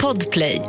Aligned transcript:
Podplay. 0.00 0.62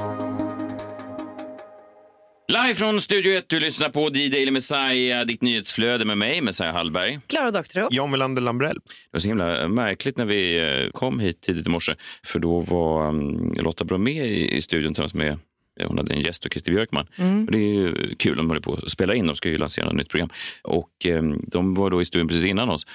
Live 2.47 2.75
från 2.75 3.01
Studio 3.01 3.33
1, 3.33 3.45
du 3.47 3.59
lyssnar 3.59 3.89
på 3.89 4.09
D-Daily 4.09 4.51
Messiah, 4.51 5.25
ditt 5.25 5.41
nyhetsflöde 5.41 6.05
med 6.05 6.17
mig, 6.17 6.41
Messiah 6.41 6.73
Hallberg. 6.73 7.19
Klara 7.27 7.51
Doktorow. 7.51 7.87
John 7.91 8.11
Welander 8.11 8.41
Lambrell. 8.41 8.75
Det 8.75 8.91
var 9.11 9.19
så 9.19 9.27
himla 9.27 9.67
märkligt 9.67 10.17
när 10.17 10.25
vi 10.25 10.59
eh, 10.83 10.91
kom 10.91 11.19
hit 11.19 11.41
tidigt 11.41 11.67
i 11.67 11.69
morse, 11.69 11.95
för 12.23 12.39
då 12.39 12.59
var 12.59 13.07
um, 13.07 13.53
Lotta 13.57 13.85
Bromé 13.85 14.23
i, 14.23 14.57
i 14.57 14.61
studion 14.61 14.93
tillsammans 14.93 15.13
med 15.13 15.37
hon 15.87 15.97
hade 15.97 16.13
en 16.13 16.21
gäst 16.21 16.45
och 16.45 16.51
Christer 16.51 16.71
Björkman. 16.71 17.07
Mm. 17.15 17.45
Det 17.51 17.57
är 17.57 17.73
ju 17.73 18.15
kul, 18.15 18.37
de 18.37 18.47
håller 18.47 18.61
på 18.61 18.73
att 18.73 18.91
spela 18.91 19.15
in, 19.15 19.27
de 19.27 19.35
ska 19.35 19.49
ju 19.49 19.57
lansera 19.57 19.89
ett 19.89 19.95
nytt 19.95 20.09
program. 20.09 20.29
Och 20.61 21.05
eh, 21.05 21.23
de 21.47 21.75
var 21.75 21.89
då 21.89 22.01
i 22.01 22.05
studion 22.05 22.27
precis 22.27 22.43
innan 22.43 22.69
oss. 22.69 22.87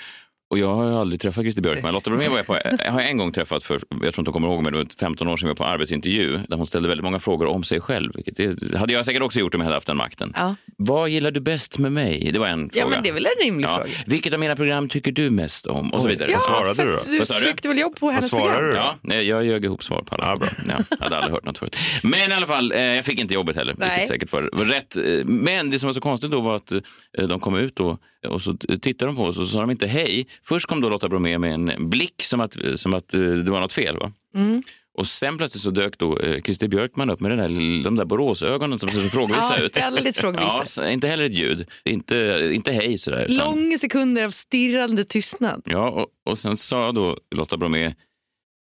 Och 0.51 0.59
jag 0.59 0.75
har 0.75 1.01
aldrig 1.01 1.21
träffat 1.21 1.43
Christer 1.45 1.63
Björkman. 1.63 1.93
Lotta 1.95 2.11
Bromé 2.11 2.29
var 2.29 2.37
jag 2.37 2.47
på, 2.47 2.59
jag 2.85 2.93
har 2.93 3.01
en 3.01 3.17
gång 3.19 3.33
träffat 3.33 3.63
för, 3.63 3.75
jag 3.91 4.01
tror 4.01 4.07
inte 4.07 4.21
hon 4.21 4.33
kommer 4.33 4.49
ihåg 4.49 4.63
mig, 4.63 4.73
det 4.73 4.79
var 4.79 4.87
15 5.01 5.29
år 5.29 5.37
sedan 5.37 5.47
vi 5.47 5.51
var 5.51 5.57
på 5.57 5.65
arbetsintervju 5.65 6.39
där 6.49 6.57
hon 6.57 6.67
ställde 6.67 6.89
väldigt 6.89 7.05
många 7.05 7.21
frågor 7.21 7.47
om 7.49 7.65
sig 7.65 7.81
själv. 7.81 8.13
Vilket 8.15 8.37
det 8.37 8.79
hade 8.79 8.93
jag 8.93 9.05
säkert 9.05 9.23
också 9.23 9.41
gjort 9.41 9.55
om 9.55 9.61
jag 9.61 9.65
hade 9.65 9.77
haft 9.77 9.87
den 9.87 9.97
makten. 9.97 10.33
Ja. 10.37 10.55
Vad 10.79 11.09
gillar 11.09 11.31
du 11.31 11.41
bäst 11.41 11.79
med 11.79 11.93
mig? 11.93 12.31
Det 12.33 12.39
var 12.39 12.49
en 12.49 12.71
ja, 12.75 12.83
fråga. 12.83 12.95
men 12.97 13.03
det 13.03 13.09
är 13.09 13.13
väl 13.13 13.27
en 13.27 13.45
rimlig 13.45 13.69
Ja. 13.69 13.75
fråga. 13.77 13.91
Vilket 14.07 14.33
av 14.33 14.41
mina 14.41 14.57
program 14.57 14.89
tycker 14.89 15.13
du 15.13 15.31
mest 15.31 15.67
om? 15.67 15.93
Och 15.93 16.01
så 16.01 16.09
vidare. 16.09 16.31
Ja, 16.31 16.37
Vad 16.37 16.45
svarade 16.47 16.85
du 16.85 16.93
då? 16.93 16.99
du 17.11 17.19
Vad 17.19 17.29
sa 17.29 17.35
du? 17.35 17.41
sökte 17.41 17.69
väl 17.69 17.79
jobb 17.79 17.97
på 17.97 18.11
hennes 18.11 18.31
program? 18.31 18.65
du? 18.65 18.75
Ja, 18.75 18.95
nej, 19.03 19.29
jag 19.29 19.45
ljög 19.45 19.65
ihop 19.65 19.85
svar 19.85 20.03
på 20.03 20.15
alla. 20.15 20.27
Ja, 20.31 20.37
bra. 20.37 20.49
Ja, 20.69 20.85
jag 20.91 20.97
hade 21.05 21.17
aldrig 21.17 21.33
hört 21.35 21.45
något 21.45 21.59
förut. 21.59 21.77
Men 22.03 22.31
i 22.31 22.35
alla 22.35 22.47
fall, 22.47 22.73
eh, 22.73 22.81
jag 22.83 23.05
fick 23.05 23.21
inte 23.21 23.35
jobbet 23.35 23.57
heller. 23.57 23.75
Nej. 23.79 23.89
Vilket 23.91 24.09
säkert 24.09 24.33
var, 24.33 24.51
var 24.53 24.65
rätt. 24.65 24.97
Eh, 24.97 25.03
Men 25.25 25.71
det 25.71 25.79
som 25.79 25.87
var 25.87 25.95
så 25.95 26.01
konstigt 26.01 26.31
då 26.31 26.41
var 26.41 26.57
att 26.57 26.73
eh, 26.73 27.29
de 27.29 27.41
kom 27.41 27.57
ut 27.57 27.77
då, 27.77 27.99
och 28.29 28.43
så 28.43 28.55
tittade 28.57 29.07
de 29.13 29.17
på 29.17 29.23
oss 29.23 29.39
och 29.39 29.45
så 29.47 29.51
sa 29.53 29.61
de 29.61 29.71
inte 29.71 29.87
hej. 29.87 30.27
Först 30.43 30.67
kom 30.67 30.81
då 30.81 30.89
Lotta 30.89 31.09
Bromé 31.09 31.39
med 31.39 31.55
en 31.55 31.91
blick 31.91 32.23
som 32.23 32.41
att, 32.41 32.57
som 32.77 32.95
att 32.95 33.15
eh, 33.15 33.21
det 33.21 33.51
var 33.51 33.61
något 33.61 33.73
fel. 33.73 33.97
Va? 33.99 34.13
Mm. 34.35 34.63
Och 34.99 35.07
sen 35.07 35.37
plötsligt 35.39 35.63
så 35.63 35.71
dök 35.71 35.99
då 35.99 36.19
eh, 36.19 36.41
Christer 36.41 36.69
Björkman 36.69 37.11
upp 37.11 37.21
med 37.21 37.31
den 37.31 37.39
där, 37.39 37.85
de 37.85 37.97
där 37.97 38.05
Boråsögonen 38.05 38.79
som 38.79 38.89
ser 38.89 39.01
så 39.01 39.09
frågvisa 39.09 39.59
Ja, 39.59 39.65
ut. 39.65 39.77
väldigt 39.77 40.17
frågvisa. 40.17 40.65
Ja, 40.85 40.91
inte 40.91 41.09
heller 41.09 41.25
ett 41.25 41.33
ljud. 41.39 41.67
Inte, 41.85 42.51
inte 42.53 42.73
hej 42.73 42.99
sådär. 42.99 43.25
utan- 43.25 43.37
Långa 43.37 43.79
sekunder 43.79 44.25
av 44.25 44.31
stirrande 44.31 45.05
tystnad. 45.05 45.63
Ja, 45.65 45.89
och, 45.91 46.07
och 46.31 46.39
sen 46.39 46.57
sa 46.57 46.93
då 46.93 47.19
Lotta 47.35 47.57
Bromé, 47.57 47.95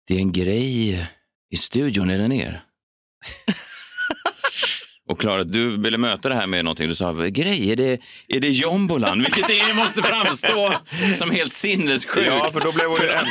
det 0.07 0.15
är 0.15 0.19
en 0.19 0.31
grej 0.31 1.07
i 1.51 1.57
studion, 1.57 2.09
är 2.09 2.17
den 2.17 2.31
er? 2.31 2.63
och 5.09 5.19
Klara, 5.19 5.43
du 5.43 5.77
ville 5.77 5.97
möta 5.97 6.29
det 6.29 6.35
här 6.35 6.47
med 6.47 6.65
någonting. 6.65 6.87
Du 6.87 6.95
sa, 6.95 7.13
grej, 7.13 7.71
är 7.71 7.75
det, 7.75 7.99
är 8.27 8.39
det 8.39 8.49
jombolan? 8.49 9.19
Vilket 9.23 9.47
det 9.47 9.73
måste 9.75 10.01
framstå 10.03 10.73
som 11.15 11.31
helt 11.31 11.53
sinnessjukt. 11.53 12.27
Ja, 12.27 12.49
för 12.53 12.59
då 12.59 12.71
blev 12.71 12.87
hon 12.87 12.97
ju 13.01 13.09
en, 13.09 13.25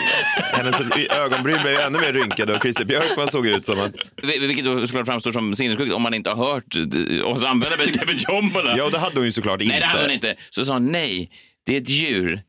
hennes 0.53 1.08
ögonbryn 1.11 1.58
blev 1.62 1.81
ännu 1.81 1.98
mer 1.98 2.12
rynkade 2.12 2.55
och 2.55 2.62
Christer 2.62 2.84
Björkman 2.84 3.28
såg 3.31 3.47
ut 3.47 3.66
som 3.66 3.81
att... 3.81 3.92
Vil- 4.22 4.47
Vilket 4.47 4.64
då 4.64 4.86
skulle 4.86 5.05
framstå 5.05 5.33
som 5.33 5.56
sinnessjukt 5.56 5.92
om 5.92 6.03
man 6.03 6.14
inte 6.14 6.31
har 6.31 6.53
hört 6.53 6.77
eh, 6.77 7.27
oss 7.27 7.44
använda 7.44 7.77
begreppet 7.77 8.28
jombola. 8.28 8.75
Ja, 8.78 8.84
och 8.84 8.91
det 8.91 8.98
hade 8.98 9.16
hon 9.16 9.25
ju 9.25 9.33
såklart 9.33 9.61
inte. 9.61 9.72
Nej, 9.72 9.81
det 9.81 9.86
hade 9.86 10.03
hon 10.03 10.11
inte. 10.12 10.34
Så 10.50 10.64
sa 10.64 10.72
hon, 10.72 10.92
nej, 10.92 11.31
det 11.66 11.77
är 11.77 11.81
ett 11.81 11.88
djur. 11.88 12.41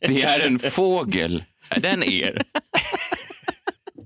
det 0.00 0.22
är 0.22 0.40
en 0.40 0.58
fågel. 0.58 1.44
Är 1.68 1.80
den 1.80 2.02
er? 2.02 2.42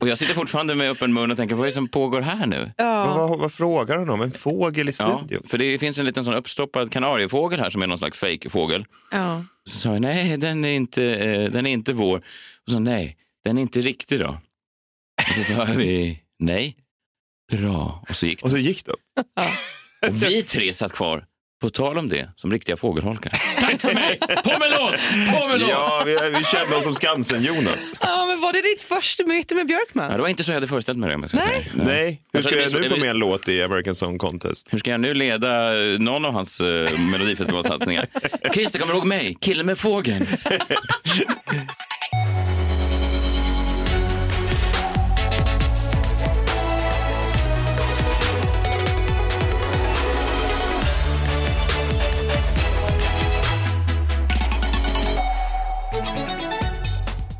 Och 0.04 0.10
jag 0.10 0.18
sitter 0.18 0.34
fortfarande 0.34 0.74
med 0.74 0.90
öppen 0.90 1.12
mun 1.12 1.30
och 1.30 1.36
tänker, 1.36 1.54
vad 1.54 1.64
är 1.64 1.70
det 1.70 1.74
som 1.74 1.88
pågår 1.88 2.20
här 2.22 2.46
nu? 2.46 2.72
Vad, 2.78 3.16
vad, 3.16 3.38
vad 3.38 3.52
frågar 3.52 3.96
hon 3.98 4.10
om? 4.10 4.20
En 4.22 4.30
fågel 4.30 4.88
i 4.88 4.92
Ja, 4.98 5.18
studion? 5.18 5.42
för 5.48 5.58
det 5.58 5.78
finns 5.78 5.98
en 5.98 6.06
liten 6.06 6.24
sån 6.24 6.34
uppstoppad 6.34 6.92
kanariefågel 6.92 7.60
här 7.60 7.70
som 7.70 7.82
är 7.82 7.86
någon 7.86 7.98
slags 7.98 8.18
fejkfågel. 8.18 8.86
Ja. 9.10 9.44
Så 9.68 9.76
sa 9.78 9.92
jag, 9.92 10.00
nej, 10.02 10.36
den 10.36 10.64
är 10.64 10.72
inte, 10.74 11.04
eh, 11.04 11.50
den 11.50 11.66
är 11.66 11.70
inte 11.70 11.92
vår. 11.92 12.18
Och 12.66 12.70
så 12.70 12.78
nej, 12.78 13.16
den 13.44 13.58
är 13.58 13.62
inte 13.62 13.80
riktig 13.80 14.20
då. 14.20 14.36
Och 15.28 15.34
så 15.34 15.42
sa 15.54 15.64
vi, 15.64 16.20
nej, 16.38 16.76
bra. 17.52 18.04
Och 18.08 18.16
så 18.16 18.26
gick 18.26 18.38
det. 18.40 18.44
Och 18.44 18.50
så 18.50 18.58
gick 18.58 18.84
de. 18.84 18.92
Och 20.08 20.22
vi 20.22 20.42
tre 20.42 20.72
satt 20.72 20.92
kvar, 20.92 21.24
på 21.64 21.70
tal 21.70 21.98
om 21.98 22.08
det, 22.08 22.28
som 22.36 22.52
riktiga 22.52 22.76
fågelholkar. 22.76 23.30
Tack 23.60 23.80
för 23.80 23.94
mig! 23.94 24.18
På 24.18 24.58
med 24.58 24.70
låt! 24.70 25.08
På 25.32 25.48
med 25.48 25.60
låt! 25.60 25.70
Ja, 25.70 26.02
vi, 26.06 26.16
vi 26.38 26.44
kände 26.44 26.76
oss 26.76 26.84
som 26.84 26.94
Skansen-Jonas. 26.94 27.92
ja, 28.00 28.26
men 28.26 28.40
var 28.40 28.52
det 28.52 28.60
ditt 28.60 28.80
första 28.80 29.26
möte 29.26 29.54
med 29.54 29.66
Björkman? 29.66 30.10
Ja, 30.10 30.16
det 30.16 30.22
var 30.22 30.28
inte 30.28 30.44
så 30.44 30.50
jag 30.50 30.56
hade 30.56 30.66
föreställt 30.66 30.98
mig 30.98 31.08
det. 31.08 31.12
Jag 31.12 31.20
Nej. 31.20 31.28
Säga. 31.30 31.44
Nej, 31.74 32.06
hur 32.06 32.16
Jag 32.38 32.44
ska 32.44 32.56
jag 32.56 32.72
det 32.72 32.76
är 32.76 32.80
nu 32.80 32.88
få 32.88 32.96
med 32.96 33.10
en 33.10 33.16
låt 33.16 33.48
i 33.48 33.62
American 33.62 33.94
Song 33.94 34.18
Contest? 34.18 34.68
Hur 34.70 34.78
ska 34.78 34.90
jag 34.90 35.00
nu 35.00 35.14
leda 35.14 35.82
eh, 35.82 35.98
någon 35.98 36.24
av 36.24 36.32
hans 36.32 36.60
uh, 36.60 37.00
melodifestivalsatsningar? 37.10 38.06
Christer, 38.54 38.78
kommer 38.78 38.92
du 38.92 38.98
ihåg 38.98 39.06
mig? 39.06 39.36
Killen 39.40 39.66
med 39.66 39.78
fågeln. 39.78 40.26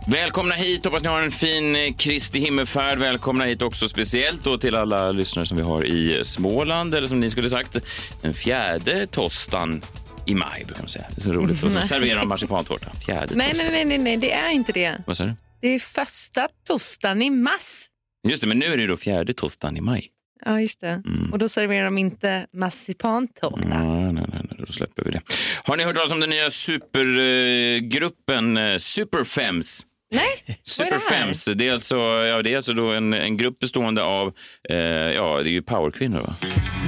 Välkomna 0.08 0.54
hit, 0.54 0.84
hoppas 0.84 1.02
ni 1.02 1.08
har 1.08 1.22
en 1.22 1.30
fin 1.30 1.76
eh, 1.76 1.94
Kristi 1.94 2.38
himmelfärd. 2.38 2.98
Välkomna 2.98 3.44
hit 3.44 3.62
också 3.62 3.88
speciellt 3.88 4.44
då 4.44 4.58
till 4.58 4.74
alla 4.74 5.12
lyssnare 5.12 5.46
som 5.46 5.56
vi 5.56 5.62
har 5.62 5.84
i 5.84 6.24
Småland, 6.24 6.94
eller 6.94 7.08
som 7.08 7.20
ni 7.20 7.30
skulle 7.30 7.48
sagt, 7.48 7.76
den 8.22 8.34
fjärde 8.34 9.06
tostan 9.06 9.82
i 10.26 10.34
maj 10.34 10.64
brukar 10.64 10.82
man 10.82 10.88
säga. 10.88 11.04
Det 11.14 11.20
är 11.20 11.22
så 11.22 11.32
roligt. 11.32 11.62
Och 11.62 11.70
så 11.70 11.80
serverar 11.80 12.18
de 12.20 12.28
marsipantårta. 12.28 12.90
Fjärde 13.06 13.34
Nej, 13.34 13.50
tostan. 13.50 13.72
nej, 13.72 13.84
nej, 13.84 13.98
nej, 13.98 14.00
nej, 14.04 14.16
det 14.16 14.32
är 14.32 14.50
inte 14.50 14.72
det. 14.72 15.02
Vad 15.06 15.16
sa 15.16 15.24
du? 15.24 15.34
Det 15.60 15.68
är 15.68 15.78
första 15.78 16.48
torsdagen 16.66 17.22
i 17.22 17.30
mars. 17.30 17.86
Just 18.28 18.40
det, 18.42 18.48
men 18.48 18.58
nu 18.58 18.66
är 18.66 18.76
det 18.76 18.86
då 18.86 18.96
fjärde 18.96 19.32
tostan 19.34 19.76
i 19.76 19.80
maj. 19.80 20.10
Ja, 20.46 20.60
just 20.60 20.80
det. 20.80 21.02
Och 21.32 21.38
då 21.38 21.48
serverar 21.48 21.84
de 21.84 21.98
inte 21.98 22.46
marsipantårta. 22.52 23.68
Nej, 23.68 24.12
nej, 24.12 24.24
nej, 24.32 24.42
då 24.58 24.66
släpper 24.72 25.04
vi 25.04 25.10
det. 25.10 25.20
Har 25.64 25.76
ni 25.76 25.84
hört 25.84 25.94
talas 25.94 26.12
om 26.12 26.20
den 26.20 26.30
nya 26.30 26.50
supergruppen 26.50 28.56
eh, 28.56 28.78
Superfems? 28.78 29.86
Nej, 30.14 30.56
vad 30.78 30.86
är 30.86 30.90
det 30.90 31.54
det 31.54 31.68
är 31.68 31.72
alltså, 31.72 31.96
ja, 31.96 32.42
det 32.42 32.52
är 32.52 32.56
alltså 32.56 32.72
då 32.72 32.92
en, 32.92 33.12
en 33.12 33.36
grupp 33.36 33.58
bestående 33.58 34.02
av, 34.02 34.32
eh, 34.70 34.76
ja, 34.76 35.40
det 35.42 35.50
är 35.50 35.52
ju 35.52 35.62
powerkvinnor 35.62 36.20
va? 36.20 36.34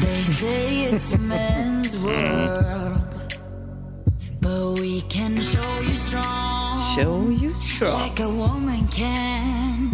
They 0.03 0.25
say 0.25 0.89
it's 0.91 1.15
men's 1.19 1.97
world, 1.99 3.05
but 4.41 4.81
we 4.81 5.01
can 5.11 5.41
show 5.43 5.85
you 5.85 5.95
strong 5.95 6.97
Show 6.97 7.33
you 7.43 7.55
strong. 7.55 8.09
like 8.09 8.23
a 8.23 8.29
woman 8.29 8.89
can. 8.97 9.91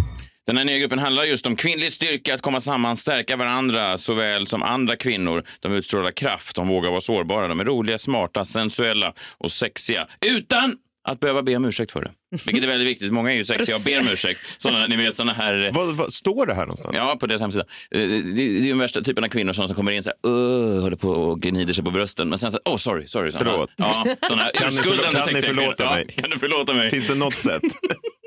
Den 0.47 0.57
här 0.57 0.65
nya 0.65 0.79
gruppen 0.79 0.99
handlar 0.99 1.25
just 1.25 1.47
om 1.47 1.57
kvinnlig 1.57 1.93
styrka, 1.93 2.35
att 2.35 2.43
komma 2.43 2.61
samman, 2.61 2.97
stärka 2.97 3.37
varandra 3.37 3.99
såväl 3.99 4.47
som 4.47 4.63
andra 4.63 4.97
kvinnor. 4.97 5.45
De 5.61 5.73
utstrålar 5.73 6.11
kraft, 6.11 6.57
de 6.57 6.69
vågar 6.69 6.91
vara 6.91 7.01
sårbara, 7.01 7.49
de 7.49 7.61
är 7.61 7.65
roliga, 7.65 7.99
smarta, 7.99 8.45
sensuella 8.45 9.13
och 9.39 9.53
sexiga. 9.53 10.07
Utan 10.27 10.77
att 11.09 11.21
behöva 11.21 11.43
be 11.43 11.57
om 11.57 11.65
ursäkt 11.65 11.93
för 11.93 12.01
det. 12.03 12.11
Vilket 12.47 12.65
är 12.65 12.69
väldigt 12.69 12.89
viktigt. 12.89 13.13
Många 13.13 13.33
är 13.33 13.37
ju 13.37 13.45
sexiga 13.45 13.77
och 13.77 13.83
ber 13.83 14.01
om 14.01 14.09
ursäkt. 14.09 14.41
Såna, 14.59 14.87
ni 14.87 14.97
vet 14.97 15.17
såna 15.17 15.33
här... 15.33 15.71
Vad, 15.73 15.97
vad, 15.97 16.13
står 16.13 16.47
det 16.47 16.55
här 16.55 16.63
någonstans? 16.63 16.95
Ja, 16.97 17.17
på 17.21 17.27
deras 17.27 17.41
hemsida. 17.41 17.65
Eh, 17.91 18.01
Det 18.01 18.43
är 18.43 18.63
ju 18.63 18.69
den 18.69 18.79
värsta 18.79 19.01
typen 19.01 19.25
av 19.25 19.29
kvinnor 19.29 19.53
som 19.53 19.67
som 19.67 19.77
kommer 19.77 19.93
in 19.93 20.03
så 20.03 20.11
här, 20.25 20.81
håller 20.81 20.97
på 20.97 21.09
och 21.11 21.41
gnider 21.43 21.75
sig 21.75 21.85
på 21.85 21.91
brösten. 21.91 22.29
Men 22.29 22.39
sen 22.39 22.53
så 22.53 22.59
åh, 22.65 22.73
oh, 22.75 22.77
sorry, 22.77 23.07
sorry. 23.07 23.33
Såna, 23.33 23.45
Förlåt. 23.45 23.71
Ja, 23.77 24.07
såna 24.29 24.51
Kan 24.55 24.69
urskuldande 24.69 25.03
förlå- 25.03 25.13
kan 25.13 25.35
ni 25.35 25.41
sexiga 25.41 25.55
förlåta 25.55 25.85
mig? 25.91 26.05
Ja, 26.17 26.23
kan 26.23 26.31
du 26.31 26.39
förlåta 26.39 26.75
mig? 26.75 26.91
Finns 26.91 27.07
det 27.09 27.15
något 27.15 27.35
sätt 27.35 27.63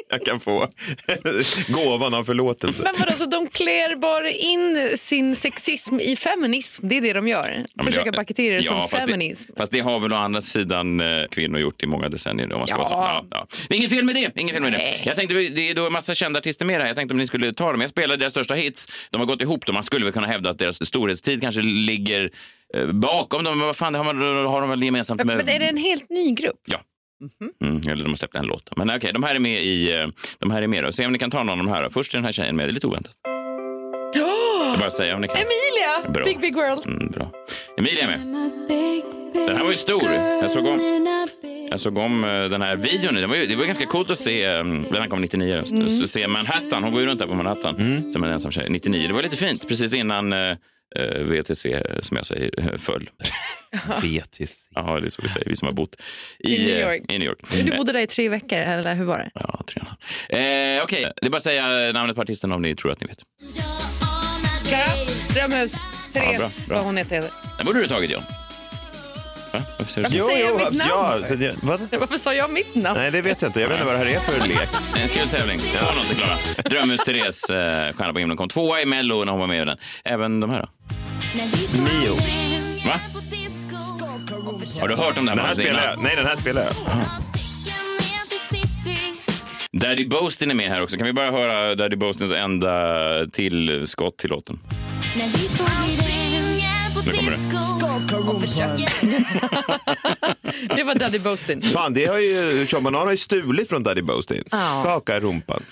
jag 0.10 0.26
kan 0.26 0.40
få 0.40 0.68
gåvan 1.68 2.14
av 2.14 2.24
förlåtelse? 2.24 2.84
Men 2.84 2.94
vadå, 3.00 3.12
så 3.12 3.26
de 3.26 3.48
klär 3.50 3.96
bara 3.96 4.30
in 4.30 4.98
sin 4.98 5.36
sexism 5.36 6.00
i 6.00 6.16
feminism? 6.16 6.88
Det 6.88 6.98
är 6.98 7.02
det 7.02 7.14
de 7.14 7.28
gör? 7.28 7.66
Ja, 7.74 7.84
Försöka 7.84 8.12
det- 8.12 8.18
paketera 8.18 8.56
det 8.58 8.64
som 8.64 8.78
fast 8.80 8.92
feminism? 9.00 9.52
Det, 9.56 9.60
fast 9.60 9.72
det 9.72 9.80
har 9.80 10.00
väl 10.00 10.14
å 10.14 10.16
andra 10.16 10.42
sidan 10.42 11.00
eh, 11.00 11.26
kvinnor 11.32 11.60
gjort 11.60 11.84
i 11.84 11.88
många 11.88 12.10
decennier. 12.10 12.54
Om 12.54 12.60
man 12.60 12.68
ska 12.68 12.78
Ja. 12.78 12.90
vara. 12.90 13.12
Ja, 13.32 13.48
ja. 13.70 13.76
Inget 13.76 13.90
fel 13.90 14.04
med 14.06 14.16
det. 14.16 14.32
Inget 14.42 14.54
fel 14.54 14.64
med 14.64 14.72
det. 14.74 15.02
Jag 15.06 15.16
tänkte, 15.16 15.36
det 15.36 15.70
är 15.70 15.74
då 15.76 15.86
en 15.86 15.94
massa 15.94 16.14
kända 16.16 16.40
artister 16.40 16.66
med 16.66 16.80
här. 16.80 16.88
Jag 16.88 16.96
tänkte 16.96 17.14
om 17.14 17.18
ni 17.18 17.28
skulle 17.28 17.54
ta 17.54 17.72
dem. 17.72 17.82
Jag 17.82 17.90
spelade 17.90 18.18
deras 18.18 18.34
största 18.34 18.54
hits. 18.54 18.88
De 19.10 19.18
har 19.22 19.25
gått 19.25 19.42
ihop. 19.42 19.72
Man 19.74 19.84
skulle 19.84 20.06
väl 20.06 20.13
kunna 20.13 20.28
hävda 20.28 20.50
att 20.50 20.60
deras 20.60 20.86
storhetstid 20.88 21.42
kanske 21.42 21.62
ligger 21.62 22.31
eh, 22.75 22.86
bakom 22.88 23.44
dem. 23.44 23.58
Men 23.58 23.68
vad 23.68 23.75
fan, 23.75 23.94
det 23.94 24.00
har, 24.00 24.13
man, 24.13 24.46
har 24.46 24.62
de 24.62 24.69
väl 24.69 24.84
gemensamt 24.84 25.24
med... 25.24 25.38
Men 25.38 25.50
är 25.50 25.60
det 25.60 25.66
en 25.66 25.78
helt 25.78 26.10
ny 26.10 26.31
grupp? 26.31 26.62
Ja. 26.66 26.78
Mm, 27.63 27.81
eller 27.88 28.03
de 28.03 28.09
har 28.09 28.15
släppt 28.15 28.35
en 28.35 28.45
låt. 28.45 28.77
Men 28.77 28.89
okej, 28.95 29.13
de 29.13 29.23
här 29.23 29.35
är 29.35 29.39
med 29.39 29.63
i... 29.63 29.94
eh, 29.94 30.07
De 30.39 30.51
här 30.51 30.62
är 30.62 30.67
med 30.67 30.83
då. 30.83 30.91
Se 30.91 31.06
om 31.06 31.12
ni 31.12 31.19
kan 31.19 31.31
ta 31.31 31.38
någon 31.44 31.50
av 31.50 31.65
de 31.65 31.67
här. 31.67 31.83
då. 31.83 31.89
Först 31.89 32.13
är 32.13 32.17
den 32.17 32.25
här 32.25 32.31
tjejen 32.31 32.56
med. 32.56 32.67
Det 32.67 32.71
är 32.71 32.73
lite 32.73 32.88
oväntat. 32.88 33.13
Jag 34.13 34.71
vill 34.71 34.79
bara 34.79 34.89
säga 34.89 35.15
om 35.15 35.21
ni 35.21 35.27
kan. 35.27 35.38
Emilia! 35.38 36.13
Bra. 36.13 36.23
Big 36.23 36.39
Big 36.39 36.56
World. 36.56 36.85
Mm, 36.88 37.07
bra. 37.12 37.31
Emilia 37.77 38.03
är 38.03 38.07
med. 38.07 38.19
Den 39.33 39.57
här 39.57 39.63
var 39.63 39.71
ju 39.71 39.77
stor. 39.77 40.03
Jag 40.13 40.51
såg 40.51 40.65
om- 40.65 41.07
Jag 41.71 41.79
såg 41.79 41.97
om 41.97 42.23
eh, 42.23 42.29
den 42.45 42.62
här 42.62 42.75
videon. 42.75 43.15
Det 43.15 43.25
var, 43.25 43.35
ju, 43.35 43.45
det 43.45 43.56
var 43.56 43.65
ganska 43.65 43.85
coolt 43.85 44.09
att 44.09 44.19
se, 44.19 44.44
eh, 44.44 44.63
den 44.91 45.09
kom 45.09 45.21
99, 45.21 45.56
just, 45.56 45.71
Mm. 45.71 45.89
se 45.89 46.27
Manhattan. 46.27 46.83
Hon 46.83 46.91
går 46.91 47.01
ju 47.01 47.07
runt 47.07 47.19
där 47.19 47.27
på 47.27 47.35
Manhattan 47.35 47.75
som 48.12 48.23
en 48.23 48.29
ensam 48.31 48.51
tjej. 48.51 48.69
99. 48.69 49.07
Det 49.07 49.13
var 49.13 49.23
lite 49.23 49.35
fint, 49.35 49.67
precis 49.67 49.94
innan 49.95 50.33
VTC, 51.03 51.81
som 52.01 52.18
jag 52.18 52.25
säger, 52.25 52.59
eh, 52.59 52.77
föll. 52.77 53.09
Vetis. 54.01 54.69
Ja, 54.75 55.00
det 55.00 55.07
är 55.07 55.09
så 55.09 55.21
vi 55.21 55.30
säger, 55.30 55.50
vi 55.50 55.56
som 55.56 55.65
har 55.65 55.74
bott 55.74 55.95
i, 56.39 56.56
I 56.56 56.65
New 56.65 56.75
eh, 56.75 56.81
York. 56.81 57.12
I 57.12 57.18
New 57.18 57.27
York. 57.27 57.39
Du 57.65 57.77
bodde 57.77 57.92
där 57.92 58.00
i 58.00 58.07
tre 58.07 58.30
veckor, 58.30 58.57
eller 58.59 58.95
hur 58.95 59.06
var 59.06 59.18
det? 59.18 59.31
Ja, 59.33 59.63
tre 59.68 59.81
och 60.30 60.36
eh, 60.36 60.83
Okej, 60.83 61.12
det 61.21 61.25
är 61.25 61.30
bara 61.30 61.38
att 61.38 61.44
säga 61.44 61.92
namnet 61.94 62.15
på 62.15 62.21
artisten 62.21 62.51
om 62.51 62.62
ni 62.62 62.75
tror 62.75 62.92
att 62.92 63.01
ni 63.01 63.07
vet. 63.07 63.18
Klara, 64.68 64.83
Drömhus, 65.33 65.75
Therese, 66.13 66.38
bra, 66.68 66.75
bra. 66.75 66.77
vad 66.77 66.86
hon 66.86 66.98
heter. 66.98 67.24
Den 67.57 67.65
borde 67.65 67.80
du 67.80 67.86
ha 67.86 67.89
tagit, 67.95 68.12
John. 68.12 68.24
Va? 69.53 69.62
Varför 69.77 69.91
säger 69.94 70.09
du 70.09 70.19
så? 70.19 70.27
säger 70.27 70.45
jag 70.45 70.71
mitt 70.71 70.86
ja, 70.89 71.18
namn? 71.19 71.39
det- 71.39 71.56
vad? 71.63 71.80
Varför 72.00 72.18
sa 72.18 72.33
jag 72.33 72.50
mitt 72.53 72.75
namn? 72.75 73.00
Nej, 73.00 73.12
det 73.12 73.21
vet 73.21 73.41
jag 73.41 73.50
inte. 73.50 73.62
Jag 73.62 73.68
vet 73.68 73.77
inte 73.77 73.86
vad 73.86 73.95
det 73.95 74.06
här 74.06 74.15
är 74.15 74.19
för 74.19 74.48
lek. 74.48 74.69
En 74.98 75.07
kul 75.09 75.27
tävling. 75.27 75.57
2-0 75.59 76.07
till 76.07 76.18
Klara. 76.18 76.38
Drömhus 76.69 77.01
Therese, 77.03 77.50
eh, 77.50 77.56
Stjärna 77.94 78.13
på 78.13 78.19
himlen, 78.19 78.38
kom 78.38 78.50
tvåa 78.50 78.81
i 78.81 78.86
Mello 78.86 79.24
när 79.24 79.31
hon 79.31 79.39
var 79.39 79.48
med 79.48 79.62
i 79.62 79.65
den. 79.65 79.77
Även 80.03 80.39
de 80.39 80.50
här 80.50 80.62
då? 80.62 80.68
Mio. 81.36 82.16
Va? 82.86 83.00
Har 84.82 84.88
du 84.88 84.96
hört 84.96 85.18
om 85.18 85.26
det 85.26 85.32
här? 85.32 85.38
Den 85.38 85.46
här 85.46 85.54
spelar 85.54 85.86
jag. 85.86 86.04
Nej, 86.04 86.16
den 86.16 86.26
här 86.26 86.36
spelar 86.36 86.62
jag. 86.62 86.74
Daddy 89.72 90.08
Boastin 90.08 90.52
är 90.52 90.56
med 90.56 90.70
här 90.70 90.84
också. 90.84 90.98
Kan 90.98 91.06
vi 91.06 91.14
bara 91.14 91.32
höra 91.32 91.76
Daddy 91.76 91.96
Boastins 91.96 92.32
enda 92.32 93.28
tillskott 93.34 94.18
till 94.18 94.30
låten? 94.30 94.60
Nu 97.06 97.12
kommer 97.13 97.31
det. 97.31 97.38
Det 100.75 100.84
var 100.84 100.96
Daddy 100.96 101.19
Boastin. 101.19 101.62
Fan, 101.62 101.94
det 101.94 102.06
har 102.06 102.18
ju, 102.19 102.66
Sean 102.68 102.84
Banan 102.84 103.02
har 103.02 103.12
ju 103.12 103.18
stulit 103.18 103.69
från 103.69 103.84
Daddy 103.84 104.02
Boastin. 104.02 104.44
Skaka 104.84 105.19
rumpan. 105.19 105.63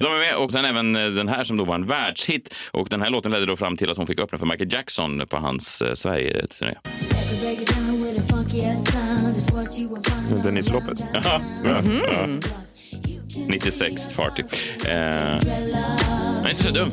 De 0.00 0.06
är 0.06 0.18
med 0.18 0.36
och 0.36 0.52
sen 0.52 0.64
även 0.64 0.96
eh, 0.96 1.06
den 1.10 1.28
här 1.28 1.44
som 1.44 1.56
då 1.56 1.64
var 1.64 1.74
en 1.74 1.86
världshit. 1.86 2.54
Och 2.70 2.88
den 2.88 3.02
här 3.02 3.10
låten 3.10 3.32
ledde 3.32 3.46
då 3.46 3.56
fram 3.56 3.76
till 3.76 3.90
att 3.90 3.96
hon 3.96 4.06
fick 4.06 4.18
öppna 4.20 4.38
för 4.38 4.46
Michael 4.46 4.72
Jackson 4.72 5.22
på 5.30 5.36
hans 5.36 5.82
eh, 5.82 5.94
Sverige-turné. 5.94 6.74
Dennis 10.44 10.68
Lopez. 10.70 10.98
Ja, 11.12 11.40
ja, 11.64 11.80
ja. 12.12 12.26
96 13.46 14.12
party. 14.12 14.42
Eh, 14.84 14.92
är 16.44 16.48
inte 16.50 16.62
så 16.62 16.70
dum. 16.70 16.90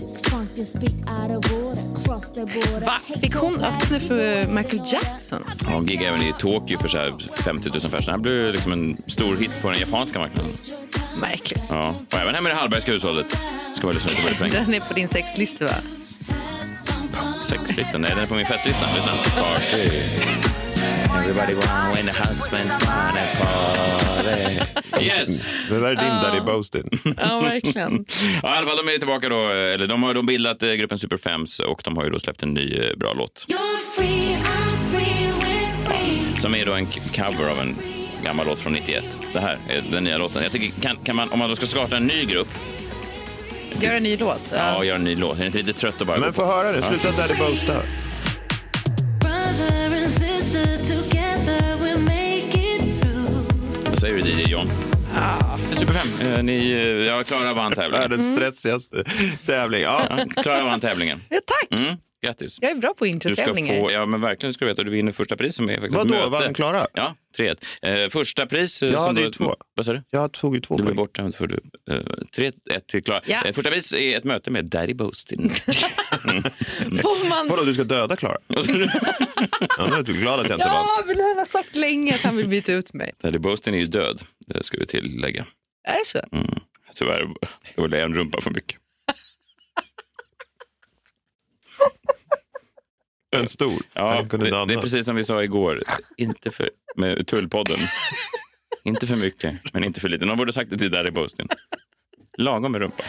Va? 2.85 2.95
Fick 3.21 3.35
hon 3.35 3.55
öppna 3.63 3.99
för 3.99 4.47
Michael 4.47 4.81
Jackson? 4.91 5.43
Ja, 5.47 5.69
Hon 5.73 5.87
giggade 5.87 6.07
även 6.07 6.21
i 6.21 6.33
Tokyo 6.39 6.79
för 6.79 6.87
så 6.87 6.97
här 6.97 7.13
50 7.35 7.69
000 7.69 7.79
personer. 7.91 8.17
Det 8.17 8.21
blev 8.21 8.51
liksom 8.53 8.71
en 8.73 8.97
stor 9.07 9.35
hit 9.35 9.51
på 9.61 9.69
den 9.69 9.79
japanska 9.79 10.19
marknaden. 10.19 10.51
Märkligt. 11.21 11.63
Ja. 11.69 11.95
Och 12.11 12.19
även 12.19 12.35
hemma 12.35 12.49
i 12.49 12.51
det 12.51 12.57
Hallbergska 12.57 12.91
hushållet 12.91 13.37
ska 13.73 13.87
man 13.87 13.93
lyssna 13.95 14.11
lite 14.11 14.23
på 14.23 14.29
det 14.29 14.35
poäng. 14.35 14.51
Den 14.65 14.73
är 14.73 14.79
på 14.79 14.93
din 14.93 15.07
sexlista, 15.07 15.65
va? 15.65 15.71
Sexlistan, 17.41 18.01
nej 18.01 18.11
den 18.15 18.23
är 18.23 18.27
på 18.27 18.35
min 18.35 18.45
festlista. 18.45 18.85
Lyssna. 18.95 19.11
Party. 19.41 19.89
Everybody 21.19 21.53
want 21.55 21.95
when 21.95 22.05
the 22.05 22.11
husband's 22.11 22.85
wanna 22.85 23.25
party. 23.39 24.59
Yes! 25.05 25.47
Det 25.69 25.79
där 25.79 25.91
är 25.91 25.95
din 25.95 26.21
Daddy 26.21 26.39
Boastin. 26.41 26.89
Ja, 27.21 27.39
verkligen. 27.39 28.05
Ja, 28.43 28.55
I 28.55 28.57
alla 28.57 28.67
fall, 28.67 28.77
de 28.85 28.93
är 28.93 28.97
tillbaka 28.97 29.29
då. 29.29 29.49
Eller 29.49 29.87
de 29.87 30.03
har 30.03 30.13
de 30.13 30.25
bildat 30.25 30.63
eh, 30.63 30.71
gruppen 30.71 30.99
Super 30.99 31.17
Femmes 31.17 31.59
och 31.59 31.81
de 31.83 31.97
har 31.97 32.03
ju 32.03 32.09
då 32.09 32.19
släppt 32.19 32.43
en 32.43 32.53
ny 32.53 32.73
eh, 32.77 32.97
bra 32.97 33.13
låt. 33.13 33.45
Som 36.37 36.55
är 36.55 36.65
då 36.65 36.73
en 36.73 36.85
cover 36.85 37.51
av 37.51 37.59
en 37.59 37.75
gammal 38.23 38.45
låt 38.45 38.59
från 38.59 38.73
91. 38.73 39.19
Det 39.33 39.39
här 39.39 39.57
är 39.69 39.83
den 39.91 40.03
nya 40.03 40.17
låten. 40.17 40.43
Jag 40.43 40.51
tycker, 40.51 40.81
kan, 40.81 40.95
kan 40.97 41.15
man, 41.15 41.29
om 41.31 41.39
man 41.39 41.49
då 41.49 41.55
ska 41.55 41.65
starta 41.65 41.97
en 41.97 42.07
ny 42.07 42.25
grupp, 42.25 42.47
Gör 43.81 43.93
en 43.93 44.03
ny 44.03 44.17
låt. 44.17 44.41
ja, 44.53 44.75
och 44.77 44.85
göra 44.85 44.95
en 44.95 45.03
ny 45.03 45.15
låt. 45.15 45.35
Är 45.37 45.39
det 45.39 45.45
inte 45.45 45.57
lite 45.57 45.73
trött 45.73 46.01
att 46.01 46.07
bara 46.07 46.17
Men 46.17 46.33
få 46.33 46.45
höra 46.45 46.71
nu. 46.71 46.81
Sluta 46.81 47.17
Daddy 47.21 47.33
Boasta. 47.39 47.81
Vad 53.89 53.99
säger 53.99 54.15
du 54.15 54.21
DJ 54.21 54.51
John? 54.51 54.71
Ja. 55.15 55.59
Super 55.75 55.93
Fem. 55.93 56.27
Eh, 56.33 56.43
ni, 56.43 57.05
ja, 57.07 57.23
Klara 57.23 57.53
vann 57.53 57.71
tävlingen. 57.71 57.99
Världens 58.01 58.27
stressigaste 58.27 59.03
tävling. 59.45 59.81
Ja. 59.81 60.01
Ja, 60.09 60.41
Klara 60.43 60.63
vann 60.63 60.79
tävlingen. 60.79 61.21
Ja, 61.29 61.37
tack! 61.45 61.79
Mm, 61.79 61.97
grattis. 62.25 62.57
Jag 62.61 62.71
är 62.71 62.75
bra 62.75 62.93
på 62.93 63.05
Du 63.05 63.11
ska 63.11 63.29
introtävlingar. 63.29 63.79
få, 63.81 63.91
ja 63.91 64.05
men 64.05 64.21
verkligen 64.21 64.53
ska 64.53 64.65
du 64.65 64.71
veta, 64.71 64.83
du 64.83 64.91
vinner 64.91 65.11
första 65.11 65.37
pris 65.37 65.55
som 65.55 65.69
är 65.69 65.73
faktiskt 65.73 65.95
Vadå, 65.95 66.09
möte. 66.09 66.27
vann 66.29 66.53
Klara? 66.53 66.87
Ja, 66.93 67.15
3-1. 67.37 68.03
Eh, 68.03 68.09
första 68.09 68.45
pris... 68.45 68.83
eh, 68.83 68.89
Jag 68.89 68.97
som 69.01 69.07
hade 69.07 69.21
ju 69.21 69.31
två. 69.31 69.55
Vad 69.75 69.85
sa 69.85 69.93
du? 69.93 70.03
Jag 70.09 70.31
tog 70.31 70.55
ju 70.55 70.61
två 70.61 70.77
Du 70.77 70.83
blev 70.83 70.95
poäng. 70.95 70.95
borta 70.95 71.31
för 71.31 71.47
du. 71.47 71.59
Eh, 71.91 71.95
3-1 72.37 72.51
till 72.87 73.03
Klara. 73.03 73.21
Ja. 73.25 73.43
Eh, 73.45 73.53
första 73.53 73.69
pris 73.71 73.93
är 73.93 74.17
ett 74.17 74.23
möte 74.23 74.51
med 74.51 74.65
Daddy 74.65 74.93
Boastin. 74.93 75.49
Får 77.01 77.29
man... 77.29 77.47
Vadå, 77.47 77.63
du 77.63 77.73
ska 77.73 77.83
döda 77.83 78.15
Klara? 78.15 78.37
Ja, 79.77 79.97
är 79.97 80.03
glad 80.21 80.39
att 80.39 80.49
jag 80.49 80.55
inte 80.55 80.67
vann. 80.67 80.85
Ja, 80.85 81.03
men 81.07 81.19
han 81.19 81.37
har 81.37 81.45
sagt 81.45 81.75
länge 81.75 82.15
att 82.15 82.21
han 82.21 82.37
vill 82.37 82.47
byta 82.47 82.73
ut 82.73 82.93
mig. 82.93 83.11
Daddy 83.21 83.37
Boastin 83.37 83.73
är 83.73 83.77
ju 83.77 83.85
död, 83.85 84.21
det 84.47 84.63
ska 84.63 84.77
vi 84.77 84.85
tillägga. 84.85 85.45
Är 85.87 85.93
det 85.99 86.05
så? 86.05 86.19
Mm. 86.31 86.59
Tyvärr, 86.95 87.27
det 87.75 87.81
var 87.81 87.93
en 87.97 88.13
rumpa 88.13 88.41
för 88.41 88.51
mycket. 88.51 88.77
En 93.39 93.47
stor. 93.47 93.81
Ja, 93.93 94.25
kunde 94.29 94.49
det, 94.49 94.65
det 94.65 94.73
är 94.73 94.81
precis 94.81 95.05
som 95.05 95.15
vi 95.15 95.23
sa 95.23 95.43
igår. 95.43 95.83
Inte 96.17 96.51
för, 96.51 96.69
med 96.95 97.27
Tullpodden. 97.27 97.79
inte 98.83 99.07
för 99.07 99.15
mycket, 99.15 99.73
men 99.73 99.83
inte 99.83 99.99
för 99.99 100.09
lite. 100.09 100.25
Någon 100.25 100.37
borde 100.37 100.53
sagt 100.53 100.71
det 100.71 100.77
till 100.77 100.91
Daddy 100.91 101.11
Boastin. 101.11 101.47
Lagom 102.37 102.71
med 102.71 102.81
rumpa. 102.81 103.03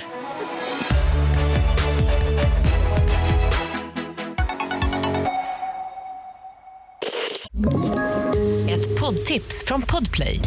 Ett 8.70 9.00
poddtips 9.00 9.64
från 9.66 9.82
Podplay. 9.82 10.40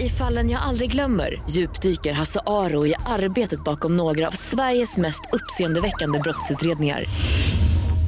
I 0.00 0.08
fallen 0.08 0.50
jag 0.50 0.62
aldrig 0.62 0.92
glömmer 0.92 1.42
djupdyker 1.50 2.12
Hasse 2.12 2.40
Aro 2.46 2.86
i 2.86 2.94
arbetet 3.06 3.64
bakom 3.64 3.96
några 3.96 4.26
av 4.26 4.32
Sveriges 4.32 4.96
mest 4.96 5.20
uppseendeväckande 5.32 6.18
brottsutredningar. 6.18 7.04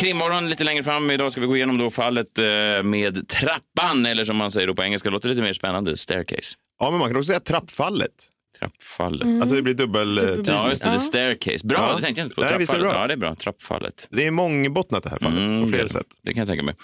Krimmorgon 0.00 0.48
lite 0.50 0.64
längre 0.64 0.82
fram. 0.82 1.10
Idag 1.10 1.32
ska 1.32 1.40
vi 1.40 1.46
gå 1.46 1.56
igenom 1.56 1.78
då 1.78 1.90
fallet 1.90 2.38
eh, 2.38 2.82
med 2.82 3.28
trappan, 3.28 4.06
eller 4.06 4.24
som 4.24 4.36
man 4.36 4.50
säger 4.50 4.66
då 4.66 4.74
på 4.74 4.82
engelska, 4.82 5.10
låter 5.10 5.28
lite 5.28 5.42
mer 5.42 5.52
spännande, 5.52 5.96
staircase. 5.96 6.54
Ja, 6.80 6.90
men 6.90 6.98
man 6.98 7.08
kan 7.08 7.16
också 7.16 7.26
säga 7.26 7.40
trappfallet. 7.40 8.10
Trappfallet. 8.58 9.28
Alltså 9.42 9.54
det 9.56 9.62
blir 9.62 9.74
dubbel... 9.74 10.18
eh, 10.18 10.24
tydligt. 10.24 10.48
Ja, 10.48 10.70
just 10.70 10.82
det. 10.84 10.92
The 10.92 10.98
staircase. 10.98 11.66
Bra, 11.66 11.78
Ja. 11.90 11.96
det 11.96 12.02
tänkte 12.02 12.20
jag 12.20 12.26
inte 12.26 12.34
på. 12.34 12.40
Nej, 12.40 12.50
det 12.50 12.56
Trappfallet. 12.66 12.82
bra. 12.92 13.00
Ja, 13.00 13.06
det 13.06 13.12
är 13.12 13.16
bra. 13.16 13.34
Trappfallet. 13.34 14.08
Det 14.10 14.26
är 14.26 14.30
mångbottnat 14.30 15.02
det 15.02 15.10
här 15.10 15.18
fallet 15.18 15.38
Mm, 15.38 15.60
på 15.60 15.66
det, 15.66 15.72
flera 15.72 15.88
sätt. 15.88 16.06
det 16.22 16.32
kan 16.34 16.38
jag 16.40 16.48
tänka 16.48 16.62
mig. 16.64 16.74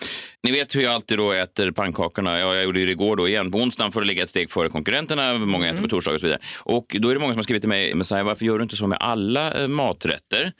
Ni 0.42 0.52
vet 0.52 0.74
hur 0.76 0.82
jag 0.82 0.94
alltid 0.94 1.18
då 1.18 1.32
äter 1.32 1.70
pannkakorna. 1.70 2.38
Ja, 2.38 2.54
jag 2.54 2.64
gjorde 2.64 2.84
det 2.84 2.90
igår 2.90 3.16
då 3.16 3.28
igen 3.28 3.50
på 3.52 3.58
onsdagen 3.58 3.92
för 3.92 4.00
att 4.00 4.06
ligga 4.06 4.22
ett 4.22 4.30
steg 4.30 4.50
före 4.50 4.68
konkurrenterna. 4.68 5.34
Många 5.38 5.68
äter 5.68 5.82
på 5.82 5.88
torsdagar 5.88 6.14
och 6.14 6.20
så 6.20 6.26
vidare. 6.26 6.40
Och 6.58 6.96
då 7.00 7.08
är 7.08 7.14
det 7.14 7.20
många 7.20 7.32
som 7.32 7.38
har 7.38 7.42
skrivit 7.42 7.62
till 7.62 7.68
mig, 7.68 7.94
Messiah, 7.94 8.24
varför 8.24 8.44
gör 8.44 8.58
du 8.58 8.62
inte 8.62 8.76
så 8.76 8.86
med 8.86 8.98
alla 9.00 9.62
eh, 9.62 9.68
maträtter? 9.68 10.52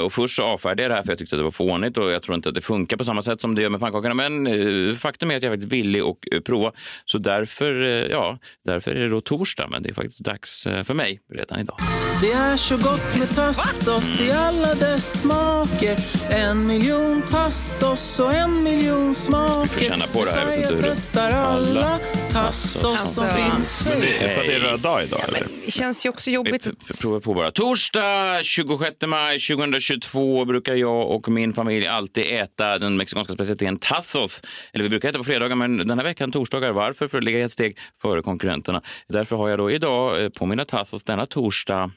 Och 0.00 0.12
först 0.12 0.36
så 0.36 0.42
avfärdade 0.42 0.82
jag 0.82 0.90
det 0.90 0.94
här 0.94 1.02
för 1.02 1.12
jag 1.12 1.18
tyckte 1.18 1.36
att 1.36 1.40
det 1.40 1.44
var 1.44 1.50
fånigt 1.50 1.96
och 1.96 2.10
jag 2.10 2.22
tror 2.22 2.34
inte 2.34 2.48
att 2.48 2.54
det 2.54 2.60
funkar 2.60 2.96
på 2.96 3.04
samma 3.04 3.22
sätt 3.22 3.40
som 3.40 3.54
det 3.54 3.62
gör 3.62 3.68
med 3.68 3.80
pannkakorna. 3.80 4.14
Men 4.14 4.46
eh, 4.46 4.96
faktum 4.96 5.30
är 5.30 5.36
att 5.36 5.42
jag 5.42 5.52
är 5.52 5.56
faktiskt 5.56 5.72
villig 5.72 6.00
att 6.00 6.16
eh, 6.32 6.40
prova. 6.40 6.72
Så 7.04 7.18
därför, 7.18 7.82
eh, 7.82 7.88
ja, 7.88 8.38
därför 8.64 8.90
är 8.90 9.00
det 9.00 9.08
då 9.08 9.20
torsdag. 9.20 9.68
Men 9.70 9.82
det 9.82 9.88
är 9.88 9.94
faktiskt 9.94 10.24
dags 10.24 10.62
för 10.84 10.94
mig 10.94 11.20
redan 11.34 11.60
idag. 11.60 11.78
Det 12.20 12.32
är 12.32 12.56
så 12.56 12.76
gott 12.76 13.18
med 13.18 13.34
tassos 13.34 14.20
i 14.20 14.30
alla 14.30 14.74
dess 14.74 15.20
smaker 15.20 15.96
En 16.30 16.66
miljon 16.66 17.22
tassos 17.22 18.18
och 18.18 18.34
en 18.34 18.62
miljon 18.62 19.14
smaker 19.14 19.66
får 19.68 19.80
känna 19.80 20.06
på 20.06 20.24
det 20.24 20.30
här, 20.30 20.40
jag 20.40 20.46
vet 20.46 20.58
inte 20.58 20.74
hur 20.74 20.82
det- 20.82 20.88
testar 20.90 21.30
alla 21.32 21.98
tassos 22.32 22.80
som 22.80 22.96
Alltså, 22.96 23.24
finns 23.28 23.88
Men 23.92 24.00
det 24.02 24.16
är 24.24 24.28
för 24.34 24.40
att 24.40 24.46
det 24.46 24.54
är 24.54 24.60
röd 24.60 24.80
dag 24.80 25.04
idag, 25.04 25.20
eller? 25.28 25.46
Det 25.64 25.70
känns 25.70 26.06
ju 26.06 26.10
också 26.10 26.30
jobbigt. 26.30 26.64
p- 26.64 26.70
p- 26.88 26.94
provar 27.02 27.20
på 27.20 27.34
bara. 27.34 27.50
Torsdag 27.50 28.40
26 28.44 29.06
maj 29.06 29.38
2022 29.40 30.44
brukar 30.44 30.74
jag 30.74 31.10
och 31.10 31.28
min 31.28 31.52
familj 31.52 31.86
alltid 31.86 32.24
äta 32.32 32.78
den 32.78 32.96
mexikanska 32.96 33.32
specialiteten 33.32 33.76
tacos. 33.78 34.42
Eller 34.72 34.82
vi 34.82 34.88
brukar 34.90 35.08
äta 35.08 35.18
på 35.18 35.24
fredagar, 35.24 35.56
men 35.56 35.76
den 35.76 35.98
här 35.98 36.04
veckan 36.04 36.32
torsdagar. 36.32 36.72
Varför? 36.72 37.08
För 37.08 37.18
att 37.18 37.24
ligga 37.24 37.44
ett 37.44 37.52
steg 37.52 37.78
före 38.02 38.22
konkurrenterna. 38.22 38.82
Därför 39.08 39.36
har 39.36 39.48
jag 39.48 39.58
då 39.58 39.70
idag 39.70 40.22
eh, 40.22 40.28
på 40.28 40.46
mina 40.46 40.64
tacos 40.64 41.04
denna 41.04 41.26
torsdag 41.26 41.90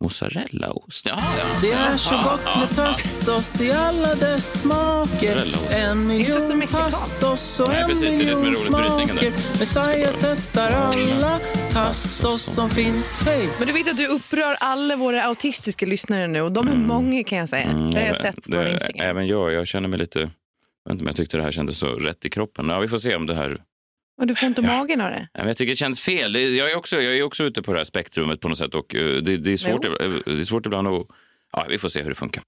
Mozzarellaost? 0.00 1.06
Ja, 1.06 1.18
ja. 1.38 1.44
Det 1.62 1.72
är 1.72 1.96
så 1.96 2.14
gott 2.16 2.44
med 2.58 2.68
tassos 2.76 3.60
i 3.60 3.72
alla 3.72 4.14
dess 4.14 4.60
smaker. 4.60 5.36
En 5.84 6.10
Inte 6.10 6.32
så 6.32 6.40
miljon 6.40 6.58
mexikanskt. 6.58 7.20
tassos 7.20 7.60
och 7.60 7.68
Nej, 7.68 7.80
en 7.82 7.88
precis, 7.88 8.02
det 8.10 8.24
är 8.24 8.30
det 8.30 8.36
som 8.36 8.44
är 8.46 8.50
miljon 8.50 8.62
roligt 8.64 9.08
där. 9.08 9.28
smaker. 9.28 9.58
Messiah 9.58 10.14
testar 10.20 10.70
alla 10.70 11.40
tassos 11.72 12.42
som 12.42 12.70
finns. 12.70 13.22
Hej! 13.24 13.48
Men 13.58 13.66
du 13.66 13.72
vet 13.72 13.90
att 13.90 13.96
du 13.96 14.06
upprör 14.06 14.56
alla 14.60 14.96
våra 14.96 15.22
autistiska 15.22 15.86
lyssnare 15.86 16.26
nu 16.26 16.40
och 16.40 16.52
de 16.52 16.68
är 16.68 16.74
många 16.76 17.24
kan 17.24 17.38
jag 17.38 17.48
säga. 17.48 17.66
det 17.66 17.72
har 17.72 17.80
jag 17.80 17.90
Mm. 17.90 18.04
även- 18.04 18.14
sett 18.22 18.44
på 18.44 18.50
det- 18.50 18.72
Instagram. 18.72 19.06
Även 19.06 19.26
jag, 19.26 19.52
jag 19.52 19.66
känner 19.66 19.88
mig 19.88 19.98
lite... 19.98 20.18
Jag 20.18 20.26
vet 20.26 20.92
inte 20.92 21.02
om 21.02 21.06
jag 21.06 21.16
tyckte 21.16 21.36
det 21.36 21.42
här 21.42 21.52
kändes 21.52 21.78
så 21.78 21.86
rätt 21.86 22.24
i 22.24 22.30
kroppen. 22.30 22.68
Ja, 22.68 22.78
vi 22.80 22.88
får 22.88 22.98
se 22.98 23.16
om 23.16 23.26
det 23.26 23.34
här... 23.34 23.58
Och 24.18 24.26
du 24.26 24.34
får 24.34 24.46
inte 24.46 24.62
magen 24.76 25.00
av 25.00 25.10
det? 25.10 25.18
Nej, 25.18 25.28
men 25.34 25.46
Jag 25.46 25.56
tycker 25.56 25.72
det 25.72 25.76
känns 25.76 26.00
fel. 26.00 26.34
Jag 26.56 26.70
är 26.70 26.76
också, 26.76 27.02
jag 27.02 27.16
är 27.16 27.22
också 27.22 27.44
ute 27.44 27.62
på 27.62 27.72
det 27.72 27.78
här 27.78 27.84
spektrumet 27.84 28.40
på 28.40 28.48
något 28.48 28.58
sätt 28.58 28.74
och 28.74 28.94
eh, 28.94 29.22
det, 29.22 29.36
det, 29.36 29.52
är, 29.52 29.56
svårt, 29.56 29.84
Jo. 29.84 29.96
eh, 30.00 30.10
det 30.26 30.40
är 30.40 30.44
svårt 30.44 30.66
ibland 30.66 30.88
att... 30.88 31.06
Ja, 31.52 31.66
vi 31.68 31.78
får 31.78 31.88
se 31.88 32.02
hur 32.02 32.08
det 32.08 32.14
funkar. 32.14 32.42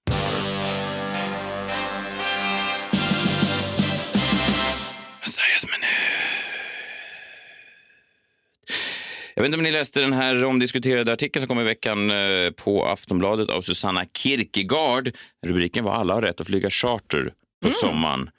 Jag 9.35 9.43
vet 9.43 9.47
inte 9.47 9.57
om 9.57 9.63
ni 9.63 9.71
läste 9.71 10.01
den 10.01 10.13
här 10.13 10.45
omdiskuterade 10.45 11.11
artikeln 11.13 11.41
som 11.41 11.47
kom 11.47 11.59
i 11.59 11.63
veckan 11.63 12.11
eh, 12.11 12.51
på 12.51 12.85
Aftonbladet 12.85 13.49
av 13.49 13.61
Susanna 13.61 14.05
Kierkegaard. 14.17 15.11
Rubriken 15.45 15.83
var 15.83 15.93
Alla 15.93 16.13
har 16.13 16.21
rätt 16.21 16.41
att 16.41 16.47
flyga 16.47 16.69
charter 16.69 17.33
på 17.65 17.71
sommaren. 17.73 18.29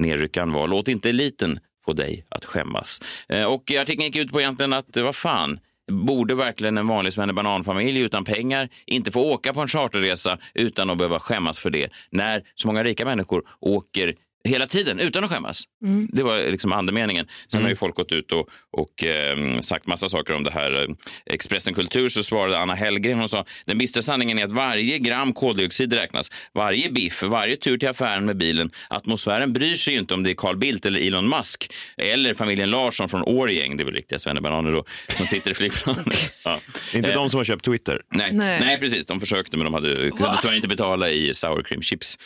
Nedryckaren 0.00 0.52
var 0.52 0.68
Låt 0.68 0.88
inte 0.88 1.08
eliten 1.08 1.60
få 1.84 1.92
dig 1.92 2.24
att 2.28 2.44
skämmas. 2.44 3.00
Eh, 3.28 3.44
och 3.44 3.70
artikeln 3.70 4.06
gick 4.06 4.16
ut 4.16 4.32
på 4.32 4.40
egentligen 4.40 4.72
att, 4.72 4.96
vad 4.96 5.16
fan, 5.16 5.60
borde 5.90 6.34
verkligen 6.34 6.78
en 6.78 6.86
vanlig 6.86 7.12
bananfamilj 7.34 8.00
utan 8.00 8.24
pengar 8.24 8.68
inte 8.86 9.10
få 9.10 9.20
åka 9.20 9.54
på 9.54 9.60
en 9.60 9.68
charterresa 9.68 10.38
utan 10.54 10.90
att 10.90 10.98
behöva 10.98 11.20
skämmas 11.20 11.58
för 11.58 11.70
det 11.70 11.92
när 12.10 12.42
så 12.54 12.68
många 12.68 12.84
rika 12.84 13.04
människor 13.04 13.42
åker 13.60 14.14
hela 14.44 14.66
tiden 14.66 14.98
utan 15.00 15.24
att 15.24 15.30
skämmas. 15.30 15.64
Det 16.08 16.22
var 16.22 16.38
liksom 16.38 16.72
andemeningen. 16.72 17.26
Sen 17.52 17.62
har 17.62 17.68
ju 17.68 17.76
folk 17.76 17.94
gått 17.96 18.12
ut 18.12 18.32
och, 18.32 18.48
och 18.72 19.04
eh, 19.04 19.58
sagt 19.60 19.86
massa 19.86 20.08
saker 20.08 20.34
om 20.34 20.44
det 20.44 20.50
här. 20.50 20.82
Eh, 20.82 20.94
Expressen 21.26 21.74
Kultur 21.74 22.08
så 22.08 22.22
svarade 22.22 22.58
Anna 22.58 22.74
Hellgren. 22.74 23.18
Hon 23.18 23.28
sa 23.28 23.44
den 23.64 23.78
bistra 23.78 24.02
sanningen 24.02 24.38
är 24.38 24.44
att 24.44 24.52
varje 24.52 24.98
gram 24.98 25.32
koldioxid 25.32 25.92
räknas. 25.92 26.30
Varje 26.54 26.90
biff, 26.90 27.22
varje 27.22 27.56
tur 27.56 27.78
till 27.78 27.88
affären 27.88 28.24
med 28.24 28.36
bilen. 28.36 28.70
Atmosfären 28.88 29.52
bryr 29.52 29.74
sig 29.74 29.94
ju 29.94 30.00
inte 30.00 30.14
om 30.14 30.22
det 30.22 30.30
är 30.30 30.34
Carl 30.34 30.56
Bildt 30.56 30.86
eller 30.86 31.00
Elon 31.00 31.28
Musk 31.28 31.72
eller 31.96 32.34
familjen 32.34 32.70
Larsson 32.70 33.08
från 33.08 33.22
Årjäng, 33.22 33.76
det 33.76 33.82
är 33.82 33.84
väl 33.84 33.94
riktiga 33.94 34.18
svennebananer 34.18 34.72
då, 34.72 34.84
som 35.06 35.26
sitter 35.26 35.50
i 35.50 35.54
flygplanet. 35.54 36.06
Ja. 36.44 36.60
Inte 36.94 37.10
Eh, 37.10 37.14
de 37.14 37.30
som 37.30 37.38
har 37.38 37.44
köpt 37.44 37.64
Twitter. 37.64 38.00
Nej, 38.14 38.32
nej. 38.32 38.60
Nej. 38.60 38.78
precis. 38.78 39.06
De 39.06 39.20
försökte 39.20 39.56
men 39.56 39.64
de 39.64 39.74
hade, 39.74 39.94
kunde 39.94 40.38
tyvärr 40.42 40.56
inte 40.56 40.68
betala 40.68 41.10
i 41.10 41.34
sour 41.34 41.62
cream 41.62 41.82
chips. 41.82 42.18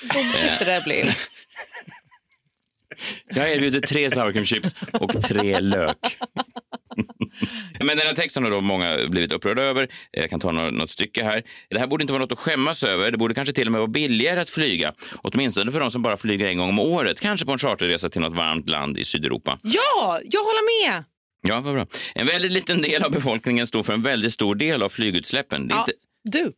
Det 0.58 0.64
där 0.64 0.84
blev. 0.84 1.04
Jag 3.26 3.50
erbjuder 3.52 3.80
tre 3.80 4.10
sour 4.10 4.32
cream 4.32 4.44
chips 4.44 4.74
och 4.92 5.22
tre 5.22 5.60
lök. 5.60 6.16
Men 7.78 7.86
den 7.96 8.06
här 8.06 8.14
texten 8.14 8.44
har 8.44 8.50
då 8.50 8.60
många 8.60 8.98
blivit 9.08 9.32
upprörda 9.32 9.62
över. 9.62 9.88
Jag 10.10 10.30
kan 10.30 10.40
ta 10.40 10.52
något, 10.52 10.74
något 10.74 10.90
stycke 10.90 11.24
här. 11.24 11.42
Det 11.70 11.78
här 11.78 11.86
borde 11.86 12.02
inte 12.02 12.12
vara 12.12 12.22
något 12.22 12.32
att 12.32 12.38
skämmas 12.38 12.82
över. 12.84 13.10
Det 13.10 13.18
borde 13.18 13.34
kanske 13.34 13.54
till 13.54 13.66
och 13.68 13.72
med 13.72 13.78
vara 13.78 13.88
billigare 13.88 14.40
att 14.40 14.50
flyga. 14.50 14.92
Åtminstone 15.22 15.72
för 15.72 15.80
de 15.80 15.90
som 15.90 16.02
bara 16.02 16.16
flyger 16.16 16.46
en 16.46 16.58
gång 16.58 16.68
om 16.68 16.78
året. 16.78 17.20
Kanske 17.20 17.46
på 17.46 17.52
en 17.52 17.58
charterresa 17.58 18.08
till 18.08 18.20
något 18.20 18.34
varmt 18.34 18.68
land 18.68 18.98
i 18.98 19.04
Sydeuropa. 19.04 19.58
Ja, 19.62 20.20
jag 20.30 20.40
håller 20.44 20.88
med. 20.90 21.04
Ja, 21.48 21.60
vad 21.60 21.74
bra. 21.74 21.86
En 22.14 22.26
väldigt 22.26 22.52
liten 22.52 22.82
del 22.82 23.02
av 23.04 23.10
befolkningen 23.12 23.66
står 23.66 23.82
för 23.82 23.92
en 23.92 24.02
väldigt 24.02 24.32
stor 24.32 24.54
del 24.54 24.82
av 24.82 24.88
flygutsläppen. 24.88 25.68
Det 25.68 25.74
är 25.74 25.76
Ja, 25.76 25.80
inte, 25.82 25.92
du. 26.38 26.52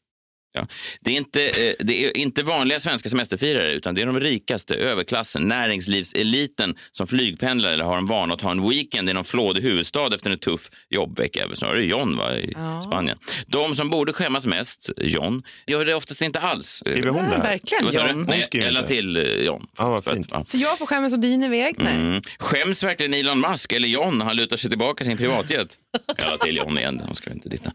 Ja. 0.57 0.67
Det, 1.01 1.11
är 1.11 1.17
inte, 1.17 1.43
eh, 1.49 1.75
det 1.79 2.05
är 2.05 2.17
inte 2.17 2.43
vanliga 2.43 2.81
svenska 2.81 3.09
semesterfirare 3.09 3.73
utan 3.73 3.95
det 3.95 4.03
är 4.03 4.07
de 4.07 4.21
rikaste, 4.21 4.75
överklassen, 4.75 5.49
näringslivseliten 5.49 6.77
som 6.93 7.07
flygpendlar 7.07 7.71
eller 7.73 7.85
har 7.85 7.99
en 7.99 8.07
vana 8.07 8.35
att 8.35 8.41
ha 8.41 8.51
en 8.51 8.69
weekend 8.69 9.11
i 9.11 9.13
någon 9.13 9.25
flådig 9.25 9.63
huvudstad 9.63 10.15
efter 10.15 10.31
en 10.31 10.39
tuff 10.39 10.71
jobbvecka. 10.91 11.45
Eller 11.45 11.55
Snarare 11.55 11.85
John 11.85 12.17
va, 12.17 12.37
i 12.37 12.53
Ja. 12.57 12.83
Spanien. 12.83 13.19
De 13.47 13.75
som 13.75 13.91
borde 13.91 14.13
skämmas 14.13 14.47
mest, 14.47 14.91
John, 14.97 15.43
gör 15.67 15.85
det 15.85 15.95
oftast 15.95 16.23
inte 16.23 16.41
alls. 16.41 16.69
Skriver 16.69 17.09
hon 17.09 17.25
det 17.25 17.37
här? 17.37 17.43
Verkligen? 17.43 17.85
John. 17.93 18.25
Nej, 18.29 18.47
inte. 18.53 18.87
till 18.87 19.17
eh, 19.17 19.23
John. 19.23 19.67
Ja, 19.79 19.99
att- 19.99 20.05
fint. 20.15 20.29
ja. 20.33 20.45
Så 20.45 20.59
jag 20.59 20.79
får 20.79 20.87
skämmas 20.87 21.13
å 21.13 21.17
dina 21.17 21.49
vägnar. 21.49 21.91
Mm. 21.95 22.23
Skäms 22.39 22.83
verkligen 22.85 23.15
Elon 23.15 23.41
Musk 23.41 23.73
eller 23.73 23.89
John 23.89 24.19
när 24.19 24.25
han 24.25 24.37
lutar 24.37 24.57
sig 24.57 24.71
tillbaka 24.71 25.05
i 25.05 25.07
sin 25.07 25.17
privatjet? 25.17 25.69
Alla 26.27 26.39
till 26.39 26.57
John 26.57 26.79
igen, 26.79 27.03
de 27.09 27.15
ska 27.15 27.31
inte 27.31 27.49
ditt 27.49 27.67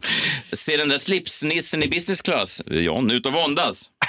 Se 0.52 0.76
den 0.76 0.88
där 0.88 0.98
slipsnissen 0.98 1.82
i 1.82 1.88
business 1.88 2.22
class, 2.22 2.62
John, 2.66 3.10
ut 3.10 3.26
och 3.26 3.32
våndas. 3.32 3.90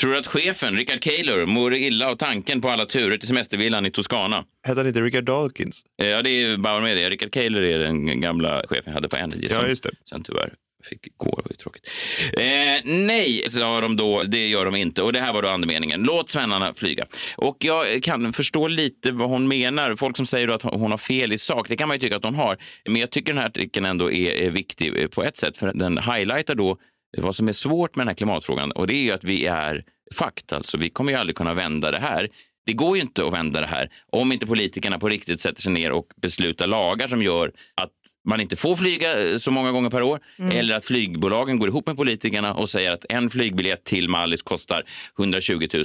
Tror 0.00 0.12
du 0.12 0.18
att 0.18 0.26
chefen, 0.26 0.76
Richard 0.76 1.00
Kaylor, 1.00 1.46
mår 1.46 1.74
illa 1.74 2.10
av 2.10 2.16
tanken 2.16 2.60
på 2.60 2.68
alla 2.70 2.86
turer 2.86 3.18
till 3.18 3.28
semestervillan 3.28 3.86
i 3.86 3.90
Toscana? 3.90 4.44
Hette 4.66 4.80
han 4.80 4.86
inte 4.88 5.00
Richard 5.00 5.24
Dawkins? 5.24 5.82
Eh, 6.02 6.08
Ja, 6.08 6.22
det 6.22 6.30
är 6.30 6.56
Bauer 6.56 6.80
Media. 6.80 7.10
Richard 7.10 7.32
Kaylor 7.32 7.62
är 7.62 7.78
den 7.78 8.20
gamla 8.20 8.62
chefen 8.68 8.82
jag 8.86 8.92
hade 8.94 9.08
på 9.08 9.16
Energy. 9.16 9.48
Ja, 9.50 9.66
just 9.66 9.82
det. 9.82 9.90
Sen 10.10 10.22
tyvärr 10.22 10.52
fick 10.88 11.16
gå, 11.16 11.30
det 11.36 11.42
var 11.42 11.50
ju 11.50 11.56
tråkigt. 11.56 11.90
Eh, 12.32 12.92
nej, 13.06 13.50
sa 13.50 13.80
de 13.80 13.96
då, 13.96 14.22
det 14.22 14.48
gör 14.48 14.64
de 14.64 14.76
inte. 14.76 15.02
Och 15.02 15.12
det 15.12 15.20
här 15.20 15.32
var 15.32 15.42
då 15.42 15.48
andemeningen. 15.48 16.02
Låt 16.02 16.30
svennarna 16.30 16.74
flyga. 16.74 17.06
Och 17.36 17.56
jag 17.60 18.02
kan 18.02 18.32
förstå 18.32 18.68
lite 18.68 19.10
vad 19.10 19.28
hon 19.28 19.48
menar. 19.48 19.96
Folk 19.96 20.16
som 20.16 20.26
säger 20.26 20.46
då 20.46 20.54
att 20.54 20.62
hon 20.62 20.90
har 20.90 20.98
fel 20.98 21.32
i 21.32 21.38
sak, 21.38 21.68
det 21.68 21.76
kan 21.76 21.88
man 21.88 21.94
ju 21.96 22.00
tycka 22.00 22.16
att 22.16 22.24
hon 22.24 22.34
har. 22.34 22.56
Men 22.84 22.96
jag 22.96 23.10
tycker 23.10 23.32
den 23.32 23.40
här 23.40 23.48
artikeln 23.48 23.86
ändå 23.86 24.12
är, 24.12 24.32
är 24.32 24.50
viktig 24.50 25.02
eh, 25.02 25.08
på 25.08 25.22
ett 25.22 25.36
sätt, 25.36 25.56
för 25.56 25.72
den 25.74 25.98
highlightar 25.98 26.54
då 26.54 26.78
vad 27.18 27.36
som 27.36 27.48
är 27.48 27.52
svårt 27.52 27.96
med 27.96 28.02
den 28.02 28.08
här 28.08 28.14
klimatfrågan 28.14 28.72
och 28.72 28.86
det 28.86 28.94
är 28.94 29.02
ju 29.02 29.10
att 29.10 29.24
vi 29.24 29.46
är 29.46 29.84
fakt. 30.14 30.52
Alltså, 30.52 30.76
vi 30.76 30.90
kommer 30.90 31.12
ju 31.12 31.18
aldrig 31.18 31.36
kunna 31.36 31.54
vända 31.54 31.90
det 31.90 31.98
här. 31.98 32.28
Det 32.66 32.72
går 32.72 32.96
ju 32.96 33.02
inte 33.02 33.26
att 33.26 33.32
vända 33.32 33.60
det 33.60 33.66
här 33.66 33.90
om 34.12 34.32
inte 34.32 34.46
politikerna 34.46 34.98
på 34.98 35.08
riktigt 35.08 35.40
sätter 35.40 35.62
sig 35.62 35.72
ner 35.72 35.92
och 35.92 36.06
beslutar 36.22 36.66
lagar 36.66 37.08
som 37.08 37.22
gör 37.22 37.52
att 37.74 37.92
man 38.28 38.40
inte 38.40 38.56
får 38.56 38.76
flyga 38.76 39.30
eh, 39.30 39.36
så 39.38 39.50
många 39.50 39.70
gånger 39.72 39.90
per 39.90 40.02
år 40.02 40.20
eller 40.52 40.74
att 40.76 40.84
flygbolagen 40.84 41.58
går 41.58 41.68
ihop 41.68 41.86
med 41.86 41.96
politikerna 41.96 42.54
och 42.54 42.68
säger 42.68 42.92
att 42.92 43.04
en 43.08 43.30
flygbiljett 43.30 43.84
till 43.84 44.08
Mallis 44.08 44.42
kostar 44.42 44.82
120 45.18 45.68
000. 45.74 45.84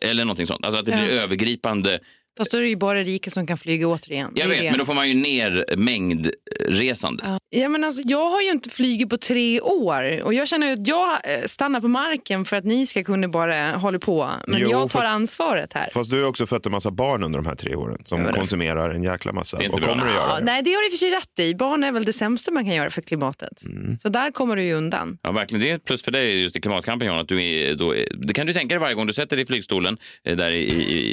Eller 0.00 0.24
någonting 0.24 0.46
sånt. 0.46 0.64
Alltså 0.64 0.78
att 0.80 0.86
det 0.86 0.92
blir 0.92 1.14
Ja. 1.16 1.22
övergripande. 1.22 1.98
Fast 2.38 2.50
då 2.52 2.58
är 2.58 2.62
det 2.62 2.68
ju 2.68 2.76
bara 2.76 3.02
rika 3.02 3.30
som 3.30 3.46
kan 3.46 3.58
flyga 3.58 3.86
återigen. 3.88 4.32
Jag 4.34 4.48
vet, 4.48 4.58
det. 4.60 4.70
men 4.70 4.78
då 4.78 4.84
får 4.84 4.94
man 4.94 5.08
ju 5.08 5.14
ner 5.14 5.64
mängdresandet. 5.76 7.26
Ja. 7.28 7.38
Ja, 7.50 7.68
men 7.68 7.84
alltså, 7.84 8.02
jag 8.04 8.30
har 8.30 8.42
ju 8.42 8.50
inte 8.50 8.70
flugit 8.70 9.08
på 9.10 9.16
tre 9.16 9.60
år 9.60 10.22
och 10.22 10.34
jag 10.34 10.48
känner 10.48 10.72
att 10.72 10.88
jag 10.88 11.10
eh, 11.10 11.42
stannar 11.44 11.80
på 11.80 11.88
marken 11.88 12.44
för 12.44 12.56
att 12.56 12.64
ni 12.64 12.86
ska 12.86 13.04
kunna 13.04 13.28
bara 13.28 13.70
hålla 13.76 13.98
på. 13.98 14.30
Men 14.46 14.60
Jo, 14.60 14.70
jag 14.70 14.90
tar 14.90 15.00
för- 15.00 15.06
ansvaret 15.06 15.72
här. 15.72 15.88
Fast 15.92 16.10
du 16.10 16.20
har 16.22 16.28
också 16.28 16.46
fött 16.46 16.66
en 16.66 16.72
massa 16.72 16.90
barn 16.90 17.22
under 17.24 17.38
de 17.38 17.46
här 17.46 17.54
tre 17.54 17.74
åren 17.74 17.98
som 18.04 18.20
Ja, 18.24 18.32
konsumerar 18.32 18.90
en 18.90 19.02
jäkla 19.02 19.32
massa. 19.32 19.56
Det 19.56 19.62
är 19.62 19.64
inte 19.64 19.74
Och 19.74 19.80
bra. 19.80 19.88
kommer 19.90 20.06
att 20.06 20.12
göra 20.14 20.28
Ja, 20.28 20.38
det. 20.38 20.44
nej, 20.44 20.62
det 20.62 20.70
har 20.72 20.80
du 20.80 20.86
i 20.86 20.88
och 20.88 20.92
för 20.92 20.98
sig 20.98 21.10
rätt 21.10 21.38
i. 21.40 21.54
Barn 21.54 21.84
är 21.84 21.92
väl 21.92 22.04
det 22.04 22.12
sämsta 22.12 22.50
man 22.50 22.64
kan 22.64 22.74
göra 22.74 22.90
för 22.90 23.02
klimatet. 23.02 23.64
Mm. 23.66 23.98
Så 23.98 24.08
där 24.08 24.30
kommer 24.30 24.56
du 24.56 24.62
ju 24.62 24.72
undan. 24.74 25.18
Ja, 25.22 25.32
verkligen. 25.32 25.64
Det 25.64 25.70
är 25.70 25.74
ett 25.76 25.84
plus 25.84 26.02
för 26.02 26.10
dig 26.12 26.42
just 26.42 26.56
i 26.56 26.60
klimatkampen, 26.60 27.08
John. 27.08 27.18
Att 27.18 27.28
du 27.28 27.44
är 27.44 27.74
då, 27.74 27.94
det 28.18 28.34
kan 28.34 28.46
du 28.46 28.52
tänka 28.52 28.74
dig 28.74 28.80
varje 28.80 28.94
gång 28.94 29.06
du 29.06 29.12
sätter 29.12 29.36
dig 29.36 29.42
i 29.42 29.46
flygstolen 29.46 29.98
eh, 30.24 30.36
där 30.36 30.50
i, 30.50 30.62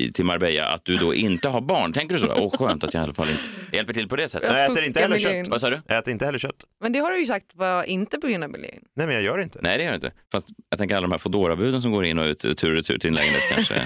i, 0.06 0.12
till 0.14 0.26
Marbella, 0.26 0.66
att 0.66 0.86
du 0.86 0.96
då 0.98 1.13
inte 1.14 1.50
har 1.50 1.62
barn. 1.62 1.94
Tänker 1.94 2.16
du 2.16 2.20
så? 2.22 2.34
Åh, 2.36 2.58
skönt 2.58 2.84
att 2.84 2.94
jag 2.94 3.02
i 3.02 3.04
alla 3.04 3.14
fall 3.14 3.30
inte 3.30 3.44
hjälper 3.78 3.94
till 3.94 4.08
på 4.08 4.16
det 4.16 4.28
sättet. 4.28 4.50
Jag 4.52 4.72
äter 4.72 4.84
inte 4.84 5.00
heller 5.00 5.16
miljön. 5.16 5.46
kött. 5.46 5.52
Vad 5.52 5.62
sa 5.62 5.70
du? 5.70 5.82
Jag 5.88 5.98
äter 5.98 6.12
inte 6.14 6.26
heller 6.26 6.40
kött. 6.40 6.64
Men 6.82 6.92
det 6.94 7.00
har 7.00 7.12
du 7.12 7.20
ju 7.20 7.26
sagt 7.26 7.46
var 7.54 7.84
inte 7.84 8.18
på 8.18 8.28
grund 8.28 8.44
av 8.44 8.50
miljön. 8.50 8.80
Nej, 8.96 9.08
men 9.08 9.16
jag 9.16 9.24
gör 9.24 9.42
inte. 9.42 9.60
Nej, 9.62 9.78
det 9.78 9.84
gör 9.84 9.92
jag 9.92 9.98
inte. 9.98 10.12
Fast 10.32 10.48
jag 10.70 10.80
tänker 10.80 10.96
alla 10.96 11.04
de 11.08 11.12
här 11.12 11.20
Foodora-buden 11.20 11.82
som 11.82 11.92
går 11.92 12.06
in 12.06 12.20
och 12.20 12.26
ut 12.26 12.40
tur 12.40 12.70
och 12.70 12.76
retur 12.76 12.98
till 12.98 13.10
en 13.10 13.16
lägenhet 13.16 13.42
kanske, 13.56 13.74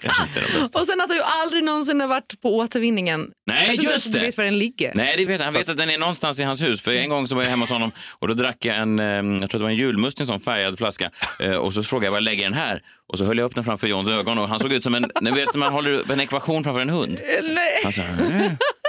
kanske 0.00 0.22
inte 0.22 0.40
är 0.40 0.52
de 0.54 0.60
bästa. 0.60 0.78
Och 0.80 0.86
sen 0.86 1.00
att 1.00 1.08
du 1.08 1.20
aldrig 1.22 1.64
någonsin 1.64 2.00
har 2.00 2.08
varit 2.08 2.40
på 2.42 2.56
återvinningen. 2.56 3.30
Nej, 3.46 3.56
jag 3.56 3.64
tror 3.66 3.72
inte 3.72 3.82
just 3.82 3.92
ens 3.92 4.06
att 4.06 4.12
du 4.12 4.18
det. 4.18 4.26
vet 4.26 4.36
var 4.36 4.44
den 4.44 4.58
ligger. 4.58 4.92
Nej, 4.94 5.14
det 5.16 5.26
vet 5.26 5.40
han. 5.40 5.44
Han 5.44 5.54
vet 5.54 5.68
att 5.68 5.76
den 5.76 5.90
är 5.90 5.98
någonstans 5.98 6.40
i 6.40 6.42
hans 6.42 6.62
hus. 6.62 6.82
För 6.82 6.92
en 6.92 7.08
gång 7.08 7.28
så 7.28 7.34
var 7.34 7.42
jag 7.42 7.50
hemma 7.50 7.62
hos 7.62 7.70
honom 7.70 7.90
och 8.18 8.28
då 8.28 8.34
drack 8.34 8.64
jag 8.64 8.76
en, 8.76 8.98
eh, 8.98 9.06
jag 9.40 9.50
tror 9.50 9.58
det 9.58 9.62
var 9.64 9.70
en 9.70 9.76
julmust 9.76 10.20
i 10.20 10.22
en 10.22 10.26
sån 10.26 10.40
färgad 10.40 10.78
flaska. 10.78 11.10
Eh, 11.40 11.54
Och 11.54 11.74
så 11.74 11.82
frågade 11.82 12.06
jag 12.06 12.10
var 12.10 12.16
jag 12.18 12.24
lägger 12.24 12.44
den 12.44 12.54
här? 12.54 12.82
Och 13.08 13.18
så 13.18 13.24
höll 13.24 13.38
jag 13.38 13.44
upp 13.44 13.54
den 13.54 13.64
framför 13.64 13.86
Johns 13.86 14.08
ögon 14.08 14.38
och 14.38 14.48
han 14.48 14.60
såg 14.60 14.72
ut 14.72 14.82
som 14.82 14.94
en, 14.94 15.10
ni 15.20 15.30
vet 15.30 15.54
när 15.54 15.58
man 15.58 15.72
håller 15.72 15.92
upp 15.92 16.10
en 16.10 16.20
ekvation 16.20 16.64
framför 16.64 16.80
en 16.80 16.90
hund. 16.90 17.20
Nej. 17.42 17.80
Han 17.84 17.92
sa, 17.92 18.02
mm, 18.02 18.32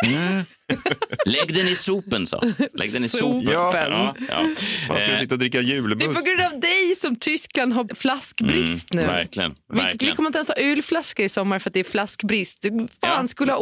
mm. 0.06 0.44
Lägg 1.26 1.54
den 1.56 1.68
i 1.68 1.76
sopen, 1.76 2.28
sa. 2.28 2.42
Lägg 2.74 2.94
den 2.94 3.04
i 3.04 3.10
sopen. 3.10 3.42
Sopen. 3.42 3.92
Ja, 3.92 4.16
ja. 4.30 4.42
Man 4.88 4.98
ska 4.98 5.06
Eh, 5.12 5.20
sitta 5.20 5.36
och 5.36 5.40
dricka 5.40 5.62
Det 5.62 6.06
är 6.06 6.14
på 6.14 6.22
grund 6.22 6.54
av 6.54 6.60
dig 6.60 6.96
som 6.96 7.16
Tyskland 7.16 7.74
har 7.74 7.96
flaskbrist 7.96 8.94
nu. 8.94 9.02
Mm, 9.02 9.14
verkligen, 9.16 9.52
Vi, 9.52 9.58
vi 9.70 9.80
verkligen. 9.86 10.16
kommer 10.16 10.28
inte 10.30 10.38
ens 10.38 10.50
ha 10.50 10.56
ölflaskor 10.56 11.26
i 11.26 11.30
sommar 11.30 11.60
för 11.60 11.70
att 11.70 11.74
det 11.74 11.80
är 11.80 11.84
flaskbrist. 11.84 12.62
Du 12.62 12.70
fan 12.70 12.88
Ja. 13.02 13.28
skulle 13.28 13.52
ha 13.52 13.60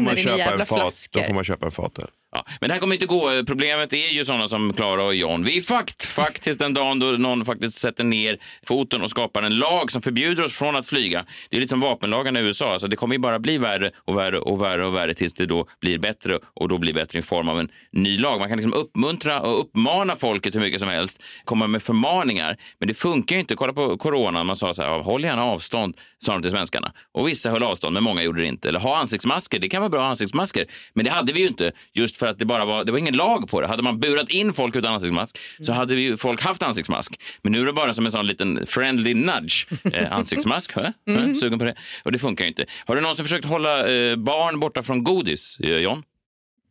man 0.00 0.14
dina 0.14 0.22
köpa 0.30 0.38
jävla 0.38 0.64
fat. 0.64 0.80
flaskor. 0.80 1.20
Då 1.20 1.26
får 1.26 1.34
man 1.34 1.44
köpa 1.44 1.66
en 1.66 1.72
fatöl. 1.72 2.08
Ja, 2.36 2.44
men 2.60 2.68
det 2.68 2.74
här 2.74 2.80
kommer 2.80 2.94
inte 2.94 3.06
gå. 3.06 3.44
Problemet 3.46 3.92
är 3.92 4.12
ju 4.12 4.24
sådana 4.24 4.48
som 4.48 4.72
Klara 4.72 5.02
och 5.02 5.14
John. 5.14 5.44
Vi 5.44 5.56
är 5.56 5.62
fakt, 5.62 6.04
faktiskt, 6.04 6.44
tills 6.44 6.58
den 6.58 6.74
dagen 6.74 6.98
då 6.98 7.06
någon 7.06 7.44
faktiskt 7.44 7.76
sätter 7.76 8.04
ner 8.04 8.38
foten 8.66 9.02
och 9.02 9.10
skapar 9.10 9.42
en 9.42 9.58
lag 9.58 9.92
som 9.92 10.02
förbjuder 10.02 10.44
oss 10.44 10.52
från 10.52 10.76
att 10.76 10.86
flyga. 10.86 11.24
Det 11.50 11.56
är 11.56 11.60
lite 11.60 11.70
som 11.70 11.80
vapenlagarna 11.80 12.40
i 12.40 12.42
USA. 12.42 12.72
Alltså 12.72 12.88
det 12.88 12.96
kommer 12.96 13.14
ju 13.14 13.18
bara 13.18 13.38
bli 13.38 13.58
värre 13.58 13.90
och 14.04 14.18
värre 14.18 14.38
och 14.38 14.62
värre 14.62 14.86
och 14.86 14.94
värre 14.94 15.14
tills 15.14 15.34
det 15.34 15.46
då 15.46 15.66
blir 15.80 15.98
bättre 15.98 16.38
och 16.54 16.68
då 16.68 16.78
blir 16.78 16.92
bättre 16.92 17.18
i 17.18 17.22
form 17.22 17.48
av 17.48 17.60
en 17.60 17.68
ny 17.92 18.18
lag. 18.18 18.38
Man 18.38 18.48
kan 18.48 18.58
liksom 18.58 18.74
uppmuntra 18.74 19.40
och 19.40 19.60
uppmana 19.60 20.16
folket 20.16 20.54
hur 20.54 20.60
mycket 20.60 20.80
som 20.80 20.88
helst, 20.88 21.22
komma 21.44 21.66
med 21.66 21.82
förmaningar. 21.82 22.56
Men 22.78 22.88
det 22.88 22.94
funkar 22.94 23.36
ju 23.36 23.40
inte. 23.40 23.54
Kolla 23.54 23.72
på 23.72 23.98
coronan. 23.98 24.46
Man 24.46 24.56
sa 24.56 24.74
så 24.74 24.82
här, 24.82 24.98
håll 24.98 25.24
gärna 25.24 25.44
avstånd, 25.44 25.96
sa 26.18 26.32
de 26.32 26.42
till 26.42 26.50
svenskarna. 26.50 26.92
Och 27.12 27.28
vissa 27.28 27.50
höll 27.50 27.62
avstånd, 27.62 27.94
men 27.94 28.02
många 28.02 28.22
gjorde 28.22 28.40
det 28.40 28.46
inte. 28.46 28.68
Eller 28.68 28.80
ha 28.80 28.96
ansiktsmasker. 28.96 29.58
Det 29.58 29.68
kan 29.68 29.82
vara 29.82 29.90
bra 29.90 30.04
ansiktsmasker. 30.04 30.66
Men 30.94 31.04
det 31.04 31.10
hade 31.10 31.32
vi 31.32 31.40
ju 31.40 31.46
inte 31.46 31.72
just 31.94 32.16
för 32.16 32.25
att 32.26 32.38
det 32.38 32.44
bara 32.44 32.64
var, 32.64 32.84
det 32.84 32.92
var 32.92 32.98
ingen 32.98 33.16
lag 33.16 33.48
på 33.48 33.60
det. 33.60 33.66
Hade 33.66 33.82
man 33.82 34.00
burat 34.00 34.30
in 34.30 34.52
folk 34.52 34.76
utan 34.76 34.92
ansiktsmask 34.94 35.38
så 35.60 35.72
hade 35.72 35.94
vi 35.94 36.16
folk 36.16 36.42
haft 36.42 36.62
ansiktsmask. 36.62 37.20
Men 37.42 37.52
nu 37.52 37.60
är 37.60 37.66
det 37.66 37.72
bara 37.72 37.92
som 37.92 38.06
en 38.06 38.12
sån 38.12 38.26
liten 38.26 38.66
friendly 38.66 39.14
nudge. 39.14 39.66
Eh, 39.92 40.12
ansiktsmask, 40.16 40.72
hö? 40.72 40.92
Hö? 41.06 41.34
sugen 41.34 41.58
på 41.58 41.64
det? 41.64 41.74
Och 42.02 42.12
det 42.12 42.18
funkar 42.18 42.44
ju 42.44 42.48
inte. 42.48 42.66
Har 42.86 42.96
du 42.96 43.00
någonsin 43.00 43.24
försökt 43.24 43.44
hålla 43.44 43.88
eh, 43.88 44.16
barn 44.16 44.60
borta 44.60 44.82
från 44.82 45.04
godis, 45.04 45.58
eh, 45.60 45.76
John? 45.76 46.02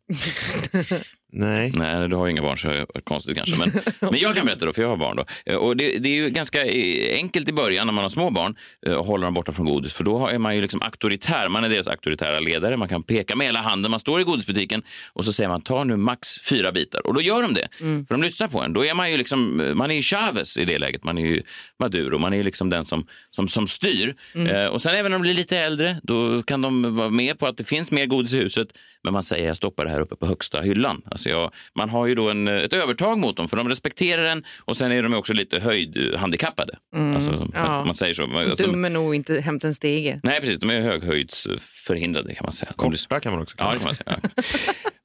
Nej. 1.38 1.72
Nej, 1.76 2.10
du 2.10 2.16
har 2.16 2.26
ju 2.26 2.32
inga 2.32 2.42
barn 2.42 2.58
så 2.58 2.70
är 2.70 2.74
det 2.94 3.02
konstigt 3.04 3.38
kanske. 3.38 3.60
Men, 3.60 3.84
men 4.12 4.20
jag 4.20 4.36
kan 4.36 4.46
berätta 4.46 4.66
då, 4.66 4.74
för 4.74 4.82
jag 4.82 4.90
har 4.90 4.98
barn. 4.98 5.16
Då. 5.16 5.26
Eh, 5.46 5.56
Och 5.58 5.78
det, 5.78 5.98
det 6.00 6.10
är 6.10 6.14
ju 6.16 6.30
ganska 6.30 6.66
eh, 6.66 7.16
enkelt 7.18 7.50
i 7.50 7.54
början 7.54 7.88
när 7.88 7.94
man 7.94 8.02
har 8.02 8.10
små 8.10 8.30
barn 8.30 8.56
eh, 8.88 9.00
att 9.00 9.06
hålla 9.06 9.26
dem 9.26 9.34
borta 9.34 9.52
från 9.52 9.66
godis. 9.66 9.94
För 9.94 10.04
då 10.04 10.28
är 10.28 10.38
man 10.38 10.56
ju 10.56 10.62
liksom 10.62 10.82
auktoritär. 10.82 11.50
Man 11.50 11.64
är 11.64 11.70
deras 11.70 11.88
auktoritära 11.88 12.40
ledare. 12.40 12.78
Man 12.78 12.88
kan 12.88 13.04
peka 13.04 13.36
med 13.36 13.48
hela 13.48 13.62
handen. 13.62 13.92
Man 13.92 14.00
står 14.00 14.22
i 14.22 14.24
godisbutiken 14.24 14.84
och 15.14 15.26
så 15.26 15.34
säger 15.34 15.50
man 15.50 15.62
ta 15.62 15.84
nu 15.84 15.96
max 15.98 16.40
fyra 16.50 16.72
bitar. 16.72 17.08
Och 17.08 17.14
då 17.14 17.22
gör 17.22 17.42
de 17.42 17.54
det. 17.54 17.68
För 17.78 18.16
de 18.16 18.22
lyssnar 18.24 18.48
på 18.48 18.62
en. 18.62 18.74
Då 18.74 18.86
är 18.86 18.94
man 18.94 19.12
ju 19.12 19.18
liksom, 19.18 19.72
man 19.76 19.92
är 19.92 19.96
ju 19.96 20.02
Chavez 20.02 20.58
i 20.58 20.66
det 20.66 20.78
läget. 20.78 21.04
Man 21.04 21.18
är 21.18 21.26
ju 21.26 21.42
Maduro. 21.80 22.18
Man 22.18 22.34
är 22.34 22.38
ju 22.38 22.44
liksom 22.44 22.70
den 22.70 22.86
som, 22.86 23.08
som, 23.32 23.48
som 23.48 23.68
styr. 23.68 24.16
Eh, 24.52 24.66
och 24.66 24.82
sen 24.82 24.96
även 24.96 25.12
när 25.12 25.18
de 25.18 25.22
blir 25.22 25.34
lite 25.34 25.58
äldre, 25.58 25.98
då 26.04 26.44
kan 26.44 26.62
de 26.62 26.96
vara 26.96 27.10
med 27.10 27.40
på 27.40 27.48
att 27.48 27.58
det 27.58 27.64
finns 27.64 27.92
mer 27.92 28.06
godis 28.06 28.34
i 28.34 28.38
huset. 28.38 28.68
Men 29.06 29.14
man 29.14 29.24
säger 29.24 29.48
jag 29.48 29.58
stoppar 29.58 29.86
det 29.86 29.92
här 29.92 30.00
uppe 30.00 30.16
på 30.16 30.26
högsta 30.26 30.62
hyllan. 30.62 31.02
Alltså 31.12 31.30
jag, 31.30 31.52
man 31.76 31.90
har 31.90 32.06
ju 32.08 32.16
då 32.16 32.30
en, 32.30 32.48
ett 32.48 32.74
övertag 32.74 33.18
mot 33.18 33.38
dem 33.38 33.48
för 33.48 33.58
de 33.58 33.70
respekterar 33.70 34.24
en 34.24 34.44
och 34.60 34.78
sen 34.78 34.92
är 34.92 35.04
de 35.04 35.14
också 35.14 35.34
lite 35.34 35.60
höjdhandikappade. 35.60 36.78
Alltså, 37.16 37.48
ja. 37.54 37.86
Man 37.86 37.94
säger 37.94 38.14
så. 38.14 38.24
Alltså, 38.24 38.66
Dum 38.66 38.86
är 38.86 38.90
nog 38.90 39.16
inte 39.16 39.42
hämta 39.42 39.68
en 39.68 39.74
stege. 39.74 40.20
Nej, 40.24 40.42
precis. 40.42 40.60
De 40.60 40.70
är 40.70 40.82
höghöjdsförhindrade 40.82 42.36
kan 42.36 42.46
man 42.46 42.54
säga. 42.54 42.72
Korta 42.76 43.20
kan 43.20 43.32
man 43.32 43.42
också 43.42 43.56
Ja, 43.60 43.72
det 43.72 43.78
kan 43.78 43.86
man 43.86 43.96
säga. 43.96 44.20
Ja. 44.24 44.30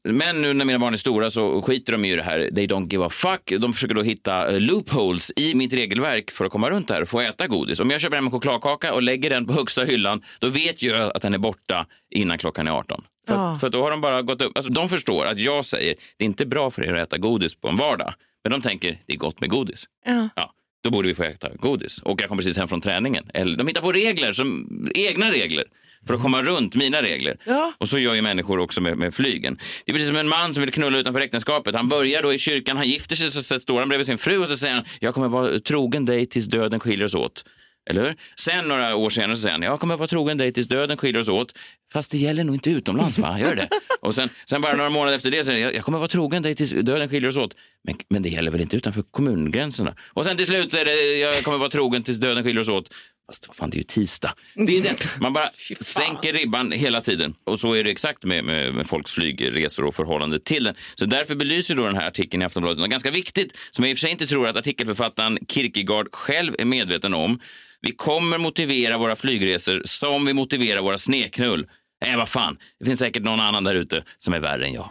Men 0.09 0.43
nu 0.43 0.53
när 0.53 0.65
mina 0.65 0.79
barn 0.79 0.93
är 0.93 0.99
stora 0.99 1.31
så 1.31 1.63
skiter 1.63 1.93
de 1.93 2.05
i 2.05 2.17
det 2.17 2.23
här. 2.23 2.51
They 2.55 2.67
don't 2.67 2.93
give 2.93 3.05
a 3.05 3.09
fuck. 3.11 3.53
De 3.59 3.73
försöker 3.73 3.95
då 3.95 4.03
hitta 4.03 4.53
eh, 4.53 4.61
loopholes 4.61 5.33
i 5.37 5.55
mitt 5.55 5.73
regelverk 5.73 6.31
för 6.31 6.45
att 6.45 6.53
komma 6.53 6.71
runt 6.71 6.89
det 6.89 6.95
här 6.95 7.03
och 7.03 7.09
få 7.09 7.21
äta 7.21 7.47
godis. 7.47 7.81
Om 7.81 7.91
jag 7.91 8.01
köper 8.01 8.17
hem 8.17 8.25
en 8.25 8.31
chokladkaka 8.31 8.95
och 8.95 9.03
lägger 9.03 9.31
den 9.31 9.47
på 9.47 9.53
högsta 9.53 9.85
hyllan, 9.85 10.23
då 10.39 10.49
vet 10.49 10.83
jag 10.83 11.17
att 11.17 11.23
den 11.23 11.35
är 11.35 11.39
borta 11.39 11.87
innan 12.11 12.39
klockan 12.39 12.69
är 12.69 12.71
18. 12.71 13.05
För, 13.31 13.37
Ja. 13.37 13.59
för 13.61 13.71
då 13.71 13.83
har 13.83 13.91
de 13.91 14.01
bara 14.01 14.23
gått 14.23 14.43
upp. 14.43 14.57
Alltså, 14.57 14.73
de 14.73 14.89
förstår 14.89 15.27
att 15.27 15.39
jag 15.39 15.65
säger 15.65 15.95
det 16.17 16.25
är 16.25 16.27
inte 16.27 16.47
bra 16.47 16.71
för 16.71 16.83
er 16.85 16.95
att 16.95 17.09
äta 17.09 17.19
godis 17.19 17.55
på 17.55 17.69
en 17.69 17.77
vardag. 17.77 18.15
Men 18.45 18.53
de 18.53 18.61
tänker 18.63 18.99
det 19.07 19.13
är 19.13 19.17
gott 19.19 19.41
med 19.41 19.51
godis. 19.51 19.85
Ja. 20.07 20.29
Ja, 20.37 20.53
då 20.85 20.91
borde 20.91 21.09
vi 21.09 21.15
få 21.15 21.23
äta 21.23 21.49
godis. 21.55 21.99
Och 21.99 22.21
jag 22.23 22.29
kom 22.29 22.39
precis 22.39 22.59
hem 22.59 22.69
från 22.69 22.81
träningen. 22.81 23.31
Eller, 23.35 23.57
de 23.57 23.67
hittar 23.67 23.81
på 23.83 23.93
regler, 23.93 24.33
som, 24.33 24.69
egna 24.95 25.31
regler, 25.31 25.65
för 26.07 26.15
att 26.15 26.23
komma 26.23 26.43
runt 26.43 26.75
mina 26.75 27.03
regler. 27.03 27.37
Ja. 27.47 27.73
Och 27.79 27.89
så 27.89 27.99
gör 27.99 28.15
ju 28.15 28.23
människor 28.23 28.59
också 28.59 28.81
med, 28.81 28.99
med 28.99 29.15
flygen. 29.15 29.59
Det 29.85 29.93
är 29.93 29.95
precis 29.95 30.09
som 30.09 30.17
en 30.17 30.29
man 30.29 30.55
som 30.55 30.61
vill 30.61 30.73
knulla 30.73 30.99
utanför 30.99 31.21
äktenskapet. 31.21 31.75
Han 31.75 31.89
börjar 31.89 32.23
då 32.23 32.33
i 32.35 32.39
kyrkan, 32.39 32.77
han 32.77 32.89
gifter 32.89 33.17
sig, 33.17 33.31
så 33.31 33.61
står 33.61 33.79
han 33.79 33.89
bredvid 33.89 34.07
sin 34.07 34.19
fru 34.19 34.39
och 34.39 34.49
så 34.49 34.57
säger 34.57 34.75
han, 34.75 34.85
jag 35.01 35.15
kommer 35.15 35.29
vara 35.29 35.59
trogen 35.59 36.05
dig 36.05 36.27
tills 36.27 36.47
döden 36.47 36.81
skiljer 36.81 37.05
oss 37.07 37.15
åt. 37.15 37.45
Eller 37.91 38.03
hur? 38.03 38.15
Sen 38.37 38.69
några 38.69 38.97
år 38.97 39.11
senare 39.11 39.37
så 39.37 39.43
säger 39.43 39.53
han, 39.53 39.63
jag 39.63 39.81
kommer 39.81 39.97
vara 39.97 40.09
trogen 40.09 40.39
dig 40.39 40.53
tills 40.53 40.69
döden 40.69 40.97
skiljer 40.97 41.21
oss 41.21 41.29
åt. 41.29 41.59
Fast 41.93 42.11
det 42.11 42.19
gäller 42.19 42.45
nog 42.45 42.55
inte 42.55 42.71
utomlands 42.71 43.19
va? 43.19 43.41
Gör 43.41 43.55
det? 43.55 43.69
Och 44.01 44.15
sen, 44.15 44.29
sen 44.51 44.61
bara 44.61 44.77
några 44.77 44.91
månader 44.91 45.17
efter 45.17 45.31
det 45.31 45.45
säger 45.45 45.65
han, 45.65 45.75
jag 45.75 45.85
kommer 45.85 45.99
vara 45.99 46.09
trogen 46.09 46.43
dig 46.43 46.55
tills 46.55 46.71
döden 46.71 47.09
skiljer 47.09 47.29
oss 47.31 47.37
åt. 47.37 47.55
Men, 47.85 47.97
men 48.09 48.23
det 48.23 48.29
gäller 48.29 48.51
väl 48.51 48.61
inte 48.61 48.77
utanför 48.77 49.03
kommungränserna? 49.03 49.95
Och 50.13 50.25
sen 50.25 50.37
till 50.37 50.47
slut 50.47 50.73
säger 50.73 50.85
det, 50.85 51.19
jag 51.19 51.45
kommer 51.45 51.59
vara 51.59 51.71
trogen 51.71 52.03
tills 52.03 52.19
döden 52.19 52.45
skiljer 52.45 52.61
oss 52.61 52.69
åt. 52.69 52.91
Fast 53.31 53.49
vad 53.49 53.57
fan, 53.57 53.71
det 53.71 53.77
är 53.77 53.79
ju 53.79 53.85
tisdag. 53.85 54.35
Det 54.55 54.79
är 54.79 54.83
det. 54.83 55.21
Man 55.21 55.33
bara 55.33 55.51
sänker 55.81 56.33
ribban 56.33 56.73
hela 56.73 57.01
tiden. 57.01 57.35
Och 57.45 57.61
så 57.61 57.73
är 57.73 57.85
det 57.85 57.91
exakt 57.91 58.25
med, 58.25 58.45
med, 58.45 58.75
med 58.75 58.87
folks 58.87 59.13
flygresor 59.13 59.85
och 59.85 59.95
förhållande 59.95 60.39
till 60.39 60.65
den. 60.65 60.75
Så 60.95 61.05
därför 61.05 61.35
belyser 61.35 61.75
då 61.75 61.87
den 61.87 61.97
här 61.97 62.09
artikeln 62.09 62.43
i 62.43 62.45
Aftonbladet 62.45 62.79
något 62.79 62.91
ganska 62.91 63.11
viktigt 63.11 63.57
som 63.71 63.85
jag 63.85 63.91
i 63.91 63.95
och 63.95 63.99
för 63.99 64.01
sig 64.01 64.11
inte 64.11 64.27
tror 64.27 64.49
att 64.49 64.57
artikelförfattaren 64.57 65.39
Kierkegaard 65.49 66.09
själv 66.13 66.55
är 66.59 66.65
medveten 66.65 67.15
om. 67.15 67.41
Vi 67.83 67.93
kommer 67.93 68.39
motivera 68.39 68.99
våra 68.99 69.17
flygresor 69.17 69.83
som 69.85 70.25
vi 70.25 70.33
motiverar 70.33 70.83
våra 70.83 70.99
sneknull. 70.99 71.67
Nej, 72.05 72.17
vad 72.17 72.29
fan. 72.29 72.59
Det 72.79 72.85
finns 72.85 72.99
säkert 72.99 73.23
någon 73.23 73.41
annan 73.41 73.65
där 73.65 73.75
ute 73.75 74.05
som 74.19 74.35
är 74.35 74.41
värre 74.41 74.67
än 74.67 74.73
jag. 74.73 74.91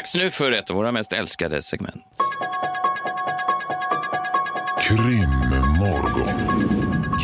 Dags 0.00 0.14
nu 0.14 0.30
för 0.30 0.52
ett 0.52 0.70
av 0.70 0.76
våra 0.76 0.92
mest 0.92 1.12
älskade 1.12 1.62
segment. 1.62 2.04
Krimmorgon. 4.82 6.50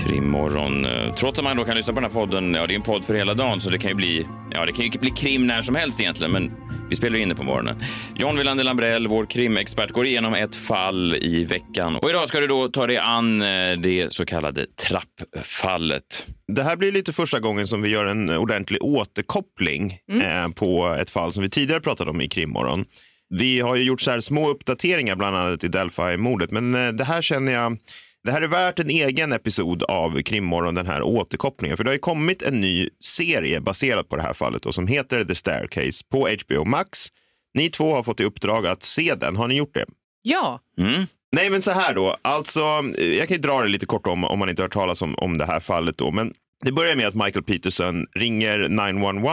Krimmorgon. 0.06 0.86
Trots 1.16 1.38
att 1.38 1.44
man 1.44 1.56
då 1.56 1.64
kan 1.64 1.76
lyssna 1.76 1.94
på 1.94 2.00
den 2.00 2.10
här 2.10 2.20
podden, 2.20 2.54
ja 2.54 2.66
det 2.66 2.74
är 2.74 2.76
en 2.76 2.82
podd 2.82 3.04
för 3.04 3.14
hela 3.14 3.34
dagen 3.34 3.60
så 3.60 3.70
det 3.70 3.78
kan 3.78 3.90
ju 3.90 3.94
bli, 3.94 4.26
ja 4.50 4.66
det 4.66 4.72
kan 4.72 4.84
ju 4.84 4.98
bli 4.98 5.10
krim 5.10 5.46
när 5.46 5.62
som 5.62 5.74
helst 5.74 6.00
egentligen 6.00 6.32
men 6.32 6.50
vi 6.88 6.96
spelar 6.96 7.16
ju 7.16 7.22
in 7.22 7.28
det 7.28 7.34
på 7.34 7.42
morgonen. 7.42 7.76
John 8.16 8.36
Wilander 8.36 8.64
Lambrell, 8.64 9.06
vår 9.06 9.26
krimexpert, 9.26 9.90
går 9.90 10.06
igenom 10.06 10.34
ett 10.34 10.56
fall 10.56 11.14
i 11.14 11.44
veckan 11.44 11.96
och 11.96 12.10
idag 12.10 12.28
ska 12.28 12.40
du 12.40 12.46
då 12.46 12.68
ta 12.68 12.86
dig 12.86 12.96
an 12.96 13.42
eh, 13.42 13.72
det 13.78 14.14
så 14.14 14.26
kallade 14.26 14.66
trappfallet. 14.66 16.26
Det 16.52 16.62
här 16.62 16.76
blir 16.76 16.92
lite 16.92 17.12
första 17.12 17.40
gången 17.40 17.66
som 17.66 17.82
vi 17.82 17.88
gör 17.88 18.06
en 18.06 18.30
ordentlig 18.30 18.82
återkoppling 18.82 19.98
eh, 20.22 20.48
på 20.48 20.96
ett 21.00 21.10
fall 21.10 21.32
som 21.32 21.42
vi 21.42 21.50
tidigare 21.50 21.80
pratade 21.80 22.10
om 22.10 22.20
i 22.20 22.28
Krimmorgon. 22.28 22.84
Vi 23.28 23.60
har 23.60 23.76
ju 23.76 23.82
gjort 23.82 24.00
så 24.00 24.10
här 24.10 24.20
små 24.20 24.48
uppdateringar, 24.48 25.16
bland 25.16 25.36
annat 25.36 25.64
i 25.64 25.68
Delphi-mordet, 25.68 26.50
men 26.50 26.74
eh, 26.74 26.92
det 26.92 27.04
här 27.04 27.22
känner 27.22 27.52
jag 27.52 27.78
det 28.26 28.32
här 28.32 28.42
är 28.42 28.48
värt 28.48 28.78
en 28.78 28.90
egen 28.90 29.32
episod 29.32 29.82
av 29.82 30.22
Krimmorgon, 30.22 30.74
den 30.74 30.86
här 30.86 31.02
återkopplingen. 31.02 31.76
För 31.76 31.84
det 31.84 31.90
har 31.90 31.94
ju 31.94 31.98
kommit 31.98 32.42
en 32.42 32.60
ny 32.60 32.88
serie 33.00 33.60
baserad 33.60 34.08
på 34.08 34.16
det 34.16 34.22
här 34.22 34.32
fallet 34.32 34.66
och 34.66 34.74
som 34.74 34.86
heter 34.86 35.24
The 35.24 35.34
Staircase 35.34 36.04
på 36.10 36.28
HBO 36.28 36.64
Max. 36.64 37.06
Ni 37.54 37.70
två 37.70 37.94
har 37.94 38.02
fått 38.02 38.20
i 38.20 38.24
uppdrag 38.24 38.66
att 38.66 38.82
se 38.82 39.14
den. 39.14 39.36
Har 39.36 39.48
ni 39.48 39.54
gjort 39.54 39.74
det? 39.74 39.84
Ja. 40.22 40.60
Mm. 40.78 41.06
Nej, 41.32 41.50
men 41.50 41.62
så 41.62 41.70
här 41.70 41.94
då. 41.94 42.16
Alltså, 42.22 42.60
jag 42.98 43.28
kan 43.28 43.36
ju 43.36 43.42
dra 43.42 43.62
det 43.62 43.68
lite 43.68 43.86
kort 43.86 44.06
om, 44.06 44.24
om 44.24 44.38
man 44.38 44.48
inte 44.48 44.62
har 44.62 44.64
hört 44.64 44.72
talas 44.72 45.02
om, 45.02 45.14
om 45.14 45.38
det 45.38 45.46
här 45.46 45.60
fallet 45.60 45.98
då. 45.98 46.10
Men 46.10 46.34
det 46.64 46.72
börjar 46.72 46.96
med 46.96 47.06
att 47.06 47.14
Michael 47.14 47.44
Peterson 47.44 48.06
ringer 48.14 48.68
911 48.68 49.30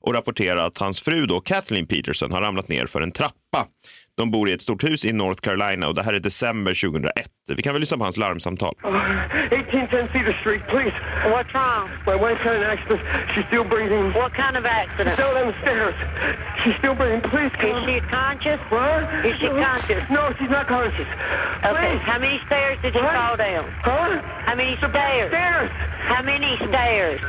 och 0.00 0.14
rapporterar 0.14 0.66
att 0.66 0.78
hans 0.78 1.00
fru 1.00 1.26
då, 1.26 1.40
Kathleen 1.40 1.86
Peterson 1.86 2.32
har 2.32 2.40
ramlat 2.40 2.68
ner 2.68 2.86
för 2.86 3.00
en 3.00 3.12
trappa. 3.12 3.34
De 4.16 4.30
bor 4.30 4.48
i 4.48 4.52
ett 4.52 4.62
stort 4.62 4.84
hus 4.84 5.04
i 5.04 5.12
North 5.12 5.40
Carolina 5.40 5.88
och 5.88 5.94
det 5.94 6.02
här 6.02 6.12
är 6.12 6.18
december 6.18 6.74
2001. 6.74 7.26
Vi 7.56 7.62
kan 7.62 7.72
väl 7.72 7.80
lyssna 7.80 7.96
på 7.96 8.04
hans 8.04 8.16
larmsamtal. 8.16 8.74
1810 8.80 10.08
Cedar 10.12 10.32
Street, 10.40 10.62
please. 10.68 10.94
What's 11.24 11.52
wrong? 11.54 11.90
My 12.06 12.16
wife 12.16 12.38
had 12.38 12.56
an 12.56 12.62
accident. 12.62 13.00
She's 13.34 13.46
still 13.46 13.64
breathing. 13.64 14.12
What 14.12 14.32
kind 14.34 14.56
of 14.56 14.64
accident? 14.64 15.16
Still 15.18 15.34
downstairs. 15.34 15.94
She's 16.62 16.76
still 16.78 16.94
breathing. 16.94 17.20
Please 17.30 17.52
come. 17.60 17.76
Is 17.76 17.84
she 17.84 18.00
conscious? 18.08 18.60
What? 18.70 19.26
Is 19.26 19.36
she 19.40 19.48
conscious? 19.48 20.02
No, 20.10 20.32
she's 20.38 20.50
not 20.50 20.66
conscious. 20.68 21.08
Okay. 21.64 21.96
How 22.10 22.18
many 22.18 22.40
stairs 22.46 22.78
did 22.82 22.94
you 22.94 23.02
fall 23.02 23.36
down? 23.36 23.64
Huh? 23.82 24.22
How 24.46 24.54
many 24.54 24.76
stairs? 24.76 25.30
Stairs. 25.30 25.70
How 26.04 26.22
many 26.22 26.56
stairs? 26.56 27.20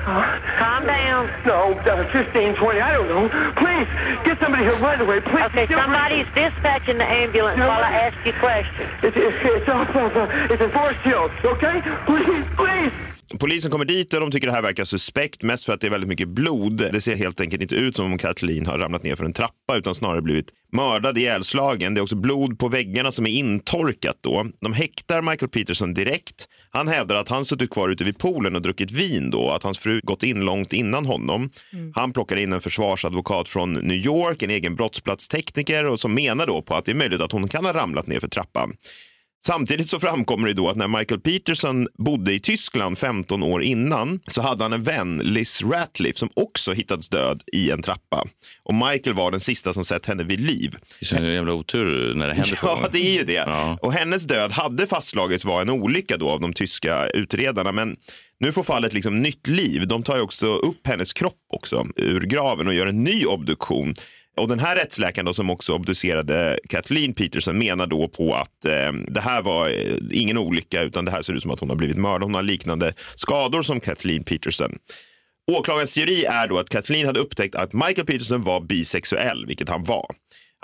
Calm 0.60 0.86
down. 0.86 1.32
No, 1.46 1.74
uh, 1.74 2.12
15, 2.12 2.56
20, 2.56 2.82
I 2.82 2.92
don't 2.94 3.08
know. 3.08 3.30
Please, 3.56 3.88
get 4.26 4.40
somebody 4.40 4.64
here 4.64 4.78
right 4.80 5.00
away. 5.00 5.20
Please. 5.22 5.46
Okay, 5.46 5.68
somebody 5.68 6.15
He's 6.16 6.26
dispatching 6.28 6.98
the 6.98 7.04
ambulance 7.04 7.60
while 7.60 7.84
I 7.84 7.92
ask 7.92 8.16
you 8.26 8.32
questions. 8.40 8.90
It's, 9.04 9.18
it's, 9.18 9.36
it's, 9.44 9.68
uh, 9.68 10.48
it's 10.50 10.62
a 10.62 10.70
force 10.70 10.96
field, 11.04 11.30
okay? 11.44 11.82
Please, 12.06 12.46
please. 12.56 13.15
Polisen 13.40 13.72
kommer 13.72 13.86
dit 13.86 14.14
och 14.14 14.20
de 14.20 14.32
tycker 14.32 14.48
det 14.48 14.54
här 14.54 14.62
verkar 14.62 14.84
suspekt, 14.84 15.44
mest 15.44 15.66
för 15.66 15.74
att 15.74 15.82
det 15.82 15.88
är 15.88 15.92
väldigt 15.92 16.08
mycket 16.08 16.28
blod. 16.28 16.78
Det 16.78 17.02
ser 17.02 17.16
helt 17.16 17.42
enkelt 17.42 17.62
inte 17.62 17.76
ut 17.76 17.96
som 17.96 18.06
om 18.06 18.18
Kathleen 18.18 18.66
har 18.66 18.78
ramlat 18.78 19.04
ner 19.04 19.16
för 19.16 19.26
en 19.26 19.34
trappa 19.34 19.78
utan 19.78 19.96
snarare 19.96 20.22
blivit 20.22 20.52
mördad, 20.72 21.18
ihjälslagen. 21.18 21.94
Det 21.94 22.00
är 22.00 22.04
också 22.04 22.16
blod 22.16 22.60
på 22.60 22.68
väggarna 22.68 23.12
som 23.12 23.26
är 23.26 23.30
intorkat 23.30 24.18
då. 24.22 24.46
De 24.62 24.74
häktar 24.74 25.22
Michael 25.22 25.50
Peterson 25.50 25.94
direkt. 25.94 26.48
Han 26.70 26.88
hävdar 26.88 27.16
att 27.16 27.30
han 27.30 27.46
suttit 27.46 27.70
kvar 27.70 27.90
ute 27.90 28.04
vid 28.04 28.18
poolen 28.18 28.56
och 28.56 28.62
druckit 28.62 28.92
vin 28.92 29.30
då, 29.32 29.50
att 29.50 29.64
hans 29.64 29.80
fru 29.80 30.00
gått 30.04 30.24
in 30.24 30.46
långt 30.46 30.74
innan 30.74 31.06
honom. 31.06 31.50
Han 31.96 32.14
plockar 32.14 32.36
in 32.36 32.54
en 32.54 32.62
försvarsadvokat 32.62 33.50
från 33.50 33.74
New 33.74 33.98
York, 33.98 34.42
en 34.42 34.50
egen 34.50 34.76
brottsplatstekniker 34.76 35.86
och 35.86 36.00
som 36.00 36.14
menar 36.14 36.48
då 36.48 36.62
på 36.62 36.76
att 36.76 36.86
det 36.86 36.92
är 36.92 36.96
möjligt 36.96 37.22
att 37.22 37.32
hon 37.32 37.48
kan 37.48 37.66
ha 37.66 37.74
ramlat 37.74 38.08
ner 38.08 38.20
för 38.20 38.28
trappan. 38.28 38.74
Samtidigt 39.48 39.90
så 39.90 40.00
framkommer 40.00 40.48
det 40.48 40.54
då 40.54 40.70
att 40.70 40.76
när 40.76 40.88
Michael 40.88 41.22
Peterson 41.22 41.88
bodde 41.98 42.34
i 42.34 42.40
Tyskland 42.40 42.98
15 42.98 43.44
år 43.44 43.64
innan 43.64 44.20
så 44.28 44.42
hade 44.42 44.64
han 44.64 44.74
en 44.74 44.84
vän, 44.84 45.22
Liz 45.24 45.64
Ratliff, 45.64 46.18
som 46.18 46.30
också 46.34 46.74
hittats 46.74 47.10
död 47.10 47.44
i 47.54 47.72
en 47.72 47.82
trappa. 47.82 48.28
Och 48.64 48.74
Michael 48.74 49.16
var 49.16 49.32
den 49.32 49.40
sista 49.40 49.74
som 49.74 49.86
sett 49.86 50.06
henne 50.06 50.24
vid 50.24 50.40
liv. 50.40 50.76
Det 51.00 51.12
är 51.12 51.22
en 51.22 51.34
jävla 51.34 51.54
otur 51.54 52.14
när 52.14 52.28
det 52.28 52.34
händer 52.34 52.60
Ja, 52.64 52.88
det 52.92 53.00
är 53.00 53.18
ju 53.18 53.24
det. 53.24 53.34
Ja. 53.34 53.78
Och 53.82 53.94
hennes 53.94 54.24
död 54.24 54.52
hade 54.52 54.88
fastslagits 54.88 55.46
vara 55.46 55.62
en 55.62 55.70
olycka 55.70 56.18
då 56.18 56.30
av 56.30 56.42
de 56.42 56.54
tyska 56.54 57.08
utredarna. 57.08 57.72
Men 57.72 57.96
nu 58.40 58.52
får 58.52 58.64
fallet 58.64 58.94
liksom 58.94 59.22
nytt 59.22 59.48
liv. 59.48 59.88
De 59.88 60.04
tar 60.04 60.16
ju 60.16 60.22
också 60.22 60.48
upp 60.48 60.88
hennes 60.88 61.14
kropp 61.14 61.46
också 61.54 61.88
ur 61.96 62.22
graven 62.22 62.68
och 62.68 62.74
gör 62.74 62.88
en 62.88 63.04
ny 63.04 63.26
obduktion. 63.26 63.94
Och 64.38 64.48
den 64.48 64.60
här 64.60 64.76
rättsläkaren 64.76 65.26
då, 65.26 65.34
som 65.34 65.50
också 65.50 65.74
obducerade 65.74 66.60
Kathleen 66.70 67.14
Peterson 67.14 67.58
menar 67.58 67.88
då 67.88 68.08
på 68.08 68.36
att 68.36 68.66
eh, 68.66 68.92
det 69.08 69.22
här 69.22 69.42
var 69.42 69.68
eh, 69.68 69.98
ingen 70.12 70.38
olycka 70.38 70.82
utan 70.82 71.06
det 71.06 71.12
här 71.12 71.22
ser 71.22 71.34
ut 71.34 71.42
som 71.42 71.52
att 71.52 71.60
hon 71.60 71.70
har 71.70 71.76
blivit 71.76 71.98
mördad. 71.98 72.24
Hon 72.24 72.36
har 72.36 72.44
liknande 72.44 72.94
skador 73.16 73.62
som 73.62 73.80
Kathleen 73.80 74.24
Peterson. 74.24 74.78
Åklagarens 75.52 75.94
teori 75.94 76.26
är 76.26 76.48
då 76.48 76.58
att 76.58 76.70
Kathleen 76.70 77.06
hade 77.06 77.20
upptäckt 77.20 77.56
att 77.56 77.74
Michael 77.74 78.06
Peterson 78.06 78.42
var 78.42 78.62
bisexuell, 78.62 79.46
vilket 79.46 79.70
han 79.70 79.84
var. 79.84 80.06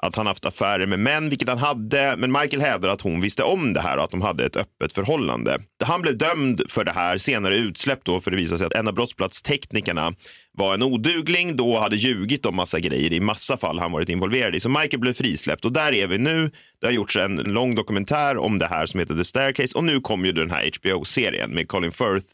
Att 0.02 0.16
han 0.16 0.28
haft 0.28 0.46
affärer 0.46 0.86
med 0.86 1.00
män, 1.00 1.30
vilket 1.30 1.50
han 1.50 1.58
hade, 1.58 2.16
men 2.18 2.32
Michael 2.32 2.62
hävdar 2.62 2.90
att 2.90 3.02
hon 3.02 3.22
visste 3.22 3.44
om 3.44 3.74
det 3.74 3.82
här 3.82 3.98
och 3.98 4.04
att 4.04 4.12
de 4.12 4.22
hade 4.22 4.46
ett 4.46 4.56
öppet 4.56 4.94
förhållande. 4.94 5.60
Han 5.84 6.02
blev 6.02 6.18
dömd 6.18 6.62
för 6.68 6.84
det 6.84 6.92
här, 6.92 7.18
senare 7.18 7.58
utsläppt 7.58 8.06
då 8.06 8.20
för 8.20 8.32
det 8.32 8.38
visade 8.38 8.58
sig 8.58 8.68
att 8.68 8.74
en 8.74 8.88
av 8.88 8.94
brottsplatsteknikerna 8.94 10.14
var 10.54 10.74
en 10.74 10.84
odugling, 10.84 11.56
då 11.56 11.80
hade 11.80 11.96
ljugit 11.96 12.46
om 12.46 12.56
massa 12.56 12.80
grejer 12.80 13.14
i 13.14 13.20
massa 13.20 13.58
fall 13.58 13.80
han 13.80 13.92
varit 13.92 14.10
involverad 14.10 14.56
i. 14.56 14.60
Så 14.60 14.70
Michael 14.70 15.00
blev 15.00 15.14
frisläppt 15.14 15.66
och 15.66 15.72
där 15.72 15.94
är 15.94 16.08
vi 16.08 16.18
nu. 16.18 16.52
Det 16.82 16.88
har 16.88 16.94
gjorts 16.94 17.16
en 17.16 17.36
lång 17.36 17.76
dokumentär 17.76 18.38
om 18.38 18.60
det 18.60 18.68
här 18.68 18.86
som 18.86 19.00
heter 19.00 19.16
The 19.16 19.26
Staircase 19.26 19.78
och 19.78 19.84
nu 19.84 20.00
kommer 20.00 20.26
ju 20.26 20.32
den 20.32 20.52
här 20.52 20.72
HBO-serien 20.80 21.50
med 21.50 21.68
Colin 21.68 21.92
Firth 21.92 22.28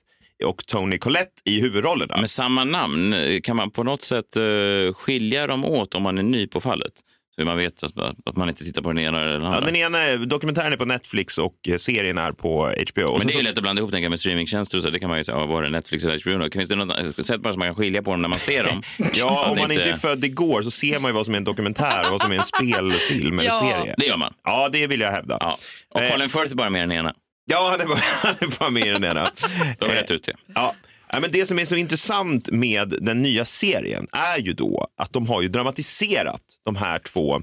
och 0.45 0.65
Tony 0.65 0.97
Collette 0.97 1.41
i 1.45 1.61
huvudrollerna. 1.61 2.17
Med 2.17 2.29
samma 2.29 2.63
namn, 2.63 3.15
kan 3.43 3.55
man 3.55 3.71
på 3.71 3.83
något 3.83 4.01
sätt 4.01 4.37
eh, 4.37 4.93
skilja 4.93 5.47
dem 5.47 5.65
åt 5.65 5.95
om 5.95 6.03
man 6.03 6.17
är 6.17 6.23
ny 6.23 6.47
på 6.47 6.61
fallet? 6.61 6.93
Så 7.39 7.45
man 7.45 7.57
vet 7.57 7.83
att, 7.83 7.97
att 8.25 8.35
man 8.35 8.49
inte 8.49 8.63
tittar 8.63 8.81
på 8.81 8.89
den 8.93 8.99
ena 9.03 9.21
eller 9.21 9.33
den 9.33 9.43
andra. 9.43 9.59
Ja, 9.59 9.65
den 9.65 9.75
ena 9.75 9.97
är- 9.99 10.17
dokumentären 10.17 10.73
är 10.73 10.77
på 10.77 10.85
Netflix 10.85 11.37
och 11.37 11.53
eh, 11.67 11.75
serien 11.77 12.17
är 12.17 12.31
på 12.31 12.73
HBO. 12.91 13.17
Men 13.17 13.27
det 13.27 13.33
är 13.33 13.43
lätt 13.43 13.57
att 13.57 13.61
blanda 13.61 13.79
ihop 13.79 13.91
tänker 13.91 14.03
jag, 14.03 14.09
med 14.09 14.19
streamingtjänster 14.19 14.77
och 14.77 14.81
så. 14.81 14.89
Det 14.89 14.99
kan 14.99 15.09
man 15.09 15.17
ju 15.17 15.23
säga, 15.23 15.37
var 15.45 15.63
det 15.63 15.69
Netflix 15.69 16.03
eller 16.05 16.19
HBO? 16.23 16.37
då? 16.45 16.51
Finns 16.51 16.69
det 16.69 16.75
något 16.75 17.25
sätt 17.25 17.41
bara 17.41 17.53
som 17.53 17.59
man 17.59 17.67
kan 17.67 17.75
skilja 17.75 18.03
på 18.03 18.11
dem 18.11 18.21
när 18.21 18.29
man 18.29 18.39
ser 18.39 18.63
dem? 18.63 18.81
Ja, 19.13 19.49
om 19.51 19.57
man 19.57 19.71
inte 19.71 19.89
är 19.89 19.95
född 19.95 20.23
igår 20.25 20.61
så 20.61 20.71
ser 20.71 20.99
man 20.99 21.09
ju 21.11 21.15
vad 21.15 21.25
som 21.25 21.33
är 21.33 21.37
en 21.37 21.43
dokumentär 21.43 22.01
och 22.05 22.11
vad 22.11 22.21
som 22.21 22.31
är 22.31 22.35
en 22.35 22.43
spelfilm 22.55 23.39
eller 23.39 23.49
Ja. 23.49 23.59
serie. 23.59 23.95
Det 23.97 24.05
gör 24.05 24.17
man. 24.17 24.33
Ja, 24.43 24.69
det 24.71 24.87
vill 24.87 25.01
jag 25.01 25.11
hävda. 25.11 25.37
Ja. 25.39 25.57
Och 25.89 26.01
Eh, 26.01 26.11
Colin 26.11 26.29
Firth 26.29 26.51
är 26.51 26.55
bara 26.55 26.69
med 26.69 26.81
den 26.81 26.91
ena. 26.91 27.13
Ja, 27.51 27.67
han 27.71 27.81
är 27.81 27.85
bara, 27.85 27.99
han 28.21 28.35
är 28.39 28.59
bara 28.59 28.69
med 28.69 28.87
i 28.87 28.89
den 28.89 29.03
ena. 29.03 29.31
De 29.79 29.85
har 29.89 29.95
rätt 29.95 30.11
ut 30.11 30.23
det. 30.23 30.33
Ja. 30.55 30.75
Ja, 31.11 31.19
men 31.19 31.31
det 31.31 31.45
som 31.45 31.59
är 31.59 31.65
så 31.65 31.75
intressant 31.75 32.49
med 32.51 32.93
den 33.01 33.21
nya 33.23 33.45
serien 33.45 34.07
är 34.11 34.39
ju 34.39 34.53
då 34.53 34.87
att 34.97 35.13
de 35.13 35.27
har 35.27 35.41
ju 35.41 35.47
dramatiserat 35.47 36.41
de 36.65 36.75
här 36.75 36.99
två 36.99 37.41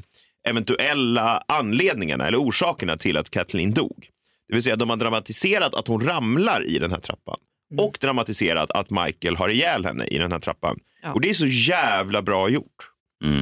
eventuella 0.49 1.43
anledningarna 1.49 2.27
eller 2.27 2.39
orsakerna 2.39 2.97
till 2.97 3.17
att 3.17 3.31
Kathleen 3.31 3.75
dog. 3.75 4.09
Det 4.49 4.55
vill 4.55 4.63
säga 4.63 4.77
de 4.77 4.91
har 4.91 4.97
dramatiserat 4.97 5.75
att 5.75 5.89
hon 5.89 6.07
ramlar 6.07 6.65
i 6.67 6.79
den 6.79 6.91
här 6.91 7.01
trappan 7.01 7.37
och 7.79 7.99
dramatiserat 8.01 8.71
att 8.71 8.91
Michael 8.91 9.37
har 9.37 9.49
ihjäl 9.49 9.85
henne 9.85 10.05
i 10.07 10.19
den 10.19 10.33
här 10.33 10.39
trappan. 10.39 10.79
Och 11.15 11.21
det 11.21 11.31
är 11.31 11.35
så 11.35 11.47
jävla 11.47 12.23
bra 12.23 12.49
gjort 12.49 12.91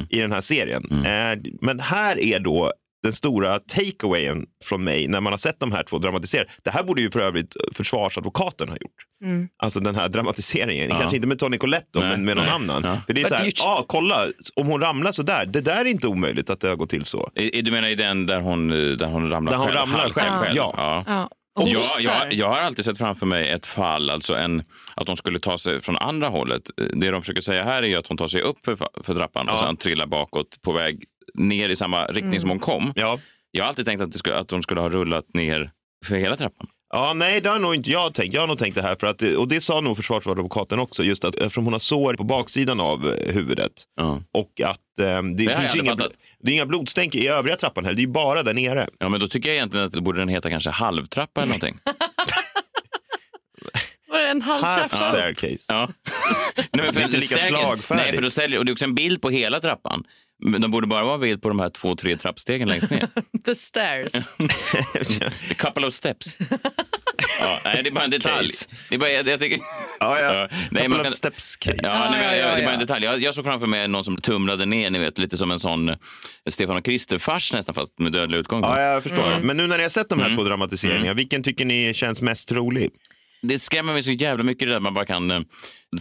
i 0.09 0.19
den 0.19 0.31
här 0.31 0.41
serien. 0.41 0.83
Eh, 1.05 1.39
Men 1.61 1.79
här 1.79 2.19
är 2.19 2.39
då 2.39 2.71
den 3.03 3.13
stora 3.13 3.59
takeawayen 3.59 4.45
från 4.63 4.83
mig 4.83 5.07
när 5.07 5.21
man 5.21 5.33
har 5.33 5.37
sett 5.37 5.59
de 5.59 5.71
här 5.71 5.83
två 5.83 5.97
dramatisera. 5.97 6.45
Det 6.63 6.69
här 6.69 6.83
borde 6.83 7.01
ju 7.01 7.11
för 7.11 7.19
övrigt 7.19 7.55
försvarsadvokaten 7.73 8.69
ha 8.69 8.75
gjort. 8.75 8.95
Mm. 9.23 9.47
Alltså 9.63 9.79
den 9.79 9.95
här 9.95 10.09
dramatiseringen. 10.09 10.89
Ja. 10.89 10.95
Kanske 10.95 11.15
inte 11.15 11.27
med 11.27 11.39
Tony 11.39 11.57
Nej, 11.57 11.81
men 11.93 12.25
med 12.25 12.35
någon 12.35 12.45
nej. 12.45 12.53
annan. 12.55 12.83
Ja. 12.83 12.97
För 13.05 13.13
det 13.13 13.21
är 13.21 13.25
så 13.25 13.35
här, 13.35 13.51
ja 13.55 13.85
kolla, 13.87 14.27
om 14.55 14.67
hon 14.67 14.81
ramlar 14.81 15.11
så 15.11 15.23
där, 15.23 15.45
det 15.45 15.61
där 15.61 15.81
är 15.81 15.85
inte 15.85 16.07
omöjligt 16.07 16.49
att 16.49 16.59
det 16.59 16.67
har 16.67 16.75
gått 16.75 16.89
till 16.89 17.05
så. 17.05 17.31
I- 17.35 17.61
Du 17.61 17.71
menar 17.71 17.87
i 17.87 17.95
den 17.95 18.25
där 18.25 18.39
hon, 18.39 18.67
där 18.67 19.05
hon 19.05 19.29
ramlar 19.29 19.51
Där 19.51 19.57
hon 19.57 19.67
själv? 19.67 19.77
ramlar 19.79 19.99
halkar 19.99 20.39
själv, 20.39 20.55
ja. 20.57 21.03
Ja. 21.07 21.29
Och 21.59 21.67
Jag, 21.69 21.81
jag, 21.99 22.33
jag 22.33 22.49
har 22.49 22.57
alltid 22.59 22.85
sett 22.85 22.97
framför 22.97 23.25
mig 23.25 23.49
ett 23.49 23.65
fall, 23.65 24.09
alltså 24.09 24.35
en, 24.35 24.63
att 24.95 25.05
de 25.07 25.17
skulle 25.17 25.39
ta 25.39 25.57
sig 25.57 25.81
från 25.81 25.97
andra 25.97 26.27
hållet. 26.27 26.61
Det 26.93 27.09
de 27.11 27.21
försöker 27.21 27.41
säga 27.41 27.63
här 27.63 27.83
är 27.83 27.87
ju 27.87 27.95
att 27.95 28.07
hon 28.07 28.17
tar 28.17 28.27
sig 28.27 28.41
upp 28.41 28.57
för, 28.65 28.75
för 29.03 29.13
trappan 29.15 29.49
och 29.49 29.59
sen 29.59 29.77
trillar 29.77 30.07
bakåt 30.07 30.61
på 30.61 30.71
väg 30.71 31.03
ner 31.39 31.69
i 31.69 31.75
samma 31.75 32.05
riktning 32.05 32.25
Mm. 32.25 32.39
som 32.39 32.49
hon 32.49 32.59
kom. 32.59 32.93
Ja. 32.95 33.19
Jag 33.51 33.63
har 33.63 33.69
alltid 33.69 33.85
tänkt 33.85 34.01
att, 34.01 34.11
det 34.11 34.17
skulle, 34.17 34.35
att 34.35 34.47
de 34.47 34.63
skulle 34.63 34.81
ha 34.81 34.89
rullat 34.89 35.25
ner 35.33 35.71
för 36.05 36.15
hela 36.15 36.35
trappan. 36.35 36.67
Ja, 36.93 37.13
nej, 37.13 37.41
det 37.41 37.49
har 37.49 37.59
nog 37.59 37.75
inte 37.75 37.91
jag 37.91 38.13
tänkt. 38.13 38.33
Jag 38.33 38.41
har 38.41 38.47
nog 38.47 38.57
tänkt 38.57 38.75
det 38.75 38.81
här 38.81 38.95
för 38.95 39.07
att, 39.07 39.21
och 39.21 39.47
det 39.47 39.61
sa 39.61 39.81
nog 39.81 39.97
försvarsadvokaten 39.97 40.79
också, 40.79 41.03
just 41.03 41.25
att 41.25 41.35
eftersom 41.35 41.63
hon 41.63 41.73
har 41.73 41.79
sår 41.79 42.13
på 42.13 42.23
baksidan 42.23 42.79
av 42.79 43.09
eh, 43.09 43.33
huvudet 43.33 43.71
och 44.33 44.61
att 44.61 44.99
eh, 44.99 45.23
det, 45.23 45.43
jag 45.43 45.61
finns 45.61 45.75
inga, 45.75 45.91
fattat. 45.91 46.11
det 46.39 46.51
är 46.51 46.55
inga 46.55 46.65
blodstänk 46.65 47.15
i 47.15 47.27
övriga 47.27 47.55
trappan 47.55 47.85
heller, 47.85 47.97
det 47.97 48.03
är 48.03 48.07
bara 48.07 48.43
där 48.43 48.53
nere. 48.53 48.87
Ja, 48.99 49.09
men 49.09 49.19
då 49.19 49.27
tycker 49.27 49.49
jag 49.49 49.55
egentligen 49.55 49.85
att 49.85 49.91
det 49.93 50.01
borde 50.01 50.19
den 50.19 50.29
heta 50.29 50.49
kanske 50.49 50.69
halvtrappa 50.69 51.41
eller 51.41 51.49
någonting. 51.53 51.77
En 54.33 54.41
Half 54.41 54.61
halvtrappa? 54.63 54.97
staircase. 55.11 55.63
Ja. 55.67 55.89
Nej, 56.55 56.67
men 56.71 56.93
Det 56.93 57.01
är 57.01 57.05
inte 57.05 57.17
lika 57.17 57.37
slagfärdigt. 57.37 57.89
Nej, 57.89 58.15
för 58.15 58.21
då 58.21 58.29
säljer, 58.29 58.59
och 58.59 58.65
det 58.65 58.69
är 58.69 58.73
också 58.73 58.85
en 58.85 58.95
bild 58.95 59.21
på 59.21 59.29
hela 59.29 59.59
trappan. 59.59 60.03
Men 60.43 60.61
de 60.61 60.71
borde 60.71 60.87
bara 60.87 61.03
vara 61.03 61.15
en 61.15 61.21
bild 61.21 61.41
på 61.41 61.49
de 61.49 61.59
här 61.59 61.69
två, 61.69 61.95
tre 61.95 62.17
trappstegen 62.17 62.67
längst 62.67 62.89
ner. 62.91 63.07
The 63.45 63.55
stairs. 63.55 64.15
A 64.15 65.53
couple 65.57 65.87
of 65.87 65.93
steps. 65.93 66.37
Ja, 67.39 67.59
nej, 67.65 67.83
det 67.83 67.89
är 67.89 67.91
bara 67.91 68.03
en 68.03 68.09
detalj. 68.09 68.47
Det 68.89 68.95
är 68.95 68.99
bara, 68.99 69.09
jag, 69.11 69.27
jag 69.27 69.39
tycker... 69.39 69.59
Ja, 69.99 70.19
ja. 70.19 70.47
nej, 70.51 70.59
Couple 70.69 70.87
man 70.87 71.01
of 71.01 71.07
ska- 71.07 71.15
steps 71.17 71.55
case. 71.57 71.77
Ja, 71.83 72.07
nej, 72.11 72.19
men, 72.19 72.37
Ja, 72.39 72.45
ja, 72.49 72.55
Det 72.55 72.61
är 72.61 72.65
bara 72.65 72.73
en 72.73 72.79
detalj. 72.79 73.05
Jag, 73.05 73.21
jag 73.21 73.35
såg 73.35 73.45
framför 73.45 73.67
mig 73.67 73.87
någon 73.87 74.03
som 74.03 74.17
tumlade 74.17 74.65
ner, 74.65 74.89
ni 74.89 74.99
vet, 74.99 75.17
lite 75.17 75.37
som 75.37 75.51
en 75.51 75.59
sån 75.59 75.89
eh, 75.89 75.95
Stefan 76.49 76.77
och 76.77 76.85
Krister-fars 76.85 77.53
nästan, 77.53 77.75
fast 77.75 77.99
med 77.99 78.11
dödlig 78.11 78.37
utgång. 78.37 78.61
Ja, 78.61 78.81
jag 78.81 79.03
förstår. 79.03 79.27
Mm. 79.27 79.47
Men 79.47 79.57
nu 79.57 79.67
när 79.67 79.77
ni 79.77 79.83
har 79.83 79.89
sett 79.89 80.09
de 80.09 80.19
här 80.19 80.35
två 80.35 80.43
dramatiseringarna, 80.43 81.13
vilken 81.13 81.43
tycker 81.43 81.65
ni 81.65 81.93
känns 81.93 82.21
mest 82.21 82.49
trolig? 82.49 82.89
Det 83.45 83.59
skrämmer 83.59 83.93
mig 83.93 84.03
så 84.03 84.11
jävla 84.11 84.43
mycket 84.43 84.67
det 84.67 84.73
där 84.73 84.79
man 84.79 84.93
bara 84.93 85.05
kan... 85.05 85.31
eh, 85.31 85.39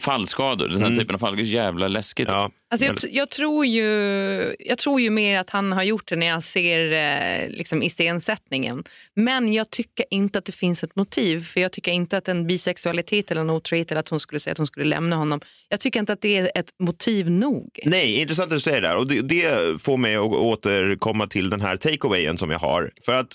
Fallskador, 0.00 0.68
den 0.68 0.80
här 0.80 0.86
Mm. 0.86 0.98
typen 0.98 1.14
av 1.14 1.18
fall, 1.18 1.36
det 1.36 1.42
är 1.42 1.44
så 1.44 1.50
jävla 1.50 1.88
läskigt. 1.88 2.28
Ja. 2.28 2.50
Alltså 2.70 2.86
jag, 2.86 2.96
jag, 3.10 3.30
tror 3.30 3.66
ju, 3.66 3.86
jag 4.58 4.78
tror 4.78 5.00
ju 5.00 5.10
mer 5.10 5.38
att 5.38 5.50
han 5.50 5.72
har 5.72 5.82
gjort 5.82 6.08
det 6.08 6.16
när 6.16 6.26
jag 6.26 6.42
ser 6.42 6.92
eh, 6.92 7.48
liksom 7.50 7.82
iscensättningen. 7.82 8.84
Men 9.14 9.52
jag 9.52 9.70
tycker 9.70 10.04
inte 10.10 10.38
att 10.38 10.44
det 10.44 10.52
finns 10.52 10.84
ett 10.84 10.96
motiv. 10.96 11.40
För 11.40 11.60
Jag 11.60 11.72
tycker 11.72 11.92
inte 11.92 12.16
att 12.16 12.28
en 12.28 12.46
bisexualitet 12.46 13.30
eller 13.30 13.40
en 13.40 13.50
otrohet 13.50 13.90
eller 13.90 14.00
att 14.00 14.08
hon 14.08 14.20
skulle 14.20 14.40
säga 14.40 14.52
att 14.52 14.58
hon 14.58 14.66
skulle 14.66 14.86
lämna 14.86 15.16
honom. 15.16 15.40
Jag 15.68 15.80
tycker 15.80 16.00
inte 16.00 16.12
att 16.12 16.20
det 16.20 16.36
är 16.36 16.50
ett 16.54 16.70
motiv 16.78 17.30
nog. 17.30 17.80
Nej, 17.84 18.20
intressant 18.20 18.46
att 18.46 18.56
du 18.56 18.60
säger 18.60 18.80
det 18.80 18.88
där. 18.88 18.96
Och 18.96 19.06
det, 19.06 19.20
det 19.20 19.82
får 19.82 19.96
mig 19.96 20.16
att 20.16 20.22
återkomma 20.22 21.26
till 21.26 21.50
den 21.50 21.60
här 21.60 21.76
takeawayen 21.76 22.38
som 22.38 22.50
jag 22.50 22.58
har. 22.58 22.90
För 23.04 23.12
att 23.12 23.28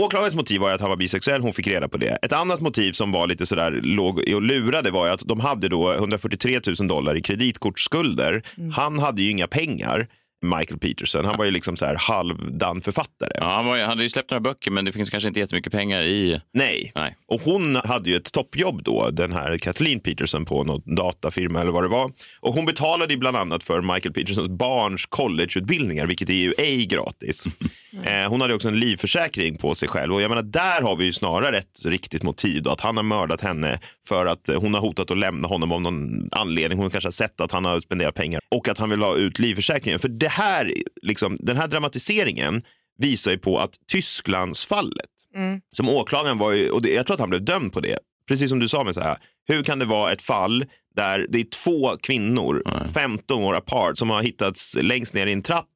Åklagarens 0.00 0.34
motiv 0.34 0.60
var 0.60 0.72
att 0.72 0.80
han 0.80 0.90
var 0.90 0.96
bisexuell, 0.96 1.42
hon 1.42 1.52
fick 1.52 1.66
reda 1.66 1.88
på 1.88 1.98
det. 1.98 2.18
Ett 2.22 2.32
annat 2.32 2.60
motiv 2.60 2.92
som 2.92 3.12
var 3.12 3.26
lite 3.26 3.46
sådär 3.46 3.80
låg 3.82 4.18
och 4.34 4.42
lurade 4.42 4.90
var 4.90 5.08
att 5.08 5.22
de 5.26 5.40
hade 5.40 5.68
då 5.68 5.92
143 5.92 6.60
000 6.78 6.88
dollar 6.88 7.16
i 7.16 7.22
kreditkortsskulder. 7.22 8.42
Han 8.72 8.98
hade 8.98 9.22
ju 9.22 9.30
inga 9.30 9.46
pengar, 9.46 10.06
Michael 10.44 10.78
Peterson. 10.80 11.24
Han 11.24 11.36
var 11.36 11.44
ju 11.44 11.50
liksom 11.50 11.76
så 11.76 11.86
här 11.86 11.96
halvdan 11.98 12.80
författare. 12.80 13.30
Ja, 13.34 13.48
han, 13.48 13.66
var, 13.66 13.78
han 13.78 13.88
hade 13.88 14.02
ju 14.02 14.08
släppt 14.08 14.30
några 14.30 14.40
böcker, 14.40 14.70
men 14.70 14.84
det 14.84 14.92
finns 14.92 15.10
kanske 15.10 15.28
inte 15.28 15.40
jättemycket 15.40 15.72
pengar 15.72 16.02
i... 16.02 16.40
Nej. 16.52 16.92
Nej. 16.94 17.16
Och 17.26 17.40
hon 17.40 17.76
hade 17.76 18.10
ju 18.10 18.16
ett 18.16 18.32
toppjobb 18.32 18.82
då, 18.82 19.10
den 19.10 19.32
här 19.32 19.58
Kathleen 19.58 20.00
Peterson 20.00 20.44
på 20.44 20.64
någon 20.64 20.94
datafirma 20.94 21.60
eller 21.60 21.72
vad 21.72 21.84
det 21.84 21.88
var. 21.88 22.12
Och 22.40 22.54
hon 22.54 22.66
betalade 22.66 23.12
ju 23.12 23.18
bland 23.18 23.36
annat 23.36 23.62
för 23.62 23.80
Michael 23.80 24.12
Petersons 24.12 24.48
barns 24.48 25.06
collegeutbildningar, 25.06 26.06
vilket 26.06 26.28
är 26.28 26.34
ju 26.34 26.54
ej 26.58 26.86
gratis. 26.86 27.44
Eh, 28.02 28.28
hon 28.28 28.40
hade 28.40 28.54
också 28.54 28.68
en 28.68 28.80
livförsäkring 28.80 29.56
på 29.56 29.74
sig 29.74 29.88
själv 29.88 30.14
och 30.14 30.22
jag 30.22 30.28
menar 30.28 30.42
där 30.42 30.82
har 30.82 30.96
vi 30.96 31.04
ju 31.04 31.12
snarare 31.12 31.58
ett 31.58 31.84
riktigt 31.84 32.22
motiv 32.22 32.62
då, 32.62 32.70
att 32.70 32.80
han 32.80 32.96
har 32.96 33.04
mördat 33.04 33.40
henne 33.40 33.78
för 34.08 34.26
att 34.26 34.48
eh, 34.48 34.60
hon 34.60 34.74
har 34.74 34.80
hotat 34.80 35.10
att 35.10 35.18
lämna 35.18 35.48
honom 35.48 35.72
av 35.72 35.80
någon 35.82 36.28
anledning. 36.32 36.78
Hon 36.78 36.90
kanske 36.90 37.06
har 37.06 37.12
sett 37.12 37.40
att 37.40 37.52
han 37.52 37.64
har 37.64 37.80
spenderat 37.80 38.14
pengar 38.14 38.40
och 38.50 38.68
att 38.68 38.78
han 38.78 38.90
vill 38.90 39.02
ha 39.02 39.16
ut 39.16 39.38
livförsäkringen. 39.38 39.98
För 39.98 40.08
det 40.08 40.28
här, 40.28 40.72
liksom, 41.02 41.36
den 41.40 41.56
här 41.56 41.66
dramatiseringen 41.68 42.62
visar 42.98 43.30
ju 43.30 43.38
på 43.38 43.58
att 43.58 43.74
Tysklandsfallet 43.92 45.06
Mm. 45.36 45.60
som 45.76 45.88
åklagaren 45.88 46.38
var 46.38 46.52
ju, 46.52 46.70
och 46.70 46.82
det, 46.82 46.90
jag 46.94 47.06
tror 47.06 47.14
att 47.14 47.20
han 47.20 47.30
blev 47.30 47.44
dömd 47.44 47.72
på 47.72 47.80
det, 47.80 47.98
precis 48.28 48.50
som 48.50 48.58
du 48.58 48.68
sa 48.68 48.84
med 48.84 48.94
så 48.94 49.00
här, 49.00 49.16
hur 49.48 49.62
kan 49.62 49.78
det 49.78 49.84
vara 49.84 50.12
ett 50.12 50.22
fall 50.22 50.64
där 50.96 51.26
det 51.28 51.40
är 51.40 51.44
två 51.44 51.96
kvinnor, 51.96 52.62
15 52.94 53.42
år 53.44 53.54
apart, 53.56 53.98
som 53.98 54.10
har 54.10 54.22
hittats 54.22 54.76
längst 54.80 55.14
ner 55.14 55.26
i 55.26 55.32
en 55.32 55.42
trapp 55.42 55.68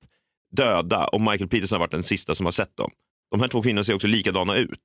döda 0.57 1.07
och 1.07 1.21
Michael 1.21 1.49
Peterson 1.49 1.77
har 1.77 1.81
varit 1.81 1.91
den 1.91 2.03
sista 2.03 2.35
som 2.35 2.47
har 2.47 2.53
sett 2.53 2.77
dem. 2.77 2.91
De 3.31 3.41
här 3.41 3.49
två 3.49 3.63
kvinnorna 3.63 3.85
ser 3.85 3.95
också 3.95 4.07
likadana 4.07 4.57
ut. 4.57 4.81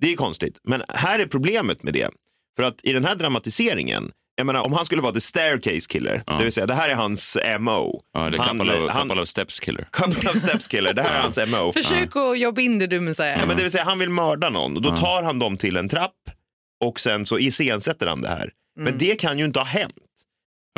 Det 0.00 0.12
är 0.12 0.16
konstigt, 0.16 0.58
men 0.64 0.82
här 0.88 1.18
är 1.18 1.26
problemet 1.26 1.82
med 1.82 1.92
det. 1.94 2.08
För 2.56 2.62
att 2.62 2.84
i 2.84 2.92
den 2.92 3.04
här 3.04 3.14
dramatiseringen, 3.14 4.10
jag 4.36 4.46
menar 4.46 4.60
om 4.66 4.72
han 4.72 4.84
skulle 4.86 5.02
vara 5.02 5.12
the 5.12 5.20
staircase 5.20 5.88
killer, 5.88 6.22
det 6.26 6.42
vill 6.42 6.52
säga 6.52 6.66
det 6.66 6.74
här 6.74 6.88
är 6.88 6.94
hans 6.94 7.38
MO. 7.60 8.00
Ja, 8.14 8.30
det 8.30 8.36
är 8.36 8.40
han, 8.42 8.58
couple 8.58 8.80
of, 8.84 8.90
han, 8.90 9.08
couple 9.08 9.22
of 9.22 9.28
steps 9.28 9.60
killer. 9.60 9.86
couple 9.90 10.30
of 10.30 10.36
steps 10.36 10.68
killer, 10.68 10.92
det 10.94 11.02
här 11.02 11.14
är 11.18 11.22
hans 11.22 11.38
MO. 11.48 11.72
Försök 11.72 12.16
att 12.16 12.38
jobba 12.38 12.60
in 12.60 12.78
det 12.78 12.86
du 12.86 13.00
med 13.00 13.16
säger. 13.16 13.38
Ja, 13.38 13.46
men 13.46 13.56
det 13.56 13.62
vill 13.62 13.72
säga 13.72 13.84
han 13.84 13.98
vill 13.98 14.10
mörda 14.10 14.50
någon 14.50 14.76
och 14.76 14.82
då 14.82 14.88
Ja. 14.88 14.96
tar 14.96 15.22
han 15.22 15.38
dem 15.38 15.56
till 15.56 15.76
en 15.76 15.88
trapp 15.88 16.14
och 16.84 17.00
sen 17.00 17.26
så 17.26 17.38
iscensätter 17.38 18.06
han 18.06 18.20
det 18.22 18.28
här. 18.28 18.50
Men 18.76 18.86
Mm. 18.88 18.98
det 18.98 19.20
kan 19.20 19.38
ju 19.38 19.44
inte 19.44 19.58
ha 19.60 19.66
hänt. 19.66 19.94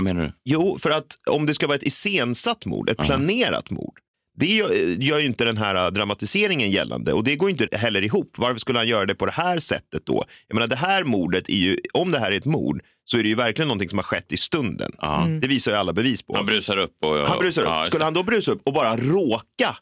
Vad 0.05 0.15
menar 0.15 0.27
du? 0.27 0.33
Jo, 0.45 0.79
för 0.79 0.91
att 0.91 1.07
om 1.31 1.47
det 1.47 1.55
ska 1.55 1.67
vara 1.67 1.77
ett 1.77 1.83
iscensatt 1.83 2.67
mord, 2.67 2.91
ett 2.91 2.99
planerat 3.07 3.71
mord, 3.71 3.99
det 4.39 4.47
gör, 4.47 5.19
ju 5.19 5.27
inte 5.27 5.45
den 5.45 5.57
här 5.57 5.75
äh, 5.87 5.91
dramatiseringen 5.91 6.71
gällande 6.71 7.13
och 7.13 7.25
det 7.25 7.37
går 7.37 7.51
inte 7.51 7.69
heller 7.73 8.03
ihop. 8.05 8.35
Varför 8.39 8.59
skulle 8.59 8.79
han 8.79 8.89
göra 8.89 9.07
det 9.07 9.15
på 9.15 9.27
det 9.27 9.33
här 9.33 9.59
sättet 9.59 10.07
då? 10.07 10.25
Jag 10.49 10.55
menar, 10.55 10.67
det 10.67 10.77
här 10.77 11.05
mordet 11.05 11.49
är 11.49 11.57
ju, 11.57 11.77
om 11.93 12.11
det 12.11 12.19
här 12.19 12.33
är 12.33 12.37
ett 12.37 12.45
mord, 12.47 12.83
så 13.05 13.19
är 13.19 13.23
det 13.23 13.29
ju 13.29 13.35
verkligen 13.35 13.69
någonting 13.69 13.89
som 13.89 13.99
har 13.99 14.03
skett 14.03 14.33
i 14.33 14.37
stunden. 14.37 14.93
Mm. 15.03 15.41
Det 15.41 15.49
visar 15.49 15.71
ju 15.73 15.77
alla 15.79 15.93
bevis 15.93 16.23
på. 16.23 16.37
Han 16.37 16.47
brusar 16.47 16.77
upp. 16.77 16.97
Och, 17.05 17.19
Han 17.29 17.39
brusar 17.39 17.63
upp. 17.63 17.69
Ja, 17.69 17.85
Skulle 17.85 18.05
han 18.05 18.15
då 18.15 18.23
brusa 18.23 18.53
upp 18.53 18.61
och 18.65 18.73
bara 18.73 18.97
råka 18.97 19.77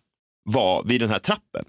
vara 0.45 0.83
vid 0.83 1.01
den 1.01 1.11
här 1.11 1.19
trappen? 1.19 1.65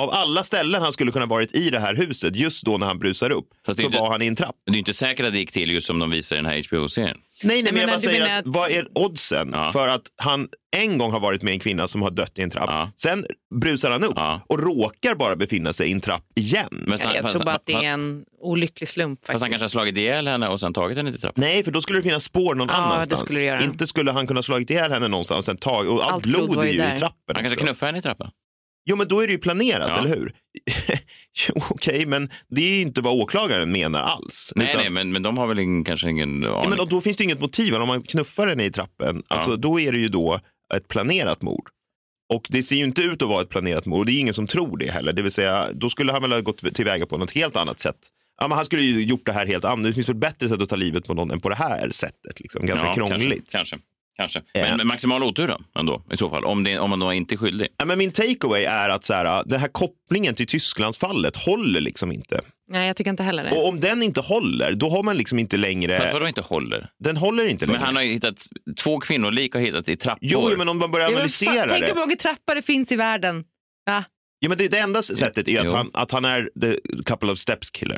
Av 0.00 0.10
alla 0.10 0.42
ställen 0.42 0.82
han 0.82 0.92
skulle 0.92 1.12
kunna 1.12 1.26
varit 1.26 1.56
i 1.56 1.70
det 1.70 1.80
här 1.80 1.94
huset, 1.94 2.36
just 2.36 2.64
då 2.64 2.78
när 2.78 2.86
han 2.86 2.98
brusar 2.98 3.30
upp, 3.30 3.48
så 3.66 3.82
inte- 3.82 3.98
var 3.98 4.10
han 4.10 4.22
i 4.22 4.26
en 4.26 4.36
trapp. 4.36 4.56
Men 4.66 4.72
det 4.72 4.76
är 4.76 4.78
inte 4.78 4.94
säkert 4.94 5.26
att 5.26 5.32
det 5.32 5.38
gick 5.38 5.52
till 5.52 5.70
just 5.72 5.86
som 5.86 5.98
de 5.98 6.10
visar 6.10 6.36
i 6.36 6.38
den 6.38 6.46
här 6.46 6.62
HBO-serien. 6.68 7.18
Nej, 7.42 7.62
nej, 7.62 7.72
men 7.72 7.80
jag 7.80 7.90
bara 7.90 8.00
säger 8.00 8.22
att, 8.32 8.38
att- 8.38 8.42
vad 8.46 8.70
är 8.70 8.86
oddsen 8.94 9.52
för 9.72 9.88
att 9.88 10.02
han 10.16 10.48
en 10.76 10.98
gång 10.98 11.10
har 11.12 11.20
varit 11.20 11.42
med 11.42 11.52
en 11.52 11.58
kvinna 11.60 11.88
som 11.88 12.02
har 12.02 12.10
dött 12.10 12.38
i 12.38 12.42
en 12.42 12.50
trapp. 12.50 12.88
Sen 12.96 13.26
brusar 13.60 13.90
han 13.90 14.04
upp 14.04 14.18
och 14.46 14.58
råkar 14.62 15.14
bara 15.14 15.36
befinna 15.36 15.72
sig 15.72 15.88
i 15.88 15.92
en 15.92 16.00
trapp 16.00 16.24
igen. 16.36 16.68
Men 16.70 16.98
Ja, 17.02 17.14
jag 17.14 17.26
tror 17.26 17.44
bara 17.44 17.54
att 17.54 17.66
det 17.66 17.72
är 17.72 17.82
en 17.82 18.24
olycklig 18.40 18.88
slump. 18.88 19.18
Fast 19.20 19.28
han 19.28 19.40
Faktiskt. 19.40 19.60
kanske 19.60 19.64
har 19.78 19.82
slagit 19.82 19.96
ihjäl 19.96 20.28
henne 20.28 20.48
och 20.48 20.60
sen 20.60 20.72
tagit 20.74 20.96
henne 20.96 21.12
till 21.12 21.20
trappan. 21.20 21.40
Nej, 21.44 21.64
för 21.64 21.72
då 21.72 21.80
skulle 21.80 21.98
det 21.98 22.02
finnas 22.02 22.24
spår 22.24 22.54
någon 22.54 22.68
Ja, 22.68 22.74
det 22.76 22.82
annanstans. 22.82 23.20
skulle 23.20 23.38
det 23.40 23.46
göra. 23.46 23.62
Inte 23.62 23.86
skulle 23.86 24.12
han 24.12 24.26
kunna 24.26 24.42
slagit 24.42 24.70
ihjäl 24.70 24.92
henne 24.92 25.08
någonstans 25.08 25.38
och 25.38 25.44
sen 25.44 25.56
tagit, 25.56 25.90
och 25.90 26.04
allt, 26.04 26.12
Allt 26.12 26.22
blod, 26.22 26.58
är 26.58 26.62
ju 26.62 26.68
ju 26.68 26.74
i 26.74 26.78
där. 26.78 26.96
trappen. 26.96 27.16
Han 27.36 27.44
kanske 27.44 27.60
knuffade 27.60 27.88
henne 27.88 27.98
i 27.98 28.02
trappan. 28.02 28.30
Jo, 28.84 28.96
men 28.96 29.08
då 29.08 29.20
är 29.20 29.26
det 29.26 29.32
ju 29.32 29.38
planerat, 29.38 29.88
Ja. 29.88 29.98
eller 29.98 30.08
hur? 30.16 30.32
Okej, 31.70 32.06
men 32.06 32.30
det 32.48 32.62
är 32.62 32.74
ju 32.74 32.80
inte 32.80 33.00
vad 33.00 33.14
åklagaren 33.14 33.72
menar 33.72 34.00
alls. 34.02 34.52
Nej, 34.56 34.68
Utan- 34.70 34.80
nej, 34.80 34.90
men, 34.90 35.12
men 35.12 35.22
de 35.22 35.38
har 35.38 35.46
väl 35.46 35.58
ingen, 35.58 35.84
kanske 35.84 36.10
ingen 36.10 36.42
Ja, 36.42 36.58
aning. 36.58 36.70
men 36.70 36.80
och 36.80 36.88
då 36.88 37.00
finns 37.00 37.16
det 37.16 37.24
inget 37.24 37.40
motiv. 37.40 37.74
Om 37.74 37.88
man 37.88 38.02
knuffar 38.02 38.46
henne 38.46 38.64
i 38.64 38.70
trappen, 38.70 39.22
alltså, 39.28 39.56
då 39.56 39.80
är 39.80 39.92
det 39.92 39.98
ju 39.98 40.08
då 40.08 40.40
ett 40.74 40.88
planerat 40.88 41.42
mord. 41.42 41.68
Och 42.34 42.46
det 42.50 42.62
ser 42.62 42.76
ju 42.76 42.84
inte 42.84 43.02
ut 43.02 43.22
att 43.22 43.28
vara 43.28 43.42
ett 43.42 43.48
planerat 43.48 43.86
mord 43.86 43.98
och 43.98 44.06
det 44.06 44.12
är 44.12 44.20
ingen 44.20 44.34
som 44.34 44.46
tror 44.46 44.76
det 44.78 44.90
heller. 44.90 45.12
Det 45.12 45.22
vill 45.22 45.32
säga, 45.32 45.68
då 45.72 45.88
skulle 45.88 46.12
han 46.12 46.22
väl 46.22 46.32
ha 46.32 46.40
gått 46.40 46.74
tillväga 46.74 47.06
på 47.06 47.18
något 47.18 47.30
helt 47.30 47.56
annat 47.56 47.80
sätt. 47.80 47.96
Ja, 48.40 48.48
men 48.48 48.56
han 48.56 48.64
skulle 48.64 48.82
ju 48.82 49.04
gjort 49.04 49.26
det 49.26 49.32
här 49.32 49.46
helt 49.46 49.64
annorlunda. 49.64 49.88
Det 49.88 49.94
finns 49.94 50.08
väl 50.08 50.16
bättre 50.16 50.48
sätt 50.48 50.62
att 50.62 50.68
ta 50.68 50.76
livet 50.76 51.06
på 51.06 51.14
någon 51.14 51.30
än 51.30 51.40
på 51.40 51.48
det 51.48 51.54
här 51.54 51.90
sättet. 51.90 52.40
Liksom. 52.40 52.66
Ganska 52.66 52.86
Ja, 52.86 52.94
krångligt. 52.94 53.50
Kanske. 53.50 53.76
kanske. 53.76 53.78
Ja. 54.16 54.40
Men, 54.54 54.76
men 54.76 54.86
maximal 54.86 55.22
otur 55.22 55.48
då, 55.48 55.58
ändå, 55.80 56.02
i 56.12 56.16
så 56.16 56.30
fall, 56.30 56.44
om, 56.44 56.64
det, 56.64 56.78
om 56.78 56.90
man 56.90 56.98
då 56.98 57.12
inte 57.12 57.34
är 57.34 57.36
skyldig. 57.36 57.68
Ja, 57.78 57.84
men 57.84 57.98
min 57.98 58.12
takeaway 58.12 58.64
är 58.64 58.88
att 58.88 59.04
så 59.04 59.14
här, 59.14 59.42
den 59.46 59.60
här 59.60 59.68
kopplingen 59.68 60.34
till 60.34 60.46
Tysklandsfallet 60.46 61.36
håller 61.36 61.80
liksom 61.80 62.12
inte. 62.12 62.40
Nej, 62.70 62.86
jag 62.86 62.96
tycker 62.96 63.10
inte 63.10 63.22
heller 63.22 63.44
det. 63.44 63.50
Och 63.50 63.68
om 63.68 63.80
den 63.80 64.02
inte 64.02 64.20
håller, 64.20 64.72
då 64.74 64.88
har 64.88 65.02
man 65.02 65.16
liksom 65.16 65.38
inte 65.38 65.56
längre... 65.56 65.96
Fast 65.98 66.12
vadå 66.12 66.28
inte 66.28 66.40
håller? 66.40 66.88
Den 66.98 67.16
håller 67.16 67.44
inte 67.46 67.66
längre. 67.66 67.78
Men 67.78 67.86
han 67.86 67.96
har 67.96 68.02
ju 68.02 68.12
hittat, 68.12 68.46
två 68.80 69.00
kvinnolik 69.00 69.54
har 69.54 69.60
hittats 69.60 69.88
i 69.88 69.96
trappor. 69.96 70.18
Jo, 70.22 70.50
men 70.58 70.68
om 70.68 70.78
man 70.78 70.90
börjar 70.90 71.06
Ja, 71.06 71.10
men 71.10 71.16
analysera 71.18 71.52
fan, 71.52 71.66
Tänk 71.68 71.80
det. 71.80 71.88
hur 71.88 71.94
många 72.00 72.16
trappor 72.16 72.54
det 72.54 72.62
finns 72.62 72.92
i 72.92 72.96
världen. 72.96 73.44
Ja. 73.86 74.04
Ja, 74.38 74.48
men 74.48 74.58
det, 74.58 74.68
det 74.68 74.78
enda 74.78 75.02
sättet 75.02 75.48
är 75.48 75.58
att 75.60 75.66
Jo. 75.66 75.72
han, 75.72 75.90
att 75.94 76.10
han 76.10 76.24
är 76.24 76.50
the 76.60 76.76
couple 77.04 77.32
of 77.32 77.38
steps 77.38 77.70
killer. 77.70 77.94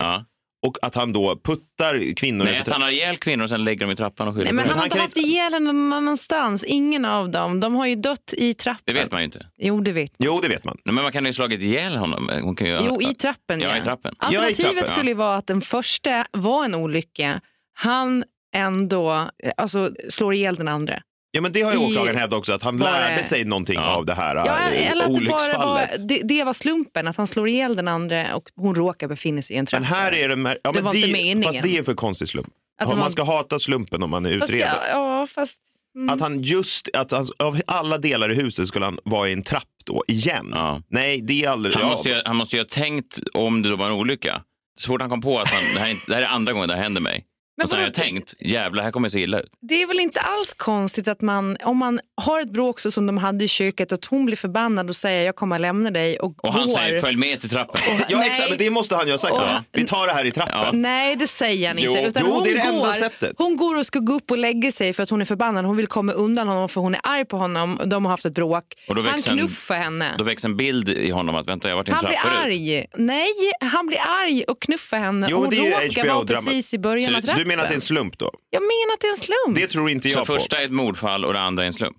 Och 0.67 0.77
att 0.83 0.95
han 0.95 1.13
då 1.13 1.41
puttar 1.45 2.15
kvinnor... 2.15 2.45
Nej, 2.45 2.59
att 2.59 2.69
han 2.69 2.83
har 2.83 2.91
ihjäl 2.91 3.17
kvinnor 3.17 3.45
och 3.45 3.49
sen 3.49 3.65
lägger 3.65 3.81
dem 3.81 3.91
i 3.91 3.97
trappan 3.97 4.29
och 4.29 4.35
skyller 4.35 4.45
Nej, 4.45 4.55
men 4.55 4.65
på 4.65 4.71
han 4.71 4.79
har 4.79 4.87
inte 4.87 4.99
haft 4.99 5.17
ihjäl 5.17 5.53
henne 5.53 5.73
någon 5.73 5.93
annanstans. 5.93 6.65
Ingen 6.65 7.05
av 7.05 7.31
dem. 7.31 7.61
De 7.61 7.75
har 7.75 7.87
ju 7.87 7.95
dött 7.95 8.35
i 8.37 8.55
trappan. 8.55 8.83
Det 8.85 8.93
vet 8.93 9.13
man 9.13 9.21
ju 9.21 9.25
inte. 9.25 9.47
Jo, 9.57 9.81
det 9.81 9.93
vet 9.93 10.13
Jo, 10.19 10.41
det 10.43 10.49
vet 10.49 10.65
man. 10.65 10.77
Nej, 10.85 10.95
men 10.95 11.03
man 11.03 11.13
kan 11.13 11.25
ju 11.25 11.29
ha 11.29 11.33
slagit 11.33 11.61
ihjäl 11.61 11.97
honom. 11.97 12.31
Hon 12.43 12.57
kan 12.57 12.69
ju... 12.69 12.79
Jo, 12.87 13.03
i 13.03 13.15
trappen. 13.15 13.61
Ja, 13.61 13.79
i 13.79 13.83
trappen. 13.83 14.15
Alternativet 14.19 14.89
skulle 14.89 15.11
ju 15.11 15.15
vara 15.15 15.37
att 15.37 15.47
den 15.47 15.61
första 15.61 16.27
var 16.31 16.65
en 16.65 16.75
olycka. 16.75 17.41
Han 17.75 18.25
ändå 18.55 19.31
eh, 19.43 19.53
alltså, 19.57 19.91
slår 20.09 20.35
ihjäl 20.35 20.55
den 20.55 20.69
andra. 20.69 21.03
Ja, 21.37 21.41
men 21.41 21.53
det 21.53 21.63
har 21.63 21.73
ju 21.73 21.79
I- 21.79 21.87
åklagaren 21.91 22.17
hävdat 22.17 22.39
också, 22.39 22.53
att 22.53 22.63
han 22.63 22.77
det- 22.77 22.85
lärde 22.85 23.25
sig 23.25 23.45
någonting 23.45 23.79
av 23.79 24.05
det 24.05 24.15
här 24.15 24.35
Ja, 24.37 24.47
eh, 24.73 24.91
eller 24.91 25.03
att 25.05 25.09
det, 25.11 25.15
olycksfallet. 25.15 26.01
var, 26.01 26.07
det, 26.09 26.21
det 26.25 26.45
var 26.45 26.53
slumpen, 26.53 27.09
att 27.09 27.17
han 27.17 27.27
slår 27.27 27.49
ihjäl 27.49 27.77
den 27.77 27.89
andra 27.89 28.37
och 28.37 28.45
hon 28.57 28.75
råkar 28.75 29.09
befinna 29.09 29.43
sig 29.43 29.57
i 29.57 29.59
en 29.59 29.67
trappa. 29.67 29.81
Men 29.81 29.89
här 29.93 30.13
är 30.15 30.29
det... 30.29 30.37
mer- 30.37 30.59
Ja, 30.65 30.73
Det 30.73 30.79
men 30.79 30.85
var 30.85 30.95
inte 30.95 31.09
meningen. 31.13 31.43
Fast 31.43 31.63
det 31.63 31.79
är 31.79 31.83
för 31.83 31.95
konstig 31.95 32.29
slump. 32.29 32.47
Att 32.47 32.53
Ja, 32.81 32.85
det 32.87 32.91
Man 32.91 32.99
var- 33.05 33.11
ska 33.11 33.23
hata 33.25 33.59
slumpen 33.59 34.03
om 34.03 34.11
man 34.11 34.27
är 34.27 34.39
Fast, 34.39 34.51
utredare. 34.51 34.89
ja, 34.91 35.19
ja, 35.21 35.27
fast... 35.27 35.61
Mm. 35.97 36.11
Att 36.15 36.21
han 36.21 36.43
just, 36.43 36.89
att 36.95 37.11
han, 37.11 37.27
av 37.39 37.61
alla 37.67 37.99
delar 37.99 38.31
i 38.31 38.35
huset 38.35 38.69
skulle 38.69 38.85
han 38.85 38.99
vara 39.05 39.29
i 39.29 39.33
en 39.33 39.43
trapp 39.43 39.63
då, 39.85 40.05
igen. 40.09 40.55
Nej, 40.89 41.21
det 41.21 41.45
är 41.45 41.51
aldrig... 41.51 41.75
Han 41.75 41.85
ja, 41.85 41.91
måste, 41.91 42.09
ju, 42.09 42.23
han 42.25 42.37
måste 42.37 42.57
ju 42.57 42.63
ha 42.63 42.67
tänkt 42.69 43.19
om 43.35 43.63
det 43.63 43.71
då 43.71 43.77
var 43.77 43.87
en 43.87 43.93
olycka. 43.93 44.41
Så 44.81 44.89
fort 44.89 45.01
han 45.01 45.11
kom 45.11 45.21
på 45.23 45.39
att 45.41 45.49
han, 45.49 45.63
det, 45.75 45.81
här 45.81 45.87
är, 45.87 45.91
inte- 45.91 46.05
det 46.07 46.15
här 46.15 46.23
är 46.23 46.27
andra 46.27 46.53
gången 46.53 46.69
det 46.69 46.75
här 46.75 46.83
händer 46.83 47.01
mig. 47.01 47.25
Men 47.57 47.65
och 47.65 47.71
så 47.71 47.77
har 47.77 47.83
jag 47.83 47.95
tänkt, 47.95 48.35
jävlar, 48.41 48.83
här 48.83 48.91
kommer 48.91 49.09
det 49.09 49.13
se 49.13 49.21
illa 49.21 49.41
ut. 49.41 49.51
Det 49.61 49.83
är 49.83 49.87
väl 49.87 50.01
inte 50.01 50.21
alls 50.21 50.55
konstigt 50.55 51.09
att 51.09 51.21
man, 51.21 51.57
om 51.65 51.77
man 51.79 52.01
har 52.23 52.41
ett 52.41 52.51
bråk 52.53 52.81
så 52.81 52.91
som 52.91 53.07
de 53.07 53.19
hade 53.19 53.45
i 53.45 53.49
köket, 53.49 53.93
att 53.93 54.05
hon 54.05 54.27
blir 54.27 54.37
förbannad 54.37 54.89
och 54.89 54.97
säger 54.97 55.27
jag 55.27 55.37
kommer 55.37 55.55
att 55.57 55.61
lämna 55.63 55.91
dig 55.91 56.19
och, 56.19 56.45
Och 56.45 56.53
han 56.53 56.67
går. 56.67 56.77
säger, 56.79 57.01
följ 57.01 57.17
med 57.17 57.41
till 57.41 57.51
trappen. 57.51 57.81
Ja, 58.09 58.19
Nej. 58.19 58.29
exakt, 58.31 58.49
men 58.49 58.59
det 58.59 58.71
måste 58.71 58.97
han 58.97 59.07
ju 59.07 59.13
ha 59.13 59.19
sagt. 59.19 59.33
Och- 59.35 59.41
då. 59.41 59.63
Vi 59.73 59.85
tar 59.85 60.07
det 60.07 60.13
här 60.13 60.25
i 60.25 60.31
trappen. 60.31 60.83
Nej, 60.83 61.17
det 61.17 61.27
säger 61.27 61.69
han 61.69 61.77
Jo. 61.81 61.91
inte. 61.97 62.03
Utan 62.09 62.23
Jo, 62.27 62.33
hon, 62.33 62.45
det 62.45 62.51
är 62.51 62.55
det 62.55 62.63
går, 62.71 62.77
enda 62.79 62.93
sättet. 62.93 63.33
hon 63.39 63.57
går 63.57 63.79
och 63.79 63.87
ska 63.87 63.99
gå 63.99 64.13
upp 64.13 64.31
och 64.31 64.39
lägga 64.39 64.71
sig 64.71 64.93
för 64.93 65.03
att 65.03 65.11
hon 65.11 65.21
är 65.21 65.25
förbannad. 65.25 65.65
Hon 65.65 65.77
vill 65.77 65.87
komma 65.87 66.13
undan 66.13 66.49
honom 66.49 66.69
för 66.69 66.81
hon 66.81 66.95
är 66.95 67.01
arg 67.05 67.25
på 67.25 67.37
honom. 67.37 67.81
De 67.87 68.05
har 68.05 68.11
haft 68.11 68.25
ett 68.27 68.35
bråk. 68.35 68.65
Och 68.89 68.95
Han 68.97 69.05
växer 69.05 69.31
en- 69.33 69.39
knuffar 69.39 69.75
henne. 69.75 70.15
Då 70.19 70.25
väcks 70.25 70.45
en 70.45 70.57
bild 70.57 70.89
i 70.89 71.11
honom 71.11 71.35
att 71.35 71.49
vänta, 71.49 71.69
jag 71.69 71.77
har 71.77 71.83
varit 71.83 71.89
i 71.89 71.91
en 71.91 71.97
Han 71.97 72.05
blir 72.07 72.19
arg. 72.45 72.87
Nej, 72.97 73.29
han 73.61 73.87
blir 73.87 73.99
arg 74.23 74.45
och 74.45 74.61
knuffar 74.63 74.99
henne. 74.99 75.27
Jo, 75.31 75.37
hon 75.39 75.51
det 75.51 75.57
är 75.57 75.65
ju 75.65 75.71
råkar 75.71 76.15
vara 76.15 76.27
precis 76.27 76.75
i 76.75 76.79
början 76.79 77.13
Så 77.13 77.17
av 77.19 77.23
trappen. 77.23 77.44
Du 77.45 77.49
menar 77.49 77.63
att 77.63 77.69
det 77.69 77.73
är 77.73 77.77
en 77.77 77.81
slump 77.81 78.19
då? 78.19 78.31
Jag 78.51 78.63
menar 78.63 78.95
att 78.95 79.01
det 79.01 79.07
är 79.07 79.11
en 79.11 79.17
slump. 79.17 79.57
Det 79.59 79.67
tror 79.67 79.91
inte 79.91 80.09
Så 80.09 80.19
jag 80.19 80.27
på. 80.27 80.33
första 80.35 80.57
är 80.57 80.65
ett 80.65 80.71
mordfall 80.73 81.25
och 81.25 81.33
det 81.33 81.41
andra 81.41 81.63
är 81.63 81.67
en 81.67 81.73
slump. 81.73 81.97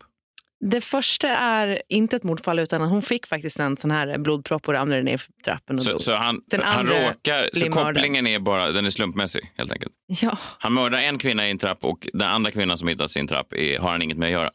Det 0.65 0.81
första 0.81 1.27
är 1.29 1.81
inte 1.89 2.15
ett 2.15 2.23
mordfall 2.23 2.59
utan 2.59 2.81
hon 2.81 3.01
fick 3.01 3.27
faktiskt 3.27 3.59
en 3.59 3.77
sån 3.77 3.91
här 3.91 4.17
blodpropp 4.17 4.67
och 4.67 4.73
ramlade 4.73 5.01
ner 5.03 5.17
för 5.17 5.31
trappen 5.45 5.75
och 5.75 5.83
Så, 5.83 5.91
dog. 5.91 6.01
så 6.01 6.13
han, 6.15 6.41
Den 6.51 6.61
han 6.61 6.79
andra 6.79 7.07
råkar, 7.09 7.49
så 7.53 7.71
kopplingen 7.71 8.27
är 8.27 8.39
bara, 8.39 8.71
den 8.71 8.85
är 8.85 8.89
slumpmässig 8.89 9.51
helt 9.57 9.71
enkelt. 9.71 9.93
Ja. 10.07 10.37
Han 10.59 10.73
mördar 10.73 10.99
en 10.99 11.17
kvinna 11.17 11.47
i 11.47 11.51
en 11.51 11.57
trapp 11.57 11.85
och 11.85 12.07
den 12.13 12.29
andra 12.29 12.51
kvinnan 12.51 12.77
som 12.77 12.87
hittas 12.87 13.17
i 13.17 13.19
en 13.19 13.27
trapp 13.27 13.53
är, 13.53 13.79
har 13.79 13.91
han 13.91 14.01
inget 14.01 14.17
med 14.17 14.25
att 14.27 14.31
göra. 14.31 14.49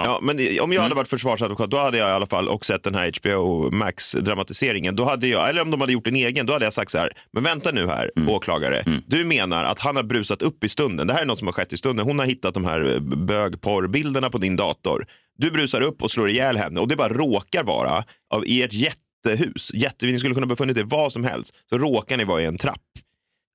Ja, 0.00 0.18
men 0.22 0.36
om 0.38 0.40
Mm. 0.40 0.72
jag 0.72 0.82
hade 0.82 0.94
varit 0.94 1.08
försvarsadvokat 1.08 1.70
då 1.70 1.76
hade 1.78 1.98
jag 1.98 2.08
i 2.08 2.12
alla 2.12 2.26
fall 2.26 2.48
och 2.48 2.66
sett 2.66 2.82
den 2.82 2.94
här 2.94 3.12
HBO 3.22 3.70
Max-dramatiseringen. 3.70 4.96
Då 4.96 5.04
hade 5.04 5.26
jag, 5.28 5.48
eller 5.48 5.62
om 5.62 5.70
de 5.70 5.80
hade 5.80 5.92
gjort 5.92 6.06
en 6.06 6.16
egen, 6.16 6.46
då 6.46 6.52
hade 6.52 6.64
jag 6.66 6.72
sagt 6.72 6.90
så 6.90 6.98
här, 6.98 7.12
men 7.32 7.42
vänta 7.42 7.70
nu 7.72 7.86
här, 7.86 8.10
Mm. 8.16 8.28
åklagare. 8.28 8.84
Du 9.06 9.24
menar 9.24 9.64
att 9.64 9.78
han 9.78 9.96
har 9.96 10.02
brusat 10.02 10.42
upp 10.42 10.64
i 10.64 10.68
stunden. 10.68 11.06
Det 11.06 11.12
här 11.12 11.22
är 11.22 11.26
något 11.26 11.38
som 11.38 11.48
har 11.48 11.52
skett 11.52 11.72
i 11.72 11.76
stunden. 11.76 12.06
Hon 12.06 12.18
har 12.18 12.26
hittat 12.26 12.54
de 12.54 12.64
här 12.64 12.94
eh, 12.94 13.00
bögporrbilderna 13.00 14.30
på 14.30 14.38
din 14.38 14.56
dator. 14.56 15.06
Du 15.38 15.50
brusar 15.50 15.80
upp 15.80 16.02
och 16.02 16.10
slår 16.10 16.28
ihjäl 16.30 16.56
henne 16.56 16.80
och 16.80 16.88
det 16.88 16.96
bara 16.96 17.08
råkar 17.12 17.64
vara 17.64 18.04
av, 18.34 18.46
i 18.46 18.62
ert 18.62 18.72
jättehus. 18.72 19.70
Jätte, 19.74 20.06
ni 20.06 20.18
skulle 20.18 20.34
kunna 20.34 20.46
befunnit 20.46 20.76
er 20.76 20.82
var 20.82 21.10
som 21.10 21.24
helst, 21.24 21.54
så 21.70 21.78
råkar 21.78 22.16
ni 22.16 22.24
vara 22.24 22.42
i 22.42 22.44
en 22.44 22.58
trapp. 22.58 22.80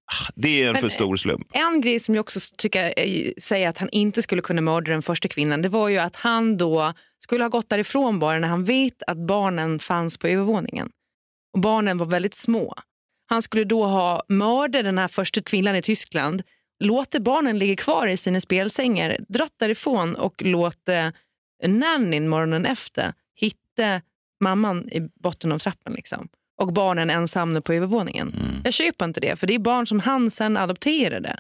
Ah, 0.06 0.32
Det 0.36 0.64
är 0.64 0.68
en 0.68 0.74
Men, 0.74 0.82
för 0.82 0.90
stor 0.90 1.16
slump. 1.16 1.48
En 1.54 1.82
grej 1.82 2.00
som 2.00 2.16
jag 2.16 2.22
också 2.22 2.40
tycker 2.58 2.94
eh, 2.98 3.32
säger 3.38 3.70
att 3.70 3.78
han 3.78 3.90
inte 3.90 4.22
skulle 4.22 4.42
kunna 4.42 4.62
mörda 4.62 4.92
den 4.92 5.02
första 5.02 5.28
kvinnan 5.28 5.62
det 5.62 5.70
var 5.70 5.90
ju 5.90 5.98
att 5.98 6.16
han 6.16 6.58
då 6.58 6.94
skulle 7.20 7.44
ha 7.44 7.50
gått 7.50 7.70
därifrån 7.70 8.20
bara 8.20 8.40
när 8.40 8.48
han 8.48 8.64
vet 8.64 9.04
att 9.08 9.18
barnen 9.18 9.80
fanns 9.80 10.18
på 10.18 10.28
övervåningen. 10.28 10.90
Och 11.54 11.60
barnen 11.60 11.98
var 11.98 12.06
väldigt 12.06 12.34
små. 12.34 12.74
Han 13.30 13.42
skulle 13.42 13.64
då 13.64 13.86
ha 13.86 14.24
mördat 14.30 14.84
den 14.84 14.98
här 14.98 15.08
första 15.08 15.42
kvinnan 15.42 15.76
i 15.76 15.82
Tyskland, 15.82 16.44
låter 16.80 17.20
barnen 17.20 17.60
ligga 17.60 17.76
kvar 17.76 18.08
i 18.08 18.18
sina 18.18 18.40
spelsängar, 18.40 19.18
dratt 19.28 19.54
därifrån 19.60 20.16
och 20.16 20.42
låter 20.42 21.14
nannyn 21.68 22.28
morgonen 22.28 22.66
efter 22.66 23.14
hitta 23.36 24.02
mamman 24.44 24.90
i 24.90 25.10
botten 25.24 25.52
av 25.52 25.60
trappen. 25.60 25.94
Liksom. 25.94 26.28
Och 26.62 26.74
barnen 26.74 27.10
ensamma 27.10 27.62
på 27.62 27.74
övervåningen. 27.74 28.28
Mm. 28.28 28.62
Jag 28.64 28.74
köper 28.74 29.06
inte 29.06 29.20
det, 29.20 29.36
för 29.36 29.48
det 29.48 29.56
är 29.56 29.60
barn 29.60 29.88
som 29.88 30.00
han 30.00 30.30
sen 30.30 30.58
adopterade. 30.58 31.40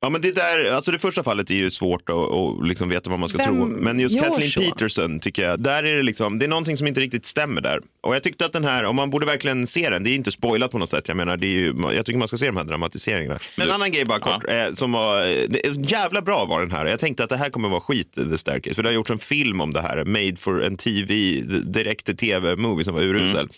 Ja, 0.00 0.10
men 0.10 0.20
det, 0.20 0.32
där, 0.32 0.72
alltså 0.72 0.90
det 0.92 0.98
första 0.98 1.22
fallet 1.22 1.50
är 1.50 1.54
ju 1.54 1.70
svårt 1.70 2.08
att, 2.08 2.16
att 2.16 2.68
liksom 2.68 2.88
veta 2.88 3.10
vad 3.10 3.18
man 3.18 3.28
ska 3.28 3.38
Vem 3.38 3.46
tro. 3.46 3.66
Men 3.66 4.00
just 4.00 4.20
Kathleen 4.20 4.50
så? 4.50 4.60
Peterson 4.60 5.20
tycker 5.20 5.42
jag, 5.42 5.60
där 5.60 5.84
är 5.84 5.96
det, 5.96 6.02
liksom, 6.02 6.38
det 6.38 6.44
är 6.44 6.48
någonting 6.48 6.76
som 6.76 6.86
inte 6.86 7.00
riktigt 7.00 7.26
stämmer 7.26 7.60
där. 7.60 7.80
Och 8.00 8.14
jag 8.14 8.22
tyckte 8.22 8.46
att 8.46 8.52
den 8.52 8.64
här, 8.64 8.84
om 8.84 8.96
man 8.96 9.10
borde 9.10 9.26
verkligen 9.26 9.66
se 9.66 9.90
den, 9.90 10.04
det 10.04 10.10
är 10.10 10.14
inte 10.14 10.30
spoilat 10.30 10.70
på 10.70 10.78
något 10.78 10.90
sätt. 10.90 11.08
Jag 11.08 11.16
menar, 11.16 11.36
det 11.36 11.46
är 11.46 11.58
ju, 11.58 11.74
jag 11.92 12.06
tycker 12.06 12.18
man 12.18 12.28
ska 12.28 12.36
se 12.36 12.46
de 12.46 12.56
här 12.56 12.64
dramatiseringarna. 12.64 13.38
Men 13.56 13.68
en 13.68 13.74
annan 13.74 13.92
grej 13.92 14.04
bara 14.04 14.20
kort, 14.20 14.48
eh, 14.48 14.72
som 14.74 14.92
var, 14.92 15.22
eh, 15.22 15.36
det, 15.48 15.90
jävla 15.90 16.22
bra 16.22 16.44
var 16.44 16.60
den 16.60 16.70
här. 16.70 16.86
Jag 16.86 17.00
tänkte 17.00 17.24
att 17.24 17.30
det 17.30 17.36
här 17.36 17.50
kommer 17.50 17.68
vara 17.68 17.80
skit, 17.80 18.12
The 18.12 18.38
Staircase. 18.38 18.74
För 18.74 18.82
det 18.82 18.88
har 18.88 18.94
gjorts 18.94 19.10
en 19.10 19.18
film 19.18 19.60
om 19.60 19.72
det 19.72 19.80
här, 19.80 20.04
made 20.04 20.36
for 20.36 20.64
en 20.64 20.76
TV, 20.76 21.40
direkt 21.64 22.06
till 22.06 22.16
tv-movie 22.16 22.84
som 22.84 22.94
var 22.94 23.02
urusel. 23.02 23.48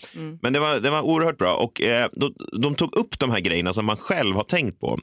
Men 0.41 0.53
det 0.53 0.59
var, 0.59 0.79
det 0.79 0.89
var 0.89 1.01
oerhört 1.01 1.37
bra 1.37 1.55
och 1.55 1.81
eh, 1.81 2.09
de, 2.13 2.33
de 2.61 2.75
tog 2.75 2.95
upp 2.95 3.19
de 3.19 3.31
här 3.31 3.39
grejerna 3.39 3.73
som 3.73 3.85
man 3.85 3.97
själv 3.97 4.35
har 4.35 4.43
tänkt 4.43 4.79
på. 4.79 4.99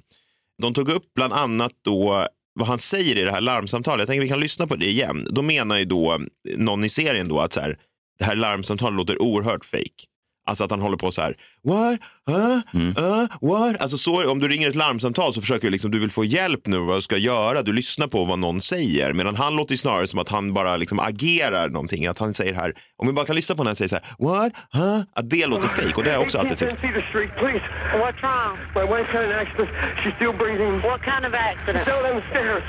De 0.62 0.74
tog 0.74 0.88
upp 0.88 1.14
bland 1.14 1.32
annat 1.32 1.72
då 1.82 2.28
vad 2.54 2.68
han 2.68 2.78
säger 2.78 3.18
i 3.18 3.22
det 3.22 3.32
här 3.32 3.40
larmsamtalet. 3.40 4.00
Jag 4.00 4.08
tänker 4.08 4.22
vi 4.22 4.28
kan 4.28 4.40
lyssna 4.40 4.66
på 4.66 4.76
det 4.76 4.86
igen. 4.86 5.26
Då 5.30 5.42
menar 5.42 5.78
ju 5.78 5.84
då 5.84 6.20
någon 6.56 6.84
i 6.84 6.88
serien 6.88 7.28
då 7.28 7.40
att 7.40 7.52
så 7.52 7.60
här, 7.60 7.78
det 8.18 8.24
här 8.24 8.36
larmsamtalet 8.36 8.96
låter 8.96 9.22
oerhört 9.22 9.64
fake. 9.64 10.04
Alltså 10.46 10.64
att 10.64 10.70
han 10.70 10.80
håller 10.80 10.96
på 10.96 11.10
så 11.10 11.20
här, 11.20 11.36
what, 11.64 11.98
uh, 12.30 12.60
uh, 12.74 13.26
what? 13.40 13.80
Alltså 13.80 13.98
så, 13.98 14.30
om 14.30 14.38
du 14.38 14.48
ringer 14.48 14.68
ett 14.68 14.74
larmsamtal 14.74 15.34
så 15.34 15.40
försöker 15.40 15.66
du 15.66 15.70
liksom, 15.70 15.90
du 15.90 15.98
vill 16.00 16.10
få 16.10 16.24
hjälp 16.24 16.66
nu 16.66 16.78
vad 16.78 16.96
du 16.98 17.02
ska 17.02 17.16
göra. 17.16 17.62
Du 17.62 17.72
lyssnar 17.72 18.06
på 18.06 18.24
vad 18.24 18.38
någon 18.38 18.60
säger. 18.60 19.12
Medan 19.12 19.36
han 19.36 19.56
låter 19.56 19.76
snarare 19.76 20.06
som 20.06 20.18
att 20.18 20.28
han 20.28 20.52
bara 20.52 20.76
liksom 20.76 21.00
agerar 21.00 21.68
någonting. 21.68 22.06
Att 22.06 22.18
han 22.18 22.34
säger 22.34 22.54
här, 22.54 22.72
om 22.96 23.06
vi 23.06 23.12
bara 23.12 23.26
kan 23.26 23.36
lyssna 23.36 23.54
på 23.56 23.62
när 23.64 23.68
han 23.68 23.76
säger 23.76 23.88
så 23.88 23.94
här, 23.94 24.04
what, 24.18 24.52
huh? 24.72 25.00
Att 25.14 25.30
det 25.30 25.46
låter 25.46 25.68
fake 25.68 25.92
och 25.96 26.04
det 26.04 26.10
har 26.10 26.16
jag 26.16 26.22
också 26.22 26.38
alltid 26.38 26.58
tyckt. 26.58 26.82
What's 26.82 28.20
wrong? 28.22 28.58
My 28.74 28.84
wife 28.84 29.06
had 29.12 29.24
an 29.24 29.32
accident. 29.32 29.68
She's 30.02 30.14
still 30.16 30.32
breathing. 30.32 30.80
What 30.82 31.00
kind 31.02 31.24
of 31.24 31.32
accident? 31.34 31.84
Fell 31.84 32.02
down 32.02 32.20
the 32.20 32.26
stairs. 32.30 32.64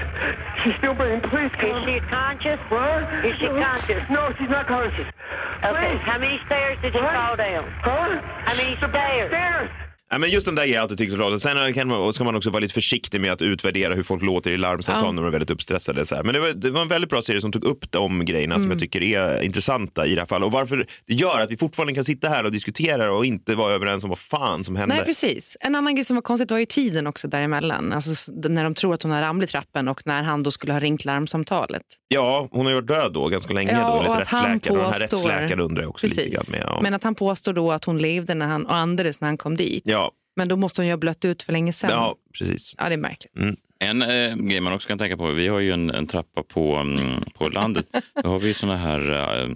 She's 0.64 0.76
still 0.78 0.94
breathing. 0.94 1.22
Please 1.30 1.52
Is 1.54 1.60
come. 1.62 1.86
she 1.86 2.00
conscious? 2.10 2.60
What? 2.70 3.26
Is 3.26 3.36
she 3.40 3.48
conscious? 3.48 4.04
No, 4.10 4.32
she's 4.38 4.50
not 4.50 4.68
conscious. 4.68 5.08
Okay. 5.64 5.74
Please. 5.82 6.02
How 6.06 6.20
many 6.20 6.40
stairs 6.46 6.78
did 6.82 6.94
you 6.94 7.02
What? 7.02 7.14
fall 7.16 7.36
down? 7.36 7.66
Huh? 7.82 8.22
How 8.46 8.56
many 8.56 8.76
stairs? 8.90 9.30
Stairs. 9.30 9.85
Ja, 10.12 10.18
men 10.18 10.30
just 10.30 10.46
den 10.46 10.56
där 10.56 10.64
grejen 10.64 10.74
har 10.76 10.78
jag 10.78 10.84
alltid 10.84 10.98
tyckt 10.98 11.16
bra. 11.16 11.40
Sen 11.40 11.74
kan 11.74 11.88
man, 11.88 12.14
ska 12.14 12.24
man 12.24 12.36
också 12.36 12.50
vara 12.50 12.60
lite 12.60 12.74
försiktig 12.74 13.22
med 13.22 13.32
att 13.32 13.42
utvärdera 13.42 13.94
hur 13.94 14.04
folk 14.04 14.24
låter 14.24 14.52
i 14.52 14.58
larmsamtal 14.58 15.06
Ja. 15.06 15.12
när 15.12 15.22
de 15.22 15.28
är 15.28 15.32
väldigt 15.32 15.50
uppstressade. 15.50 16.06
Så 16.06 16.16
här. 16.16 16.24
Men 16.24 16.34
det 16.34 16.40
var, 16.40 16.50
det 16.54 16.70
var 16.72 16.82
en 16.82 16.88
väldigt 16.88 17.10
bra 17.10 17.22
serie 17.22 17.42
som 17.42 17.52
tog 17.52 17.64
upp 17.64 17.92
de 17.92 18.26
grejerna 18.26 18.56
Mm. 18.56 18.64
som 18.64 18.72
jag 18.72 18.80
tycker 18.80 19.04
är 19.04 19.44
intressanta 19.44 20.06
i 20.08 20.16
det 20.16 20.22
här 20.22 20.26
fallet. 20.26 20.46
Och 20.46 20.52
varför 20.52 20.88
det 21.08 21.14
gör 21.14 21.40
att 21.40 21.52
vi 21.52 21.58
fortfarande 21.58 21.94
kan 21.94 22.06
sitta 22.06 22.30
här 22.30 22.44
och 22.44 22.52
diskutera 22.52 23.12
och 23.14 23.26
inte 23.26 23.56
vara 23.56 23.74
överens 23.74 24.04
om 24.04 24.10
vad 24.10 24.20
fan 24.20 24.64
som 24.64 24.76
hände. 24.76 24.96
Nej, 24.96 25.06
precis. 25.06 25.58
En 25.60 25.76
annan 25.76 25.96
grej 25.96 26.04
som 26.06 26.16
var 26.16 26.22
konstigt 26.22 26.52
var 26.52 26.58
ju 26.58 26.66
tiden 26.66 27.08
också 27.08 27.28
däremellan. 27.28 27.94
Alltså, 27.94 28.32
när 28.50 28.64
de 28.64 28.74
tror 28.74 28.94
att 28.94 29.04
hon 29.04 29.12
har 29.12 29.22
ramlat 29.22 29.50
i 29.50 29.52
trappen 29.52 29.88
och 29.88 30.02
när 30.06 30.24
han 30.24 30.44
då 30.44 30.52
skulle 30.52 30.74
ha 30.74 30.80
ringt 30.80 31.06
larmsamtalet. 31.06 31.82
Ja, 32.08 32.48
hon 32.52 32.66
har 32.66 32.70
ju 32.72 32.76
varit 32.76 32.88
död 32.88 33.14
då 33.14 33.28
ganska 33.28 33.54
länge 33.54 33.72
Ja, 33.72 33.88
då, 33.88 33.94
enligt 33.94 34.10
och 34.10 34.16
rättsläkaren. 34.18 34.56
Och 34.56 34.62
den 34.64 34.78
här 34.78 34.92
påstår- 34.92 35.30
rättsläkaren 35.30 35.60
undrar 35.60 35.82
jag 35.84 35.90
också 35.90 36.06
lite 36.08 36.22
grann 36.22 36.32
Precis. 36.32 36.52
med. 36.52 36.62
Ja. 36.64 36.80
Men 36.84 36.94
att 36.94 37.04
han 37.04 37.16
påstår 37.16 37.54
då 37.54 37.72
att 37.72 37.86
hon 37.86 37.98
levde 37.98 38.34
när 38.34 38.46
han, 38.46 38.66
och 38.66 38.76
andades 38.76 39.22
när 39.22 39.28
han 39.28 39.38
kom 39.38 39.56
dit. 39.58 39.84
ja, 39.86 40.05
Men 40.36 40.48
då 40.48 40.56
måste 40.56 40.82
hon 40.82 40.86
ju 40.86 40.92
ha 40.92 40.98
blött 40.98 41.26
ut 41.26 41.44
för 41.44 41.54
länge 41.54 41.74
sedan. 41.74 41.90
ja, 41.90 42.16
precis. 42.40 42.76
Ja, 42.78 42.90
det 42.90 42.94
är 42.94 42.98
märkligt. 42.98 43.34
En 43.80 44.02
eh, 44.02 44.36
grej 44.36 44.62
man 44.62 44.74
också 44.74 44.88
kan 44.88 44.98
tänka 44.98 45.18
på, 45.18 45.32
vi 45.32 45.48
har 45.48 45.60
ju 45.60 45.72
en, 45.72 45.90
en 45.92 46.08
trappa 46.08 46.44
på, 46.44 46.76
mm, 46.76 47.22
på 47.34 47.50
landet. 47.50 47.86
Då 48.24 48.30
har 48.30 48.40
vi 48.40 48.48
ju 48.48 48.54
såna 48.54 48.78
här 48.78 49.12
eh, 49.12 49.50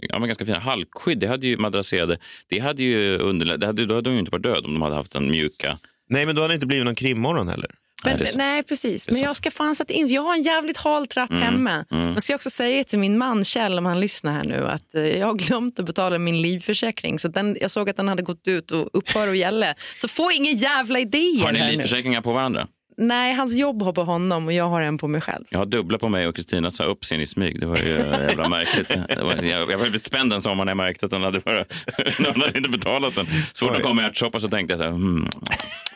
ja, 0.00 0.18
men 0.18 0.28
ganska 0.28 0.44
fina 0.44 0.58
halkskydd. 0.58 1.18
Det 1.18 1.26
hade 1.26 1.46
ju 1.46 1.56
madrasserade. 1.56 2.18
Det 2.48 2.58
hade 2.58 2.82
ju 2.82 3.18
underlättat. 3.18 3.60
Det 3.60 3.66
hade, 3.66 3.86
då 3.86 3.94
hade 3.94 4.10
hon 4.10 4.14
ju 4.14 4.20
inte 4.20 4.32
varit 4.32 4.42
död 4.42 4.64
om 4.64 4.72
de 4.72 4.82
hade 4.82 4.94
haft 4.94 5.14
en 5.14 5.30
mjuka. 5.30 5.78
Nej, 6.08 6.26
men 6.26 6.34
då 6.34 6.42
hade 6.42 6.52
det 6.52 6.54
inte 6.54 6.66
blivit 6.66 6.84
någon 6.84 6.94
krimmorgon 6.94 7.48
heller. 7.48 7.70
Men, 8.04 8.18
sant. 8.18 8.34
nej, 8.36 8.62
precis. 8.62 9.08
Men 9.10 9.20
jag 9.20 9.36
ska 9.36 9.50
fan 9.50 9.74
sätta 9.74 9.92
in, 9.94 10.08
jag 10.08 10.22
har 10.22 10.34
en 10.34 10.42
jävligt 10.42 10.76
hal 10.76 11.06
trapp 11.06 11.30
Mm, 11.30 11.42
hemma. 11.42 11.84
Jag 11.90 12.22
ska 12.22 12.34
också 12.34 12.50
säga 12.50 12.84
till 12.84 12.98
min 12.98 13.18
man 13.18 13.44
Kjell, 13.44 13.78
om 13.78 13.86
han 13.86 14.00
lyssnar 14.00 14.32
här 14.32 14.44
nu, 14.44 14.66
att 14.68 14.94
eh, 14.94 15.02
jag 15.02 15.26
har 15.26 15.34
glömt 15.34 15.78
att 15.78 15.84
betala 15.86 16.18
min 16.18 16.42
livförsäkring. 16.42 17.18
Så 17.18 17.28
den, 17.28 17.56
jag 17.60 17.70
såg 17.70 17.90
att 17.90 17.96
den 17.96 18.08
hade 18.08 18.22
gått 18.22 18.48
ut 18.48 18.70
och 18.70 18.88
upphör 18.92 19.28
att 19.28 19.36
gälla. 19.36 19.74
Så 20.00 20.08
få 20.08 20.30
inga 20.32 20.50
jävla 20.50 20.98
idéer 21.00 21.44
Har 21.44 21.52
ni 21.52 21.58
här 21.58 21.66
nu. 21.66 21.72
livförsäkringar 21.72 22.20
på 22.20 22.32
varandra? 22.32 22.66
Nej, 22.96 23.34
hans 23.34 23.54
jobb 23.56 23.82
har 23.82 23.92
på 23.92 24.04
honom 24.04 24.46
och 24.46 24.52
jag 24.52 24.68
har 24.68 24.80
en 24.80 24.98
på 24.98 25.08
mig 25.08 25.20
själv. 25.20 25.44
Jag 25.48 25.58
har 25.58 25.66
dubbla 25.66 25.98
på 25.98 26.08
mig 26.08 26.26
och 26.26 26.36
Kristina 26.36 26.70
sa 26.70 26.84
upp 26.84 27.04
sin 27.04 27.20
i 27.20 27.26
smyg. 27.26 27.60
Det 27.60 27.66
var 27.66 27.76
ju 27.76 27.88
jävla 27.88 28.48
märkligt. 28.48 28.88
Det 28.88 29.22
var, 29.22 29.34
jag, 29.42 29.70
jag 29.72 29.78
var 29.78 29.86
lite 29.86 30.04
spänd 30.04 30.30
den 30.30 30.42
sommaren 30.42 30.66
när 30.66 30.70
jag 30.70 30.76
märkte 30.76 31.06
att 31.06 31.12
hon 31.12 31.22
hade, 31.22 31.40
bara, 31.40 31.64
hon 32.32 32.40
hade 32.42 32.56
inte 32.58 32.68
betalat 32.68 33.14
den. 33.14 33.26
Så 33.52 33.66
fort 33.66 33.74
hon 33.74 33.82
kom 33.82 33.96
med 33.96 34.06
ärtsoppa 34.06 34.40
så 34.40 34.48
tänkte 34.48 34.72
jag 34.72 34.78
så 34.78 34.84
här, 34.84 34.90
hmm, 34.90 35.28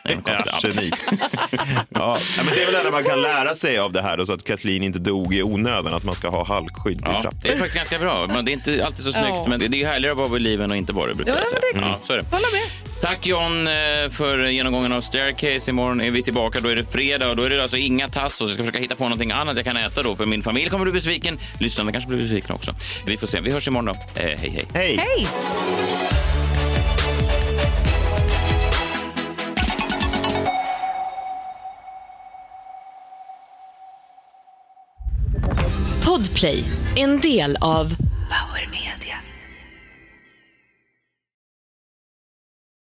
det 0.03 0.09
är 0.09 0.15
en 0.15 0.21
konstig 0.21 0.93
Ja, 1.89 2.17
men 2.37 2.45
det 2.45 2.61
är 2.61 2.65
väl 2.65 2.73
det 2.73 2.79
enda 2.79 2.91
man 2.91 3.03
kan 3.03 3.21
lära 3.21 3.55
sig 3.55 3.77
av 3.79 3.91
det 3.91 4.01
här, 4.01 4.19
och 4.19 4.27
så 4.27 4.33
att 4.33 4.43
Kathleen 4.43 4.83
inte 4.83 4.99
dog 4.99 5.33
i 5.35 5.43
onödan, 5.43 5.93
att 5.93 6.03
man 6.03 6.15
ska 6.15 6.29
ha 6.29 6.45
halkskydd 6.45 6.97
i 6.97 7.01
Ja, 7.05 7.21
trappan. 7.21 7.39
det 7.43 7.49
är 7.49 7.55
faktiskt 7.57 7.75
ganska 7.77 7.99
bra. 7.99 8.27
Men 8.27 8.45
det 8.45 8.51
är 8.51 8.53
inte 8.53 8.85
alltid 8.85 9.05
så 9.05 9.11
snyggt, 9.11 9.27
Ja. 9.29 9.45
men 9.49 9.59
det 9.59 9.81
är 9.83 9.87
härligare 9.87 10.11
att 10.11 10.17
vara 10.17 10.27
vid 10.29 10.41
liven 10.41 10.71
och 10.71 10.77
inte 10.77 10.93
vara 10.93 11.07
det, 11.07 11.13
brukar 11.15 11.31
Ja, 11.33 11.39
jag 11.39 11.47
säga. 11.47 11.59
det- 11.73 11.79
Ja, 11.79 11.99
så 12.03 12.13
är 12.13 12.17
det. 12.17 12.23
Hålla 12.31 12.47
med. 12.53 12.63
Tack 13.01 13.25
John 13.25 13.67
eh, 13.67 14.09
för 14.11 14.47
genomgången 14.47 14.91
av 14.91 15.01
Staircase. 15.01 15.71
Imorgon 15.71 16.01
är 16.01 16.11
vi 16.11 16.23
tillbaka. 16.23 16.59
Då 16.59 16.69
är 16.69 16.75
det 16.75 16.83
fredag 16.83 17.29
och 17.29 17.35
då 17.35 17.43
är 17.43 17.49
det 17.49 17.61
alltså 17.61 17.77
inga 17.77 18.07
tassos. 18.09 18.41
Jag 18.41 18.49
ska 18.49 18.63
försöka 18.63 18.79
hitta 18.79 18.95
på 18.95 19.03
någonting 19.03 19.31
annat 19.31 19.55
jag 19.55 19.65
kan 19.65 19.77
äta 19.77 20.03
då, 20.03 20.15
för 20.15 20.25
min 20.25 20.43
familj 20.43 20.69
kommer 20.69 20.85
bli 20.85 20.93
besviken. 20.93 21.39
Lyssnarna 21.59 21.91
kanske 21.91 22.07
blir 22.09 22.21
besvikna 22.21 22.55
också. 22.55 22.75
Vi 23.05 23.17
får 23.17 23.27
se. 23.27 23.39
Vi 23.39 23.51
hörs 23.51 23.67
imorgon 23.67 23.85
då. 23.85 24.21
Eh, 24.21 24.25
hej, 24.25 24.37
hej. 24.39 24.65
Hej! 24.73 24.97
Hej! 24.97 25.27
Podplay, 36.05 36.63
en 36.95 37.19
del 37.19 37.57
av 37.61 38.06